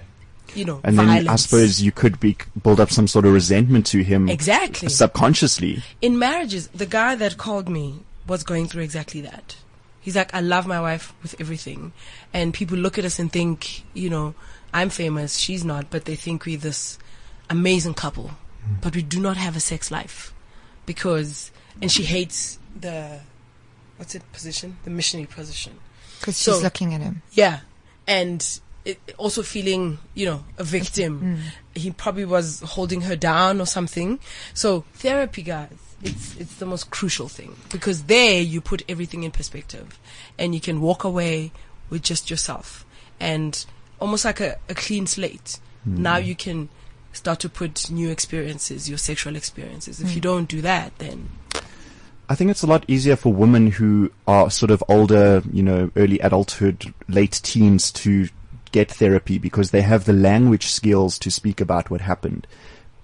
you 0.55 0.64
know, 0.64 0.81
And 0.85 0.97
violence. 0.97 1.25
then 1.25 1.29
I 1.29 1.37
suppose 1.37 1.83
you 1.83 1.93
could 1.93 2.18
be 2.20 2.37
build 2.62 2.81
up 2.81 2.91
some 2.91 3.07
sort 3.09 3.25
of 3.27 3.33
resentment 3.33 3.87
to 3.87 4.03
him 4.03 4.29
Exactly. 4.29 4.89
subconsciously. 4.89 5.83
in 6.01 6.18
marriages, 6.18 6.68
the 6.75 6.87
guy 6.87 7.14
that 7.16 7.37
called 7.37 7.68
me 7.68 8.01
was 8.27 8.43
going 8.43 8.66
through 8.68 8.83
exactly 8.83 9.20
that. 9.20 9.57
He's 10.05 10.17
like, 10.17 10.35
I 10.35 10.41
love 10.41 10.67
my 10.67 10.83
wife 10.83 11.15
with 11.23 11.35
everything. 11.41 11.95
And 12.35 12.53
people 12.53 12.77
look 12.77 12.99
at 12.99 13.07
us 13.07 13.19
and 13.19 13.33
think, 13.33 13.85
you 13.95 14.11
know, 14.11 14.35
I'm 14.71 14.91
famous, 14.91 15.39
she's 15.39 15.65
not, 15.65 15.89
but 15.89 16.05
they 16.05 16.15
think 16.15 16.45
we're 16.45 16.59
this 16.59 16.99
amazing 17.49 17.95
couple. 17.95 18.33
Mm. 18.69 18.83
But 18.83 18.95
we 18.95 19.01
do 19.01 19.19
not 19.19 19.39
have 19.39 19.57
a 19.57 19.61
sex 19.61 19.91
life. 19.91 20.35
Because, 20.85 21.51
and 21.81 21.91
she 21.91 22.03
hates 22.03 22.59
the, 22.79 23.21
what's 23.97 24.15
it 24.15 24.23
position? 24.35 24.77
The 24.85 24.91
missionary 24.91 25.27
position. 25.27 25.79
'Cause 26.21 26.39
she's 26.39 26.63
looking 26.63 26.93
at 26.93 27.01
him. 27.01 27.23
Yeah. 27.33 27.61
And 28.07 28.47
it, 28.85 28.99
also 29.17 29.43
feeling, 29.43 29.97
you 30.13 30.27
know, 30.27 30.45
a 30.59 30.65
victim. 30.65 31.41
Mm. 31.75 31.81
He 31.81 31.91
probably 31.93 32.27
was 32.27 32.61
holding 32.61 33.01
her 33.03 33.17
down 33.17 33.59
or 33.59 33.67
something. 33.67 34.19
So 34.53 34.85
therapy, 34.93 35.41
guys, 35.41 35.71
it's, 36.05 36.37
it's 36.37 36.55
the 36.57 36.67
most 36.67 36.91
crucial 36.91 37.29
thing 37.29 37.57
because 37.73 38.05
there 38.05 38.41
you 38.41 38.61
put 38.61 38.83
everything 38.89 39.23
in 39.25 39.31
perspective 39.31 39.99
and 40.39 40.55
you 40.55 40.61
can 40.61 40.81
walk 40.81 41.03
away 41.05 41.51
with 41.91 42.03
just 42.03 42.31
yourself 42.31 42.85
and 43.19 43.65
almost 44.01 44.25
like 44.25 44.41
a, 44.41 44.57
a 44.69 44.75
clean 44.75 45.07
slate. 45.07 45.59
Now 45.87 46.17
you 46.17 46.35
can 46.35 46.71
start 47.13 47.41
to 47.41 47.49
put 47.49 47.91
new 47.91 48.09
experiences, 48.11 48.89
your 48.89 48.97
sexual 48.99 49.37
experiences. 49.37 50.01
If 50.01 50.15
you 50.15 50.21
Mm. 50.21 50.23
don't 50.31 50.49
do 50.49 50.61
that, 50.63 50.97
then 50.99 51.29
I 52.29 52.35
think 52.35 52.51
it's 52.51 52.63
a 52.63 52.67
lot 52.67 52.85
easier 52.89 53.17
for 53.17 53.33
women 53.35 53.73
who 53.73 54.11
are 54.27 54.51
sort 54.51 54.71
of 54.71 54.83
older, 54.89 55.43
you 55.53 55.63
know, 55.63 55.91
early 55.95 56.19
adulthood, 56.21 56.95
late 57.07 57.39
teens 57.43 57.93
to 57.93 58.29
get 58.73 58.91
therapy 58.91 59.39
because 59.39 59.71
they 59.73 59.83
have 59.83 60.07
the 60.07 60.15
language 60.15 60.67
skills 60.69 61.19
to 61.19 61.31
speak 61.31 61.61
about 61.61 61.91
what 61.91 62.01
happened. 62.01 62.47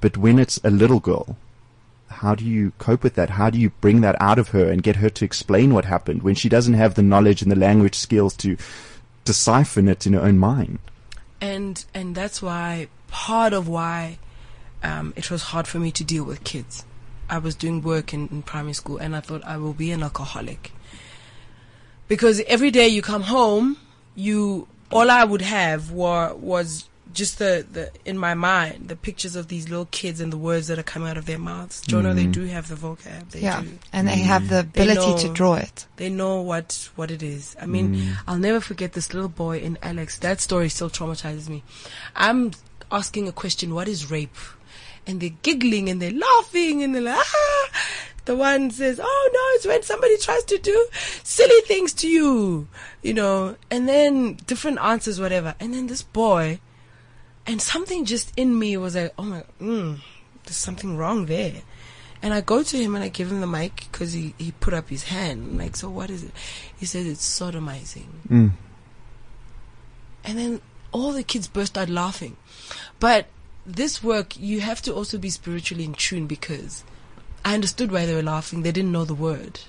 But 0.00 0.16
when 0.16 0.38
it's 0.38 0.58
a 0.64 0.70
little 0.70 1.00
girl, 1.00 1.36
how 2.20 2.34
do 2.34 2.44
you 2.44 2.72
cope 2.78 3.02
with 3.02 3.14
that? 3.14 3.30
How 3.30 3.50
do 3.50 3.58
you 3.58 3.70
bring 3.80 4.00
that 4.02 4.16
out 4.20 4.38
of 4.38 4.48
her 4.48 4.70
and 4.70 4.82
get 4.82 4.96
her 4.96 5.10
to 5.10 5.24
explain 5.24 5.74
what 5.74 5.84
happened 5.84 6.22
when 6.22 6.34
she 6.34 6.48
doesn't 6.48 6.74
have 6.74 6.94
the 6.94 7.02
knowledge 7.02 7.42
and 7.42 7.50
the 7.50 7.56
language 7.56 7.94
skills 7.94 8.36
to 8.38 8.56
decipher 9.24 9.80
it 9.88 10.06
in 10.06 10.12
her 10.14 10.20
own 10.20 10.38
mind? 10.38 10.78
and 11.40 11.84
and 11.94 12.14
that's 12.14 12.42
why 12.42 12.88
part 13.08 13.52
of 13.52 13.68
why 13.68 14.18
um, 14.82 15.12
it 15.16 15.30
was 15.30 15.42
hard 15.42 15.66
for 15.66 15.78
me 15.78 15.90
to 15.92 16.04
deal 16.04 16.24
with 16.24 16.44
kids. 16.44 16.84
I 17.28 17.38
was 17.38 17.54
doing 17.54 17.82
work 17.82 18.12
in, 18.12 18.28
in 18.28 18.42
primary 18.42 18.72
school, 18.72 18.98
and 18.98 19.14
I 19.14 19.20
thought 19.20 19.44
I 19.44 19.56
will 19.56 19.72
be 19.72 19.90
an 19.92 20.02
alcoholic 20.02 20.72
because 22.08 22.40
every 22.46 22.70
day 22.70 22.88
you 22.88 23.02
come 23.02 23.22
home, 23.22 23.76
you 24.14 24.68
all 24.90 25.10
I 25.10 25.24
would 25.24 25.42
have 25.42 25.92
were 25.92 26.34
was 26.34 26.88
just 27.12 27.38
the, 27.38 27.66
the 27.72 27.90
in 28.04 28.16
my 28.18 28.34
mind 28.34 28.88
the 28.88 28.96
pictures 28.96 29.36
of 29.36 29.48
these 29.48 29.68
little 29.68 29.86
kids 29.90 30.20
and 30.20 30.32
the 30.32 30.36
words 30.38 30.66
that 30.68 30.78
are 30.78 30.82
coming 30.82 31.08
out 31.08 31.16
of 31.16 31.26
their 31.26 31.38
mouths. 31.38 31.80
Jonah, 31.82 32.14
they 32.14 32.24
Mhm. 32.26 32.32
do 32.32 32.44
have 32.46 32.68
the 32.68 32.74
vocab. 32.74 33.30
They 33.30 33.40
Yeah, 33.40 33.62
do. 33.62 33.78
and 33.92 34.06
they 34.08 34.18
have 34.18 34.48
the 34.48 34.66
They 34.72 34.82
ability 34.92 35.26
to 35.26 35.32
draw 35.32 35.54
it. 35.54 35.86
They 35.96 36.08
know 36.08 36.40
what 36.40 36.88
what 36.96 37.10
it 37.10 37.22
is. 37.22 37.56
I 37.60 37.66
mean, 37.66 37.96
Mm. 37.96 38.16
I'll 38.28 38.38
never 38.38 38.60
forget 38.60 38.92
this 38.92 39.12
little 39.14 39.28
boy 39.28 39.58
in 39.58 39.78
Alex. 39.82 40.18
That 40.18 40.40
story 40.40 40.68
still 40.68 40.90
traumatizes 40.90 41.48
me. 41.48 41.62
I'm 42.16 42.52
asking 42.92 43.28
a 43.28 43.32
question, 43.32 43.74
what 43.74 43.88
is 43.88 44.10
rape? 44.10 44.36
And 45.06 45.20
they're 45.20 45.36
giggling 45.42 45.88
and 45.88 46.00
they're 46.00 46.12
laughing 46.12 46.82
and 46.82 46.94
they're 46.94 47.02
like, 47.02 47.18
ah! 47.18 47.68
The 48.26 48.36
one 48.36 48.70
says, 48.70 49.00
oh 49.02 49.30
no, 49.32 49.40
it's 49.56 49.66
when 49.66 49.82
somebody 49.82 50.16
tries 50.18 50.44
to 50.44 50.58
do 50.58 50.86
silly 51.24 51.60
things 51.62 51.92
to 51.94 52.08
you, 52.08 52.68
you 53.02 53.14
know, 53.14 53.56
and 53.70 53.88
then 53.88 54.34
different 54.46 54.78
answers, 54.78 55.18
whatever. 55.18 55.54
And 55.58 55.72
then 55.74 55.86
this 55.86 56.02
boy, 56.02 56.60
and 57.46 57.60
something 57.60 58.04
just 58.04 58.32
in 58.36 58.58
me 58.58 58.76
was 58.76 58.94
like, 58.94 59.12
oh 59.18 59.22
my, 59.22 59.44
mm, 59.60 59.98
there's 60.44 60.56
something 60.56 60.96
wrong 60.96 61.26
there. 61.26 61.62
And 62.22 62.34
I 62.34 62.42
go 62.42 62.62
to 62.62 62.76
him 62.76 62.94
and 62.94 63.02
I 63.02 63.08
give 63.08 63.32
him 63.32 63.40
the 63.40 63.46
mic 63.46 63.88
because 63.90 64.12
he, 64.12 64.34
he 64.36 64.52
put 64.52 64.74
up 64.74 64.90
his 64.90 65.04
hand. 65.04 65.42
I'm 65.52 65.58
like, 65.58 65.76
so 65.76 65.88
what 65.88 66.10
is 66.10 66.22
it? 66.22 66.32
He 66.76 66.84
says 66.84 67.06
it's 67.06 67.40
sodomizing. 67.40 68.08
Mm. 68.28 68.52
And 70.24 70.38
then 70.38 70.60
all 70.92 71.12
the 71.12 71.22
kids 71.22 71.48
burst 71.48 71.78
out 71.78 71.88
laughing. 71.88 72.36
But 72.98 73.26
this 73.64 74.02
work, 74.02 74.38
you 74.38 74.60
have 74.60 74.82
to 74.82 74.94
also 74.94 75.16
be 75.16 75.30
spiritually 75.30 75.84
in 75.84 75.94
tune 75.94 76.26
because 76.26 76.84
I 77.44 77.54
understood 77.54 77.90
why 77.90 78.04
they 78.04 78.14
were 78.14 78.22
laughing. 78.22 78.62
They 78.62 78.72
didn't 78.72 78.92
know 78.92 79.06
the 79.06 79.14
word. 79.14 79.60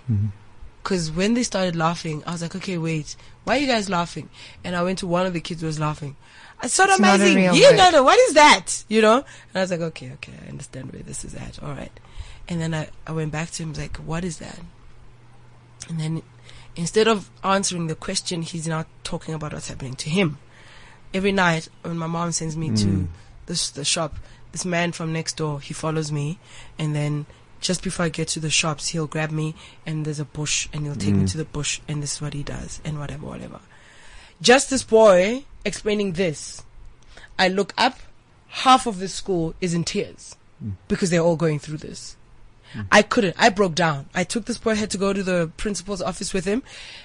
Because 0.84 1.12
when 1.12 1.36
they 1.36 1.44
started 1.44 1.76
laughing, 1.76 2.24
I 2.28 2.32
was 2.32 2.42
like, 2.42 2.56
okay, 2.56 2.78
wait, 2.78 3.16
why 3.44 3.58
are 3.58 3.60
you 3.60 3.68
guys 3.68 3.90
laughing? 3.90 4.30
And 4.64 4.76
I 4.76 4.84
went 4.84 5.00
to 5.00 5.08
one 5.08 5.26
of 5.26 5.34
the 5.34 5.40
kids 5.40 5.62
who 5.62 5.68
was 5.68 5.80
laughing. 5.80 6.16
It's 6.64 6.78
not 6.78 6.89
a 6.89 6.95
amazing. 6.95 7.55
You 7.55 7.76
know, 7.76 7.89
no, 7.89 8.03
what 8.03 8.20
is 8.20 8.34
that? 8.36 8.84
You 8.88 9.01
know? 9.01 9.18
And 9.18 9.55
I 9.55 9.62
was 9.62 9.72
like, 9.72 9.82
okay, 9.82 10.12
okay, 10.14 10.34
I 10.45 10.49
understand 10.49 10.91
where 10.93 11.01
this 11.01 11.24
is 11.26 11.34
at. 11.36 11.62
All 11.64 11.74
right. 11.74 11.91
And 12.47 12.59
then 12.62 12.74
I, 12.74 12.89
I 13.07 13.12
went 13.14 13.32
back 13.32 13.51
to 13.51 13.64
him, 13.64 13.74
like, 13.74 13.97
what 13.97 14.24
is 14.24 14.38
that? 14.38 14.59
And 15.89 15.99
then 15.99 16.22
instead 16.76 17.07
of 17.07 17.30
answering 17.43 17.88
the 17.88 17.95
question, 17.95 18.41
he's 18.41 18.68
now 18.68 18.86
talking 19.03 19.34
about 19.34 19.53
what's 19.53 19.70
happening 19.70 19.95
to 19.95 20.09
him. 20.09 20.38
Every 21.14 21.32
night 21.32 21.68
when 21.82 21.97
my 21.97 22.07
mom 22.07 22.32
sends 22.32 22.55
me 22.55 22.70
to 22.70 22.86
Mm. 22.86 23.07
this 23.47 23.70
the 23.70 23.84
shop, 23.84 24.16
this 24.51 24.64
man 24.66 24.91
from 24.91 25.12
next 25.12 25.38
door, 25.38 25.59
he 25.59 25.74
follows 25.74 26.12
me 26.12 26.39
and 26.80 26.95
then 26.95 27.26
just 27.59 27.84
before 27.84 28.05
I 28.05 28.09
get 28.09 28.28
to 28.30 28.39
the 28.39 28.49
shops, 28.49 28.89
he'll 28.89 29.07
grab 29.07 29.30
me 29.32 29.53
and 29.86 30.05
there's 30.05 30.20
a 30.20 30.26
bush 30.26 30.68
and 30.74 30.86
he'll 30.86 30.95
take 30.95 31.14
me 31.16 31.24
Mm. 31.26 31.32
to 31.32 31.38
the 31.38 31.45
bush 31.45 31.80
and 31.88 32.01
this 32.01 32.14
is 32.16 32.22
what 32.22 32.34
he 32.34 32.43
does 32.43 32.80
and 32.86 32.97
whatever, 32.99 33.26
whatever. 33.26 33.59
Just 34.41 34.70
this 34.70 34.84
boy 34.84 35.43
explaining 35.66 36.14
this. 36.14 36.64
I 37.38 37.47
look 37.47 37.74
up, 37.78 37.99
half 38.47 38.86
of 38.86 38.99
the 38.99 39.07
school 39.07 39.55
is 39.62 39.74
in 39.74 39.84
tears 39.84 40.36
mm. 40.64 40.74
because 40.88 41.09
they're 41.09 41.22
all 41.22 41.36
going 41.36 41.59
through 41.59 41.78
this. 41.78 42.18
Mm. 42.74 42.88
I 42.91 43.01
couldn't. 43.01 43.36
I 43.38 43.49
broke 43.49 43.76
down. 43.76 44.07
I 44.14 44.24
took 44.24 44.45
this 44.45 44.57
boy, 44.57 44.76
had 44.76 44.91
to 44.91 44.97
go 44.97 45.14
to 45.14 45.24
the 45.24 45.51
principal's 45.57 46.01
office 46.01 46.34
with 46.34 46.45
him. 46.45 46.64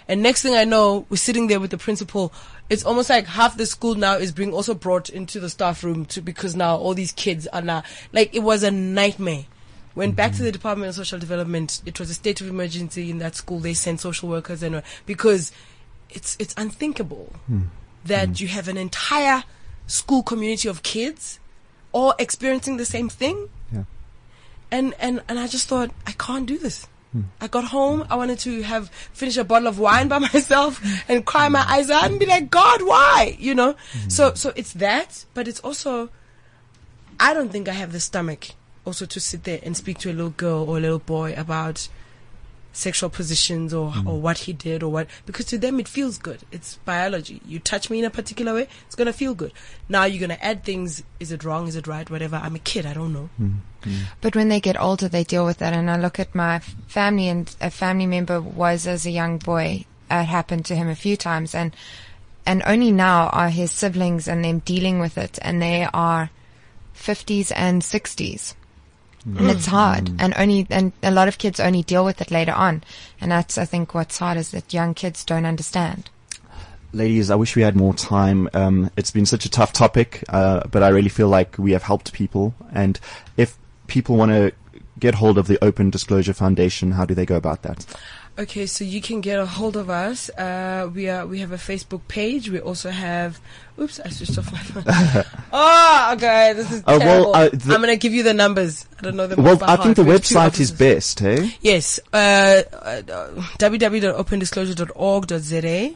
And 0.09 0.23
next 0.23 0.43
thing 0.43 0.55
I 0.55 0.65
know, 0.65 1.07
we're 1.09 1.17
sitting 1.17 1.47
there 1.47 1.61
with 1.61 1.71
the 1.71 1.79
principal. 1.79 2.33
It's 2.69 2.85
almost 2.85 3.11
like 3.11 3.27
half 3.27 3.57
the 3.57 3.67
school 3.67 3.95
now 3.95 4.17
is 4.17 4.33
being 4.33 4.53
also 4.53 4.75
brought 4.75 5.09
into 5.09 5.41
the 5.41 5.51
staff 5.51 5.83
room 5.83 6.05
to, 6.07 6.21
because 6.21 6.55
now 6.55 6.77
all 6.77 6.95
these 6.95 7.13
kids 7.13 7.47
are 7.49 7.63
now, 7.63 7.83
like, 8.13 8.35
it 8.35 8.41
was 8.41 8.63
a 8.63 8.71
nightmare. 8.71 9.47
Went 9.95 10.15
back 10.15 10.33
to 10.33 10.37
mm-hmm. 10.37 10.45
the 10.45 10.53
Department 10.53 10.91
of 10.91 10.95
Social 10.95 11.19
Development. 11.19 11.81
It 11.87 11.99
was 11.99 12.11
a 12.11 12.15
state 12.15 12.43
of 12.43 12.49
emergency 12.49 13.11
in 13.11 13.19
that 13.19 13.35
school. 13.35 13.61
They 13.61 13.73
sent 13.73 14.01
social 14.01 14.29
workers 14.29 14.63
and 14.63 14.83
because 15.07 15.53
it's 16.11 16.37
it's 16.39 16.55
unthinkable 16.57 17.33
hmm. 17.47 17.63
That 18.07 18.31
mm. 18.31 18.41
you 18.41 18.49
have 18.49 18.69
an 18.69 18.77
entire 18.77 19.45
school 19.87 20.23
community 20.23 20.69
of 20.69 20.83
kids 20.83 21.39
all 21.93 22.15
experiencing 22.19 22.77
the 22.77 22.85
same 22.85 23.09
thing. 23.09 23.49
Yeah. 23.73 23.85
And 24.71 24.95
and 24.99 25.23
and 25.29 25.39
I 25.39 25.47
just 25.47 25.69
thought 25.69 25.91
I 26.07 26.13
can't 26.13 26.47
do 26.47 26.59
this. 26.59 26.87
Hmm. 27.13 27.23
I 27.41 27.47
got 27.47 27.65
home. 27.65 28.07
I 28.11 28.17
wanted 28.17 28.39
to 28.41 28.63
have 28.63 28.89
finish 29.13 29.37
a 29.37 29.45
bottle 29.45 29.69
of 29.69 29.79
wine 29.79 30.09
by 30.09 30.19
myself 30.33 30.83
and 31.09 31.25
cry 31.25 31.49
my 31.49 31.65
eyes 31.67 31.89
out 31.89 32.05
and 32.11 32.19
be 32.19 32.27
like, 32.27 32.51
God, 32.51 32.83
why? 32.83 33.37
You 33.39 33.55
know. 33.55 33.73
Hmm. 33.73 34.09
So 34.09 34.35
so 34.35 34.53
it's 34.57 34.73
that, 34.75 35.25
but 35.35 35.49
it's 35.49 35.61
also 35.61 36.11
I 37.19 37.33
don't 37.33 37.51
think 37.51 37.69
I 37.69 37.73
have 37.73 37.93
the 37.93 38.01
stomach 38.01 38.51
also 38.85 39.07
to 39.07 39.21
sit 39.21 39.45
there 39.45 39.61
and 39.63 39.77
speak 39.77 39.99
to 39.99 40.11
a 40.11 40.15
little 40.15 40.31
girl 40.31 40.69
or 40.69 40.79
a 40.79 40.81
little 40.81 40.99
boy 40.99 41.35
about 41.37 41.89
sexual 42.77 43.09
positions 43.09 43.73
or 43.73 43.91
mm. 43.91 44.07
or 44.07 44.21
what 44.21 44.39
he 44.39 44.53
did 44.53 44.83
or 44.83 44.93
what 44.93 45.09
because 45.25 45.47
to 45.47 45.59
them 45.59 45.81
it 45.81 45.89
feels 45.89 46.19
good. 46.19 46.41
It's 46.53 46.77
biology. 46.85 47.41
You 47.47 47.59
touch 47.59 47.89
me 47.91 47.99
in 47.99 48.05
a 48.05 48.11
particular 48.11 48.55
way, 48.55 48.69
it's 48.87 48.95
gonna 48.95 49.13
feel 49.13 49.35
good. 49.35 49.53
Now 49.89 50.05
you're 50.05 50.21
gonna 50.21 50.39
add 50.41 50.65
things. 50.65 51.03
Is 51.19 51.33
it 51.33 51.43
wrong? 51.43 51.69
Is 51.69 51.77
it 51.77 51.87
right? 51.87 52.09
Whatever. 52.09 52.37
I'm 52.37 52.55
a 52.55 52.61
kid. 52.61 52.85
I 52.85 52.93
don't 52.93 53.13
know. 53.13 53.31
Mm. 53.41 53.57
Mm. 53.83 54.03
But 54.21 54.37
when 54.37 54.49
they 54.49 54.61
get 54.61 54.81
older, 54.81 55.09
they 55.09 55.25
deal 55.25 55.47
with 55.47 55.59
that. 55.59 55.73
And 55.73 55.91
I 55.91 55.97
look 55.97 56.21
at 56.21 56.35
my 56.35 56.59
family, 56.87 57.29
and 57.29 57.55
a 57.61 57.71
family 57.71 58.07
member 58.07 58.41
was 58.41 58.87
as 58.87 59.07
a 59.07 59.11
young 59.11 59.39
boy. 59.39 59.87
It 60.11 60.25
happened 60.25 60.67
to 60.67 60.77
him 60.77 60.89
a 60.89 60.95
few 60.95 61.17
times, 61.17 61.55
and 61.55 61.75
and 62.45 62.63
only 62.67 62.93
now 62.93 63.29
are 63.29 63.49
his 63.49 63.73
siblings 63.73 64.29
and 64.29 64.45
them 64.45 64.61
dealing 64.61 65.01
with 65.01 65.17
it, 65.19 65.39
and 65.43 65.63
they 65.63 65.89
are 65.93 66.31
fifties 66.93 67.51
and 67.53 67.83
And 69.27 69.51
it's 69.51 69.67
hard, 69.67 70.13
and 70.21 70.33
only 70.37 70.69
and 70.71 70.93
a 71.03 71.11
lot 71.11 71.27
of 71.27 71.39
kids 71.39 71.59
only 71.59 71.83
deal 71.83 72.05
with 72.05 72.21
it 72.21 72.31
later 72.31 72.53
on, 72.53 72.85
and 73.21 73.33
that's 73.33 73.59
I 73.59 73.65
think 73.65 73.93
what's 73.93 74.19
hard 74.19 74.39
is 74.39 74.53
that 74.53 74.73
young 74.73 74.95
kids 74.95 75.25
don't 75.25 75.45
understand. 75.45 76.11
Ladies, 76.93 77.29
I 77.29 77.35
wish 77.35 77.57
we 77.57 77.63
had 77.63 77.75
more 77.75 77.93
time. 77.93 78.49
Um, 78.55 78.91
it's 78.97 79.11
been 79.11 79.27
such 79.27 79.45
a 79.45 79.51
tough 79.51 79.73
topic, 79.73 80.23
uh, 80.29 80.69
but 80.71 80.85
I 80.85 80.89
really 80.89 81.09
feel 81.09 81.29
like 81.29 81.59
we 81.59 81.73
have 81.73 81.83
helped 81.83 82.13
people. 82.13 82.55
And 82.73 83.01
if 83.37 83.59
people 83.89 84.17
want 84.17 84.31
to 84.31 84.53
get 84.99 85.17
hold 85.17 85.39
of 85.39 85.49
the 85.49 85.63
Open 85.63 85.91
Disclosure 85.91 86.33
Foundation, 86.33 86.93
how 86.93 87.05
do 87.05 87.13
they 87.13 87.27
go 87.27 87.37
about 87.37 87.63
that? 87.63 87.85
Okay, 88.39 88.67
so 88.67 88.85
you 88.85 89.01
can 89.01 89.23
get 89.23 89.39
a 89.39 89.47
hold 89.47 89.79
of 89.79 89.89
us. 89.89 90.29
Uh, 90.31 90.91
we 90.95 91.09
are 91.09 91.27
we 91.27 91.39
have 91.41 91.53
a 91.53 91.57
Facebook 91.57 92.03
page. 92.07 92.51
We 92.51 92.61
also 92.61 92.91
have. 92.91 93.41
Oops, 93.81 93.99
I 94.01 94.11
switched 94.11 94.37
off 94.39 94.53
my 94.53 94.59
phone. 94.59 94.85
oh, 95.53 96.11
okay, 96.17 96.53
this 96.55 96.71
is 96.71 96.81
Uh, 96.81 96.83
well, 96.87 96.99
terrible. 97.01 97.35
uh, 97.35 97.49
the- 97.49 97.75
I'm 97.75 97.81
gonna 97.81 97.97
give 97.97 98.13
you 98.13 98.23
the 98.23 98.35
numbers. 98.35 98.85
I 98.99 99.03
don't 99.03 99.17
know 99.17 99.27
them. 99.27 99.43
Well, 99.43 99.59
I 99.65 99.77
think 99.77 99.97
the 99.97 100.03
heart. 100.05 100.07
We 100.07 100.13
have 100.13 100.25
two 100.25 100.35
website 100.35 100.61
is 100.61 100.71
best, 100.71 101.21
hey? 101.21 101.55
Yes, 101.63 101.99
uh, 102.13 102.63
uh, 102.73 103.03
www.opendisclosure.org.za, 103.59 105.95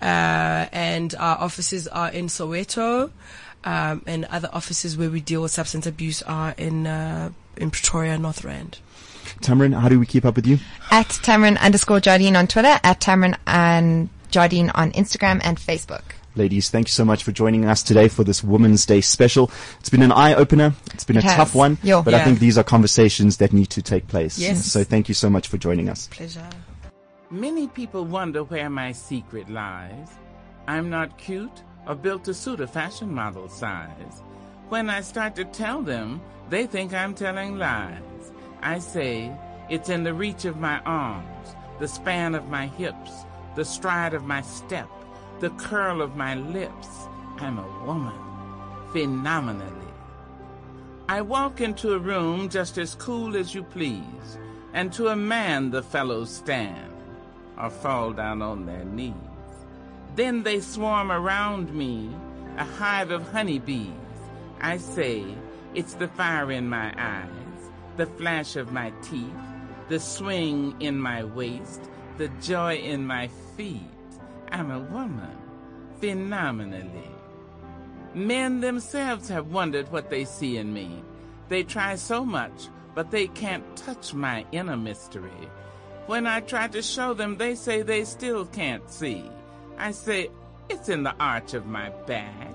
uh, 0.00 0.66
and 0.72 1.14
our 1.18 1.38
offices 1.38 1.88
are 1.88 2.10
in 2.10 2.26
Soweto, 2.28 3.10
um, 3.64 4.02
and 4.06 4.24
other 4.26 4.48
offices 4.52 4.96
where 4.96 5.10
we 5.10 5.20
deal 5.20 5.42
with 5.42 5.50
substance 5.50 5.84
abuse 5.86 6.22
are 6.22 6.54
in 6.58 6.86
uh, 6.86 7.30
in 7.56 7.72
Pretoria, 7.72 8.16
North 8.18 8.44
Rand. 8.44 8.78
Tamarin, 9.42 9.78
how 9.78 9.88
do 9.88 9.98
we 9.98 10.06
keep 10.06 10.24
up 10.24 10.36
with 10.36 10.46
you? 10.46 10.58
At 10.90 11.08
Tamarin 11.08 11.58
underscore 11.60 12.00
Jardine 12.00 12.36
on 12.36 12.46
Twitter, 12.46 12.78
at 12.82 13.00
Tamarin 13.00 13.36
and 13.46 14.08
Jardine 14.30 14.70
on 14.70 14.92
Instagram 14.92 15.40
and 15.44 15.58
Facebook. 15.58 16.02
Ladies, 16.34 16.70
thank 16.70 16.88
you 16.88 16.92
so 16.92 17.04
much 17.04 17.24
for 17.24 17.32
joining 17.32 17.66
us 17.66 17.82
today 17.82 18.08
for 18.08 18.24
this 18.24 18.42
Women's 18.42 18.86
Day 18.86 19.02
special. 19.02 19.50
It's 19.80 19.90
been 19.90 20.00
an 20.00 20.12
eye 20.12 20.32
opener. 20.34 20.72
It's 20.94 21.04
been 21.04 21.18
It 21.18 21.24
a 21.24 21.26
has. 21.26 21.36
tough 21.36 21.54
one, 21.54 21.76
Yo. 21.82 22.02
but 22.02 22.14
I 22.14 22.24
think 22.24 22.38
these 22.38 22.56
are 22.56 22.64
conversations 22.64 23.36
that 23.36 23.52
need 23.52 23.68
to 23.70 23.82
take 23.82 24.08
place. 24.08 24.38
Yes. 24.38 24.64
So 24.64 24.82
thank 24.82 25.08
you 25.08 25.14
so 25.14 25.28
much 25.28 25.48
for 25.48 25.58
joining 25.58 25.90
us. 25.90 26.08
Pleasure. 26.10 26.48
Many 27.30 27.68
people 27.68 28.06
wonder 28.06 28.44
where 28.44 28.70
my 28.70 28.92
secret 28.92 29.50
lies. 29.50 30.08
I'm 30.66 30.88
not 30.88 31.18
cute 31.18 31.62
or 31.86 31.94
built 31.94 32.24
to 32.24 32.32
suit 32.34 32.60
a 32.60 32.66
fashion 32.66 33.12
model 33.12 33.48
size. 33.50 34.22
When 34.70 34.88
I 34.88 35.02
start 35.02 35.36
to 35.36 35.44
tell 35.44 35.82
them, 35.82 36.22
they 36.48 36.66
think 36.66 36.94
I'm 36.94 37.14
telling 37.14 37.58
lies. 37.58 38.31
I 38.62 38.78
say, 38.78 39.32
it's 39.68 39.88
in 39.88 40.04
the 40.04 40.14
reach 40.14 40.44
of 40.44 40.58
my 40.58 40.78
arms, 40.80 41.56
the 41.78 41.88
span 41.88 42.34
of 42.34 42.48
my 42.48 42.66
hips, 42.66 43.24
the 43.56 43.64
stride 43.64 44.14
of 44.14 44.24
my 44.24 44.42
step, 44.42 44.88
the 45.40 45.50
curl 45.50 46.00
of 46.00 46.16
my 46.16 46.34
lips. 46.34 46.88
I'm 47.38 47.58
a 47.58 47.84
woman, 47.84 48.18
phenomenally. 48.92 49.66
I 51.08 51.22
walk 51.22 51.60
into 51.60 51.94
a 51.94 51.98
room 51.98 52.48
just 52.48 52.78
as 52.78 52.94
cool 52.94 53.36
as 53.36 53.54
you 53.54 53.64
please, 53.64 54.38
and 54.72 54.92
to 54.92 55.08
a 55.08 55.16
man 55.16 55.70
the 55.70 55.82
fellows 55.82 56.30
stand 56.30 56.92
or 57.58 57.68
fall 57.68 58.12
down 58.12 58.40
on 58.42 58.64
their 58.64 58.84
knees. 58.84 59.14
Then 60.14 60.42
they 60.42 60.60
swarm 60.60 61.10
around 61.10 61.74
me, 61.74 62.14
a 62.58 62.64
hive 62.64 63.10
of 63.10 63.30
honeybees. 63.32 63.90
I 64.60 64.76
say, 64.76 65.24
it's 65.74 65.94
the 65.94 66.08
fire 66.08 66.52
in 66.52 66.68
my 66.68 66.94
eyes, 66.96 67.28
the 68.02 68.06
flash 68.18 68.56
of 68.56 68.72
my 68.72 68.90
teeth, 69.00 69.44
the 69.88 70.00
swing 70.00 70.74
in 70.80 70.98
my 70.98 71.22
waist, 71.22 71.80
the 72.18 72.26
joy 72.40 72.74
in 72.74 73.06
my 73.06 73.28
feet. 73.56 73.80
I'm 74.50 74.72
a 74.72 74.80
woman, 74.80 75.38
phenomenally. 76.00 77.12
Men 78.12 78.60
themselves 78.60 79.28
have 79.28 79.52
wondered 79.52 79.92
what 79.92 80.10
they 80.10 80.24
see 80.24 80.56
in 80.56 80.72
me. 80.72 81.04
They 81.48 81.62
try 81.62 81.94
so 81.94 82.24
much, 82.24 82.66
but 82.96 83.12
they 83.12 83.28
can't 83.28 83.76
touch 83.76 84.12
my 84.12 84.44
inner 84.50 84.76
mystery. 84.76 85.48
When 86.06 86.26
I 86.26 86.40
try 86.40 86.66
to 86.66 86.82
show 86.82 87.14
them, 87.14 87.36
they 87.36 87.54
say 87.54 87.82
they 87.82 88.02
still 88.02 88.46
can't 88.46 88.90
see. 88.90 89.30
I 89.78 89.92
say, 89.92 90.28
it's 90.68 90.88
in 90.88 91.04
the 91.04 91.14
arch 91.20 91.54
of 91.54 91.66
my 91.66 91.90
back, 92.08 92.52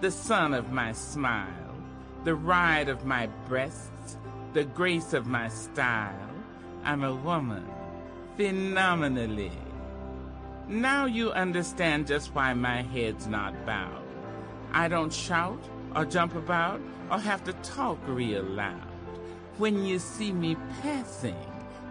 the 0.00 0.10
sun 0.10 0.54
of 0.54 0.72
my 0.72 0.92
smile, 0.92 1.74
the 2.24 2.34
ride 2.34 2.88
of 2.88 3.04
my 3.04 3.26
breasts, 3.46 3.90
the 4.52 4.64
grace 4.64 5.12
of 5.12 5.26
my 5.26 5.48
style. 5.48 6.30
I'm 6.84 7.04
a 7.04 7.14
woman, 7.14 7.68
phenomenally. 8.36 9.52
Now 10.68 11.06
you 11.06 11.32
understand 11.32 12.06
just 12.06 12.34
why 12.34 12.54
my 12.54 12.82
head's 12.82 13.26
not 13.26 13.66
bowed. 13.66 14.02
I 14.72 14.88
don't 14.88 15.12
shout 15.12 15.62
or 15.94 16.04
jump 16.04 16.34
about 16.34 16.80
or 17.10 17.18
have 17.18 17.44
to 17.44 17.52
talk 17.54 17.98
real 18.06 18.42
loud. 18.42 18.88
When 19.58 19.84
you 19.84 19.98
see 19.98 20.32
me 20.32 20.56
passing, 20.82 21.36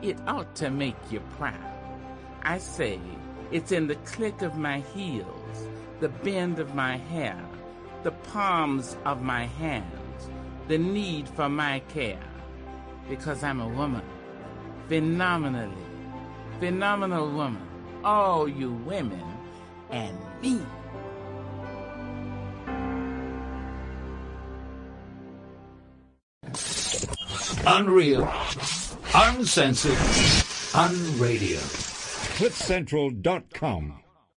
it 0.01 0.17
ought 0.27 0.53
to 0.55 0.69
make 0.69 0.97
you 1.09 1.19
proud. 1.37 1.55
I 2.43 2.57
say 2.57 2.99
it's 3.51 3.71
in 3.71 3.87
the 3.87 3.95
click 3.95 4.41
of 4.41 4.57
my 4.57 4.79
heels, 4.93 5.67
the 5.99 6.09
bend 6.09 6.59
of 6.59 6.75
my 6.75 6.97
hair, 6.97 7.43
the 8.03 8.11
palms 8.11 8.97
of 9.05 9.21
my 9.21 9.45
hands, 9.45 10.29
the 10.67 10.77
need 10.77 11.27
for 11.29 11.49
my 11.49 11.79
care. 11.87 12.19
Because 13.09 13.43
I'm 13.43 13.61
a 13.61 13.67
woman, 13.67 14.01
phenomenally, 14.87 15.85
phenomenal 16.59 17.31
woman, 17.31 17.61
all 18.03 18.47
you 18.47 18.71
women, 18.71 19.23
and 19.91 20.17
me. 20.41 20.59
Unreal. 27.67 28.31
Uncensored. 29.13 29.97
Unradio. 30.73 31.59
CliffCentral.com. 32.37 34.04